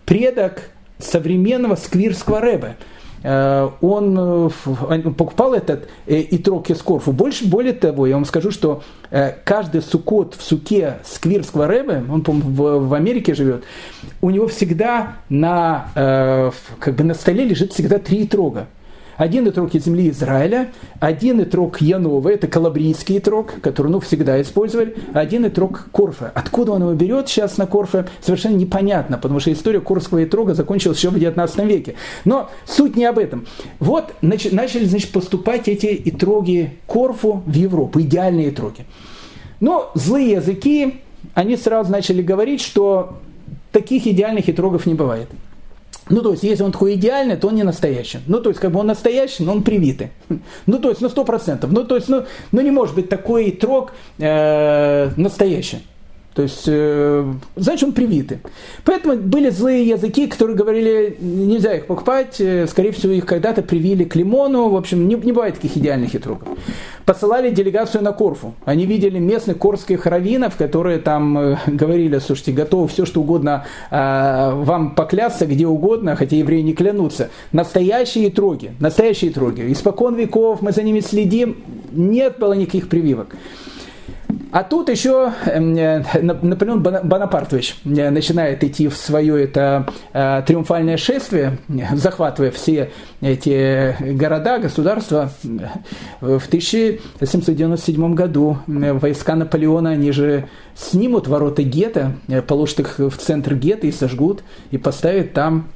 предок 0.07 0.71
современного 0.99 1.77
сквирского 1.77 2.41
рэбе. 2.41 2.75
Э, 3.23 3.71
он 3.81 4.19
э, 4.19 5.11
покупал 5.17 5.55
этот 5.55 5.89
э, 6.07 6.21
итрок 6.21 6.71
из 6.71 6.83
Корфу. 6.83 7.13
Больше, 7.13 7.47
более 7.47 7.73
того, 7.73 8.07
я 8.07 8.15
вам 8.15 8.25
скажу, 8.25 8.51
что 8.51 8.83
каждый 9.45 9.83
сукот 9.83 10.35
в 10.35 10.43
суке 10.43 10.95
сквирского 11.05 11.67
рэбе, 11.67 12.03
он, 12.11 12.23
по 12.23 12.33
в, 12.33 12.89
в 12.89 12.95
Америке 12.95 13.35
живет, 13.35 13.65
у 14.23 14.31
него 14.31 14.47
всегда 14.49 15.17
на, 15.29 16.53
как 16.79 16.95
бы 16.95 17.05
на 17.05 17.13
столе 17.13 17.45
лежит 17.45 17.75
всегда 17.75 17.99
три 17.99 18.25
итрога. 18.25 18.69
Один 19.17 19.47
итрок 19.47 19.75
из 19.75 19.85
земли 19.85 20.11
Израиля, 20.11 20.71
один 21.01 21.41
итрок 21.41 21.81
Янова, 21.81 22.29
это 22.29 22.47
калабрийский 22.47 23.19
итрок, 23.19 23.55
который 23.61 23.89
ну, 23.93 24.01
всегда 24.01 24.41
использовали, 24.41 24.97
один 25.13 25.45
итрок 25.47 25.89
Корфа. 25.93 26.31
Откуда 26.35 26.73
он 26.73 26.83
его 26.83 26.95
берет 26.95 27.29
сейчас 27.29 27.59
на 27.59 27.67
Корфе, 27.67 28.07
совершенно 28.21 28.57
непонятно, 28.57 29.19
потому 29.19 29.41
что 29.41 29.53
история 29.53 29.81
Корского 29.81 30.25
итрога 30.25 30.55
закончилась 30.55 30.99
еще 30.99 31.11
в 31.11 31.19
19 31.19 31.59
веке. 31.67 31.95
Но 32.25 32.51
суть 32.65 32.97
не 32.97 33.05
об 33.05 33.19
этом. 33.19 33.47
Вот 33.81 34.15
начали 34.23 34.85
значит, 34.85 35.13
поступать 35.13 35.69
эти 35.69 36.01
итроги 36.05 36.79
Корфу 36.87 37.43
в 37.45 37.53
Европу, 37.53 38.01
идеальные 38.01 38.51
итроги. 38.51 38.87
Но 39.61 39.91
злые 39.95 40.33
языки, 40.33 41.01
они 41.35 41.57
сразу 41.57 41.93
начали 41.93 42.23
говорить, 42.23 42.61
что 42.61 43.19
таких 43.71 44.07
идеальных 44.07 44.49
итрогов 44.49 44.87
не 44.87 44.95
бывает. 44.95 45.29
Ну, 46.09 46.21
то 46.21 46.33
есть, 46.33 46.43
если 46.43 46.65
он 46.65 46.73
такой 46.73 46.95
идеальный, 46.95 47.37
то 47.37 47.49
он 47.49 47.55
не 47.55 47.63
настоящий. 47.63 48.19
Ну, 48.27 48.41
то 48.41 48.51
есть, 48.51 48.61
как 48.61 48.73
бы 48.73 48.81
он 48.81 48.87
настоящий, 48.87 49.45
но 49.45 49.53
он 49.53 49.63
привитый. 49.63 50.11
Ну, 50.67 50.79
то 50.79 50.91
есть, 50.91 51.01
ну, 51.01 51.09
сто 51.09 51.25
процентов. 51.25 51.71
Ну, 51.73 51.85
то 51.85 51.97
есть, 51.97 52.09
ну, 52.09 52.25
ну, 52.53 52.61
не 52.61 52.71
может 52.71 52.95
быть 52.95 53.09
такой 53.09 53.51
трог 53.51 53.93
э, 54.19 55.11
настоящий. 55.17 55.83
То 56.35 56.43
есть, 56.43 56.65
э, 56.67 57.31
значит, 57.57 57.85
он 57.85 57.93
привиты. 57.93 58.41
Поэтому 58.85 59.17
были 59.17 59.51
злые 59.51 59.87
языки, 59.87 60.27
которые 60.27 60.57
говорили, 60.57 61.17
нельзя 61.21 61.75
их 61.75 61.87
покупать, 61.87 62.41
э, 62.41 62.67
скорее 62.67 62.93
всего, 62.93 63.13
их 63.13 63.27
когда-то 63.27 63.63
привили 63.63 64.05
к 64.05 64.17
лимону. 64.17 64.71
В 64.71 64.77
общем, 64.77 65.07
не, 65.09 65.15
не 65.15 65.33
бывает 65.33 65.57
таких 65.57 65.77
идеальных 65.77 66.11
хитруков. 66.11 66.49
Посылали 67.05 67.51
делегацию 67.51 68.03
на 68.03 68.13
Корфу. 68.13 68.55
Они 68.65 68.87
видели 68.87 69.19
местных 69.19 69.59
корских 69.59 70.07
раввинов, 70.07 70.57
которые 70.57 70.99
там 70.99 71.37
э, 71.37 71.57
говорили, 71.67 72.19
слушайте, 72.19 72.53
готовы 72.53 72.89
все, 72.89 73.05
что 73.05 73.21
угодно 73.21 73.67
э, 73.91 74.53
вам 74.55 74.95
поклясться, 74.95 75.45
где 75.47 75.67
угодно, 75.67 76.17
хотя 76.17 76.37
евреи 76.37 76.63
не 76.63 76.73
клянутся. 76.73 77.29
Настоящие 77.53 78.31
троги, 78.31 78.73
настоящие 78.81 79.33
троги. 79.33 79.71
Испокон 79.71 80.15
веков 80.15 80.63
мы 80.63 80.73
за 80.73 80.83
ними 80.83 81.01
следим, 81.01 81.59
нет 81.93 82.39
было 82.39 82.55
никаких 82.55 82.89
прививок. 82.89 83.37
А 84.51 84.65
тут 84.65 84.89
еще 84.89 85.33
эм, 85.47 85.75
э, 85.77 86.03
Наполеон 86.21 86.83
Бонапартович 86.83 87.77
э, 87.85 88.11
начинает 88.11 88.63
идти 88.63 88.89
в 88.89 88.97
свое 88.97 89.45
это 89.45 89.87
э, 90.13 90.43
триумфальное 90.47 90.97
шествие, 90.97 91.59
захватывая 91.95 92.51
все 92.51 92.91
эти 93.21 93.97
города, 94.15 94.59
государства. 94.59 95.31
В 96.21 96.47
1797 96.47 98.15
году 98.15 98.59
войска 98.67 99.35
Наполеона, 99.35 99.91
они 99.91 100.13
же 100.13 100.49
снимут 100.75 101.29
ворота 101.29 101.63
гетто, 101.63 102.13
положат 102.47 102.81
их 102.81 102.99
в 102.99 103.17
центр 103.17 103.55
гетто 103.55 103.87
и 103.87 103.93
сожгут, 103.93 104.43
и 104.71 104.79
поставят 104.79 105.33
там 105.33 105.69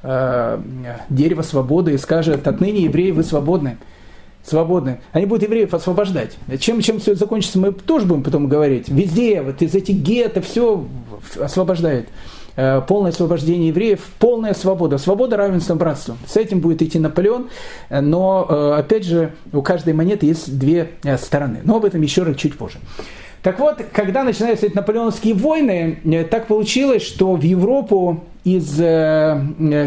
дерево 1.09 1.43
свободы 1.43 1.95
и 1.95 1.99
скажут, 1.99 2.47
отныне 2.47 2.83
евреи 2.85 3.11
вы 3.11 3.23
свободны 3.23 3.79
свободны, 4.47 5.01
они 5.13 5.27
будут 5.27 5.43
евреев 5.43 5.75
освобождать. 5.75 6.37
Чем, 6.61 6.81
чем 6.81 7.01
все 7.01 7.15
закончится, 7.15 7.59
мы 7.59 7.73
тоже 7.73 8.07
будем 8.07 8.23
потом 8.23 8.49
говорить. 8.49 8.89
Везде, 8.89 9.43
вот 9.43 9.61
из 9.63 9.75
этих 9.75 9.97
гетто 9.97 10.41
все 10.41 10.87
освобождает. 11.41 12.09
Э, 12.57 12.81
полное 12.81 13.11
освобождение 13.11 13.69
евреев, 13.69 14.01
полная 14.19 14.55
свобода. 14.55 14.97
Свобода, 14.97 15.37
равенство, 15.37 15.75
братство. 15.75 16.17
С 16.27 16.37
этим 16.37 16.61
будет 16.61 16.81
идти 16.81 16.99
Наполеон, 16.99 17.49
но, 17.91 18.47
э, 18.49 18.79
опять 18.79 19.05
же, 19.05 19.33
у 19.53 19.61
каждой 19.61 19.93
монеты 19.93 20.27
есть 20.27 20.59
две 20.59 20.93
э, 21.05 21.19
стороны. 21.19 21.61
Но 21.65 21.77
об 21.77 21.85
этом 21.85 22.01
еще 22.01 22.23
раз 22.23 22.37
чуть 22.37 22.57
позже. 22.57 22.79
Так 23.43 23.61
вот, 23.61 23.77
когда 23.93 24.25
начинаются 24.25 24.67
эти 24.67 24.75
наполеоновские 24.75 25.35
войны, 25.35 26.27
так 26.31 26.49
получилось, 26.49 27.03
что 27.03 27.37
в 27.37 27.43
Европу 27.43 28.25
из 28.43 28.77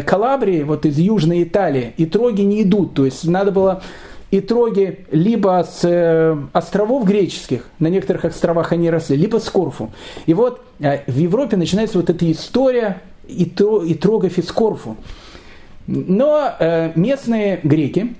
Калабрии, 0.06 0.62
вот 0.62 0.86
из 0.86 0.98
Южной 0.98 1.42
Италии, 1.42 1.92
и 1.98 2.06
троги 2.06 2.40
не 2.40 2.62
идут. 2.62 2.94
То 2.94 3.04
есть 3.04 3.26
надо 3.26 3.50
было 3.50 3.82
и 4.30 4.40
троги 4.40 5.00
либо 5.10 5.66
с 5.68 5.80
э, 5.82 6.36
островов 6.52 7.04
греческих, 7.04 7.66
на 7.78 7.88
некоторых 7.88 8.24
островах 8.26 8.72
они 8.72 8.88
росли, 8.88 9.16
либо 9.16 9.38
с 9.38 9.50
Корфу. 9.50 9.90
И 10.26 10.34
вот 10.34 10.64
э, 10.78 11.00
в 11.06 11.16
Европе 11.16 11.56
начинается 11.56 11.98
вот 11.98 12.10
эта 12.10 12.30
история 12.30 13.02
и, 13.26 13.44
тро, 13.44 13.82
и 13.82 13.94
трогов 13.94 14.38
из 14.38 14.50
Корфу. 14.52 14.96
Но 15.86 16.52
э, 16.58 16.92
местные 16.94 17.58
греки, 17.64 18.14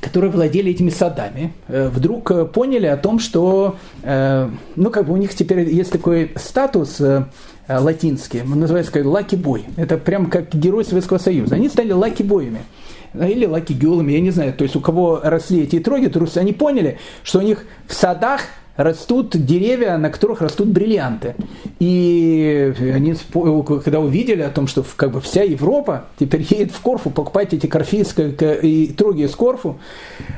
которые 0.00 0.30
владели 0.30 0.70
этими 0.70 0.90
садами, 0.90 1.52
вдруг 1.68 2.52
поняли 2.52 2.86
о 2.86 2.96
том, 2.96 3.18
что 3.18 3.76
ну, 4.02 4.90
как 4.90 5.06
бы 5.06 5.12
у 5.12 5.16
них 5.16 5.34
теперь 5.34 5.68
есть 5.68 5.92
такой 5.92 6.32
статус 6.36 6.98
латинский, 7.68 8.42
называется 8.42 8.90
как 8.90 9.04
lucky 9.04 9.38
boy. 9.38 9.66
Это 9.76 9.98
прям 9.98 10.30
как 10.30 10.54
герой 10.54 10.84
Советского 10.86 11.18
Союза. 11.18 11.56
Они 11.56 11.68
стали 11.68 11.92
lucky 11.92 12.20
boy 12.20 12.37
ями 12.37 12.60
или 13.24 13.46
lucky 13.46 13.71
girl 13.71 13.92
ами, 13.92 14.12
я 14.12 14.20
не 14.20 14.30
знаю, 14.30 14.52
то 14.52 14.64
есть 14.64 14.76
у 14.76 14.80
кого 14.80 15.20
росли 15.22 15.62
этроги, 15.62 16.08
есть 16.08 16.36
они 16.36 16.52
поняли, 16.52 16.98
что 17.22 17.38
у 17.38 17.42
них 17.42 17.64
в 17.86 17.94
садах 17.94 18.42
растут 18.76 19.36
деревья, 19.36 19.96
на 19.96 20.10
которых 20.10 20.40
растут 20.40 20.68
бриллианты. 20.68 21.34
И 21.78 22.74
они, 22.94 23.14
когда 23.32 24.00
увидели 24.00 24.42
о 24.42 24.50
том, 24.50 24.66
что 24.66 24.84
как 24.96 25.12
бы 25.12 25.20
вся 25.20 25.42
Европа 25.42 26.06
теперь 26.18 26.42
едет 26.42 26.72
в 26.72 26.80
Корфу 26.80 27.10
покупать 27.10 27.54
эти 27.54 27.66
корфийские 27.66 28.34
этроги 28.62 29.22
из 29.22 29.34
Корфу, 29.34 29.78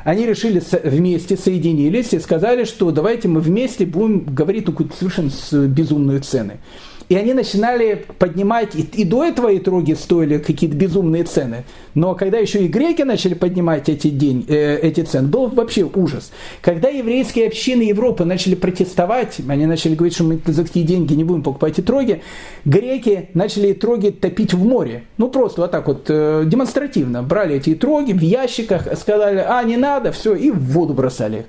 они 0.05 0.27
решили 0.27 0.63
вместе, 0.85 1.37
соединились 1.37 2.13
и 2.13 2.19
сказали, 2.21 2.65
что 2.65 2.91
давайте 2.91 3.29
мы 3.29 3.41
вместе 3.41 3.85
будем 3.85 4.21
говорить 4.21 4.67
ну, 4.67 4.73
какую-то 4.73 4.97
совершенно 4.97 5.67
безумную 5.67 6.21
цены. 6.21 6.59
И 7.09 7.17
они 7.17 7.33
начинали 7.33 8.05
поднимать, 8.19 8.75
и, 8.75 8.83
и 8.83 9.05
до 9.05 9.25
этого 9.25 9.49
и 9.49 9.59
троги 9.59 9.95
стоили 9.95 10.39
какие-то 10.39 10.77
безумные 10.77 11.25
цены. 11.25 11.65
Но 11.95 12.15
когда 12.15 12.37
еще 12.39 12.65
и 12.65 12.69
греки 12.69 13.03
начали 13.03 13.33
поднимать 13.33 13.89
эти, 13.89 14.09
день, 14.09 14.45
э, 14.47 14.79
эти 14.79 15.01
цены, 15.01 15.29
был 15.29 15.47
вообще 15.49 15.85
ужас. 15.85 16.31
Когда 16.61 16.89
еврейские 16.89 17.49
общины 17.49 17.83
Европы 17.83 18.25
начали 18.25 18.55
протестовать, 18.55 19.39
они 19.49 19.65
начали 19.65 19.95
говорить, 19.95 20.15
что 20.15 20.25
мы 20.25 20.39
за 20.45 20.65
такие 20.65 20.85
деньги 20.85 21.15
не 21.15 21.25
будем 21.25 21.43
покупать 21.43 21.79
и 21.79 21.83
троги, 21.83 22.23
греки 22.67 23.31
начали 23.33 23.69
и 23.69 23.75
троги 23.75 24.11
топить 24.11 24.53
в 24.53 24.63
море. 24.63 25.05
Ну 25.17 25.31
просто 25.31 25.63
вот 25.63 25.71
так 25.71 25.89
вот 25.89 26.07
э, 26.09 26.45
демонстративно. 26.47 27.23
Брали 27.23 27.57
эти 27.57 27.75
троги 27.75 28.13
в 28.13 28.21
ящиках, 28.21 28.87
сказали, 28.99 29.43
а 29.47 29.63
не 29.63 29.79
надо, 29.79 30.13
все, 30.13 30.35
и 30.35 30.51
в 30.51 30.61
воду 30.61 30.93
бросали 30.93 31.39
их. 31.39 31.45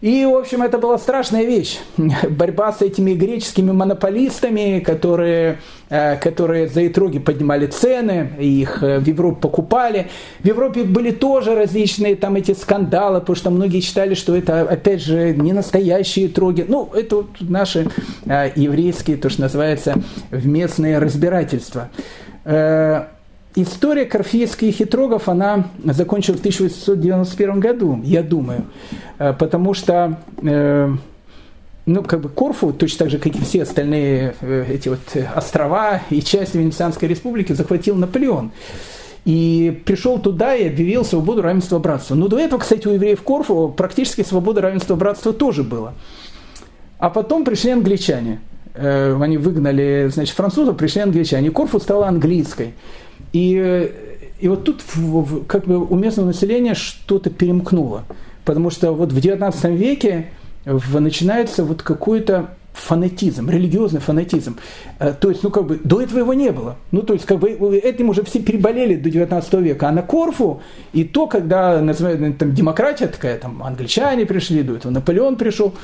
И, 0.00 0.24
в 0.24 0.34
общем, 0.34 0.62
это 0.62 0.78
была 0.78 0.96
страшная 0.96 1.44
вещь. 1.44 1.78
Борьба 2.30 2.72
с 2.72 2.80
этими 2.80 3.12
греческими 3.12 3.70
монополистами, 3.70 4.80
которые, 4.80 5.58
э, 5.90 6.16
которые 6.16 6.68
за 6.68 6.86
итроги 6.86 7.18
поднимали 7.18 7.66
цены, 7.66 8.30
их 8.38 8.82
э, 8.82 8.98
в 8.98 9.06
Европе 9.06 9.42
покупали. 9.42 10.08
В 10.38 10.46
Европе 10.46 10.84
были 10.84 11.10
тоже 11.10 11.54
различные 11.54 12.16
там 12.16 12.36
эти 12.36 12.52
скандалы, 12.52 13.20
потому 13.20 13.36
что 13.36 13.50
многие 13.50 13.80
считали, 13.80 14.14
что 14.14 14.34
это, 14.34 14.62
опять 14.62 15.02
же, 15.02 15.34
не 15.34 15.52
настоящие 15.52 16.28
итроги. 16.28 16.64
Ну, 16.66 16.88
это 16.94 17.16
вот 17.16 17.28
наши 17.40 17.90
э, 18.24 18.52
еврейские, 18.56 19.18
то, 19.18 19.28
что 19.28 19.42
называется, 19.42 19.96
вместные 20.30 20.98
разбирательства. 20.98 21.90
История 23.56 24.04
Корфейских 24.04 24.76
хитрогов, 24.76 25.28
она 25.28 25.64
закончилась 25.82 26.38
в 26.38 26.42
1891 26.42 27.58
году, 27.58 28.00
я 28.04 28.22
думаю, 28.22 28.66
э, 29.18 29.32
потому 29.32 29.74
что 29.74 30.20
э, 30.40 30.94
ну, 31.84 32.02
как 32.04 32.20
бы 32.20 32.28
Корфу, 32.28 32.72
точно 32.72 32.98
так 33.00 33.10
же, 33.10 33.18
как 33.18 33.34
и 33.34 33.40
все 33.40 33.64
остальные 33.64 34.36
э, 34.40 34.66
эти 34.68 34.88
вот 34.88 35.00
острова 35.34 36.00
и 36.10 36.22
части 36.22 36.58
Венецианской 36.58 37.08
республики, 37.08 37.52
захватил 37.52 37.96
Наполеон. 37.96 38.52
И 39.24 39.82
пришел 39.84 40.20
туда 40.20 40.54
и 40.54 40.68
объявил 40.68 41.04
свободу, 41.04 41.42
равенство, 41.42 41.80
братства. 41.80 42.14
Но 42.14 42.28
до 42.28 42.38
этого, 42.38 42.60
кстати, 42.60 42.86
у 42.86 42.92
евреев 42.92 43.20
Корфу 43.22 43.74
практически 43.76 44.22
свобода, 44.22 44.60
равенство, 44.60 44.94
братства 44.94 45.32
тоже 45.32 45.64
было. 45.64 45.94
А 46.98 47.10
потом 47.10 47.44
пришли 47.44 47.72
англичане. 47.72 48.40
Они 48.74 49.36
выгнали, 49.36 50.08
значит, 50.10 50.34
французов, 50.34 50.76
пришли 50.76 51.02
англичане. 51.02 51.50
Корфу 51.50 51.80
стала 51.80 52.06
английской. 52.06 52.74
И 53.32 53.92
И 54.40 54.48
вот 54.48 54.64
тут 54.64 54.82
как 55.46 55.66
бы 55.66 55.84
у 55.84 55.94
местного 55.96 56.28
населения 56.28 56.74
что-то 56.74 57.30
перемкнуло. 57.30 58.04
Потому 58.44 58.70
что 58.70 58.92
вот 58.92 59.12
в 59.12 59.20
19 59.20 59.64
веке 59.66 60.30
начинается 60.64 61.64
вот 61.64 61.82
какой-то 61.82 62.50
фанатизм, 62.72 63.50
религиозный 63.50 64.00
фанатизм. 64.00 64.56
Э, 64.98 65.12
то 65.12 65.28
есть, 65.30 65.42
ну, 65.42 65.50
как 65.50 65.66
бы, 65.66 65.80
до 65.82 66.00
этого 66.00 66.20
его 66.20 66.34
не 66.34 66.50
было. 66.50 66.76
Ну, 66.92 67.02
то 67.02 67.14
есть, 67.14 67.26
как 67.26 67.38
бы, 67.38 67.50
этим 67.50 68.08
уже 68.08 68.22
все 68.22 68.40
переболели 68.40 68.96
до 68.96 69.10
19 69.10 69.54
века. 69.54 69.88
А 69.88 69.92
на 69.92 70.02
Корфу, 70.02 70.62
и 70.92 71.04
то, 71.04 71.26
когда, 71.26 71.80
называют, 71.80 72.38
там, 72.38 72.54
демократия 72.54 73.08
такая, 73.08 73.38
там, 73.38 73.62
англичане 73.62 74.26
пришли, 74.26 74.62
до 74.62 74.76
этого 74.76 74.92
Наполеон 74.92 75.36
пришел, 75.36 75.74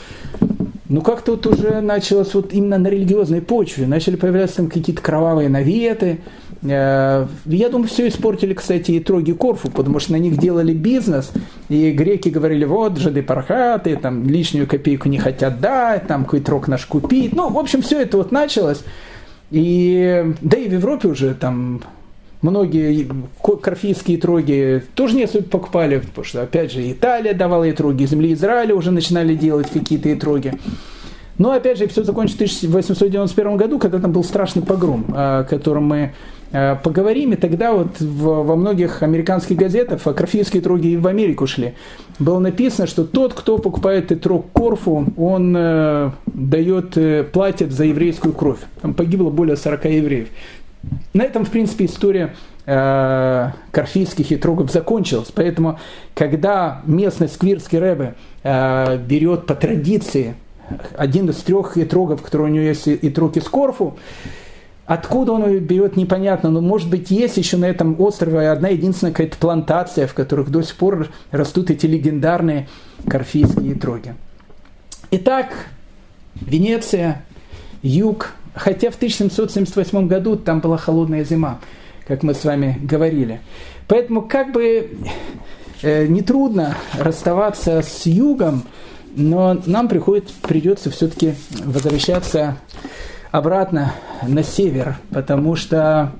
ну, 0.88 1.02
как-то 1.02 1.32
вот 1.32 1.46
уже 1.46 1.80
началось 1.80 2.32
вот 2.34 2.52
именно 2.52 2.78
на 2.78 2.88
религиозной 2.88 3.42
почве. 3.42 3.86
Начали 3.86 4.16
появляться 4.16 4.58
там 4.58 4.68
какие-то 4.68 5.02
кровавые 5.02 5.48
наветы, 5.48 6.20
я 6.62 7.28
думаю, 7.70 7.88
все 7.88 8.08
испортили, 8.08 8.54
кстати, 8.54 8.92
и 8.92 9.00
троги 9.00 9.32
Корфу, 9.32 9.70
потому 9.70 9.98
что 9.98 10.12
на 10.12 10.16
них 10.16 10.38
делали 10.38 10.72
бизнес, 10.72 11.30
и 11.68 11.90
греки 11.92 12.28
говорили, 12.28 12.64
вот, 12.64 12.98
жиды 12.98 13.22
пархаты, 13.22 13.96
там, 13.96 14.26
лишнюю 14.26 14.66
копейку 14.66 15.08
не 15.08 15.18
хотят 15.18 15.60
дать, 15.60 16.06
там, 16.06 16.24
какой 16.24 16.40
трог 16.40 16.68
наш 16.68 16.86
купить. 16.86 17.34
Ну, 17.34 17.50
в 17.50 17.58
общем, 17.58 17.82
все 17.82 18.00
это 18.00 18.16
вот 18.16 18.32
началось. 18.32 18.82
И, 19.50 20.34
да 20.40 20.56
и 20.56 20.68
в 20.68 20.72
Европе 20.72 21.08
уже 21.08 21.34
там 21.34 21.82
многие 22.42 23.08
корфийские 23.42 24.18
троги 24.18 24.82
тоже 24.94 25.16
не 25.16 25.24
особо 25.24 25.44
покупали, 25.44 25.98
потому 25.98 26.24
что, 26.24 26.42
опять 26.42 26.72
же, 26.72 26.90
Италия 26.90 27.32
давала 27.32 27.64
и 27.64 27.72
троги, 27.72 28.06
земли 28.06 28.32
Израиля 28.32 28.74
уже 28.74 28.90
начинали 28.90 29.34
делать 29.34 29.70
какие-то 29.70 30.08
и 30.08 30.14
троги. 30.14 30.52
Но, 31.38 31.52
опять 31.52 31.78
же, 31.78 31.86
все 31.86 32.02
закончилось 32.02 32.62
в 32.62 32.68
1891 32.68 33.56
году, 33.56 33.78
когда 33.78 33.98
там 33.98 34.12
был 34.12 34.24
страшный 34.24 34.62
погром, 34.62 35.06
о 35.12 35.44
котором 35.44 35.84
мы 35.84 36.12
Э, 36.52 36.76
поговорим, 36.80 37.32
и 37.32 37.36
тогда 37.36 37.72
вот 37.72 38.00
во 38.00 38.56
многих 38.56 39.02
американских 39.02 39.56
газетах, 39.56 40.00
а 40.04 40.12
графические 40.12 40.62
троги 40.62 40.92
и 40.92 40.96
в 40.96 41.06
Америку 41.06 41.46
шли, 41.46 41.74
было 42.18 42.38
написано, 42.38 42.86
что 42.86 43.04
тот, 43.04 43.34
кто 43.34 43.58
покупает 43.58 44.12
этрог 44.12 44.46
Корфу, 44.52 45.06
он 45.16 45.54
э, 45.56 46.10
дает, 46.26 46.96
э, 46.96 47.24
платит 47.24 47.72
за 47.72 47.84
еврейскую 47.84 48.32
кровь. 48.32 48.60
Там 48.80 48.94
погибло 48.94 49.30
более 49.30 49.56
40 49.56 49.84
евреев. 49.86 50.28
На 51.14 51.24
этом, 51.24 51.44
в 51.44 51.50
принципе, 51.50 51.86
история 51.86 52.34
э, 52.64 53.50
корфийских 53.72 54.30
итрогов 54.30 54.70
закончилась. 54.70 55.32
Поэтому, 55.34 55.80
когда 56.14 56.82
местный 56.86 57.28
сквирский 57.28 57.80
рэбе 57.80 58.14
э, 58.44 58.98
берет 58.98 59.46
по 59.46 59.56
традиции 59.56 60.36
один 60.96 61.30
из 61.30 61.36
трех 61.36 61.76
итрогов, 61.78 62.22
которые 62.22 62.50
у 62.50 62.54
него 62.54 62.64
есть 62.64 62.88
итрог 62.88 63.36
из 63.36 63.44
Корфу, 63.44 63.96
Откуда 64.86 65.32
он 65.32 65.44
ее 65.48 65.58
берет, 65.58 65.96
непонятно, 65.96 66.48
но 66.48 66.60
может 66.60 66.88
быть 66.88 67.10
есть 67.10 67.36
еще 67.36 67.56
на 67.56 67.64
этом 67.64 68.00
острове 68.00 68.48
одна 68.48 68.68
единственная 68.68 69.12
какая-то 69.12 69.36
плантация, 69.36 70.06
в 70.06 70.14
которых 70.14 70.48
до 70.48 70.62
сих 70.62 70.76
пор 70.76 71.08
растут 71.32 71.70
эти 71.70 71.86
легендарные 71.86 72.68
корфийские 73.08 73.74
троги. 73.74 74.14
Итак, 75.10 75.52
Венеция, 76.36 77.24
юг, 77.82 78.32
хотя 78.54 78.92
в 78.92 78.94
1778 78.94 80.06
году 80.06 80.36
там 80.36 80.60
была 80.60 80.76
холодная 80.76 81.24
зима, 81.24 81.58
как 82.06 82.22
мы 82.22 82.32
с 82.32 82.44
вами 82.44 82.78
говорили. 82.80 83.40
Поэтому 83.88 84.22
как 84.22 84.52
бы 84.52 84.90
э, 85.82 86.06
нетрудно 86.06 86.76
расставаться 86.96 87.82
с 87.82 88.06
югом, 88.06 88.62
но 89.16 89.60
нам 89.66 89.88
приходит, 89.88 90.30
придется 90.42 90.90
все-таки 90.90 91.34
возвращаться 91.64 92.58
обратно 93.30 93.94
на 94.26 94.42
север, 94.42 94.96
потому 95.10 95.56
что, 95.56 96.12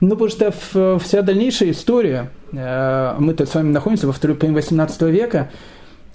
ну, 0.00 0.10
потому 0.10 0.28
что 0.28 0.98
вся 0.98 1.22
дальнейшая 1.22 1.70
история, 1.70 2.30
э, 2.52 3.14
мы-то 3.18 3.46
с 3.46 3.54
вами 3.54 3.70
находимся 3.70 4.08
во 4.08 4.12
второй 4.12 4.36
половине 4.36 4.56
18 4.56 5.02
века, 5.02 5.50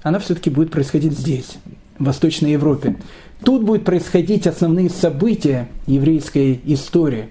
она 0.04 0.20
все-таки 0.20 0.50
будет 0.50 0.72
происходить 0.72 1.14
здесь, 1.18 1.58
в 1.98 2.06
Восточной 2.06 2.52
Европе. 2.52 2.98
Тут 3.44 3.64
будут 3.64 3.86
происходить 3.86 4.46
основные 4.46 4.90
события 4.90 5.68
еврейской 5.88 6.60
истории. 6.66 7.30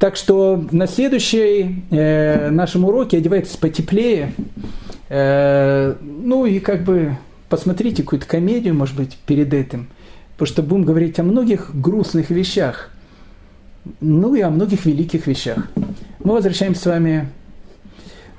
Так 0.00 0.16
что 0.16 0.64
на 0.72 0.88
следующей 0.88 1.84
э, 1.90 2.50
нашем 2.50 2.84
уроке 2.84 3.18
одевайтесь 3.18 3.56
потеплее. 3.56 4.34
Э, 5.08 5.94
ну 6.02 6.44
и 6.44 6.58
как 6.58 6.84
бы 6.84 7.16
посмотрите 7.48 8.02
какую-то 8.02 8.26
комедию, 8.26 8.74
может 8.74 8.96
быть, 8.96 9.16
перед 9.26 9.52
этим 9.54 9.88
потому 10.34 10.46
что 10.46 10.62
будем 10.62 10.84
говорить 10.84 11.18
о 11.18 11.22
многих 11.22 11.70
грустных 11.74 12.30
вещах, 12.30 12.90
ну 14.00 14.34
и 14.34 14.40
о 14.40 14.50
многих 14.50 14.84
великих 14.84 15.26
вещах. 15.26 15.68
Мы 16.18 16.34
возвращаемся 16.34 16.82
с 16.82 16.86
вами 16.86 17.28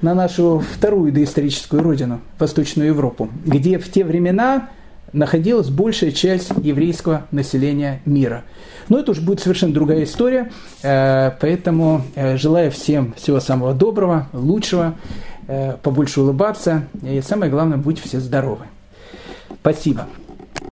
на 0.01 0.13
нашу 0.13 0.59
вторую 0.59 1.11
доисторическую 1.11 1.81
родину, 1.81 2.21
Восточную 2.37 2.89
Европу, 2.89 3.29
где 3.45 3.79
в 3.79 3.89
те 3.89 4.03
времена 4.03 4.69
находилась 5.13 5.69
большая 5.69 6.11
часть 6.11 6.51
еврейского 6.61 7.25
населения 7.31 8.01
мира. 8.05 8.43
Но 8.89 8.99
это 8.99 9.11
уже 9.11 9.21
будет 9.21 9.39
совершенно 9.39 9.73
другая 9.73 10.03
история, 10.03 10.51
э, 10.83 11.31
поэтому 11.39 12.01
э, 12.15 12.35
желаю 12.37 12.71
всем 12.71 13.13
всего 13.13 13.39
самого 13.39 13.73
доброго, 13.73 14.27
лучшего, 14.33 14.95
э, 15.47 15.77
побольше 15.81 16.21
улыбаться 16.21 16.83
и 17.01 17.21
самое 17.21 17.49
главное, 17.49 17.77
будьте 17.77 18.01
все 18.03 18.19
здоровы. 18.19 18.65
Спасибо. 19.65 20.07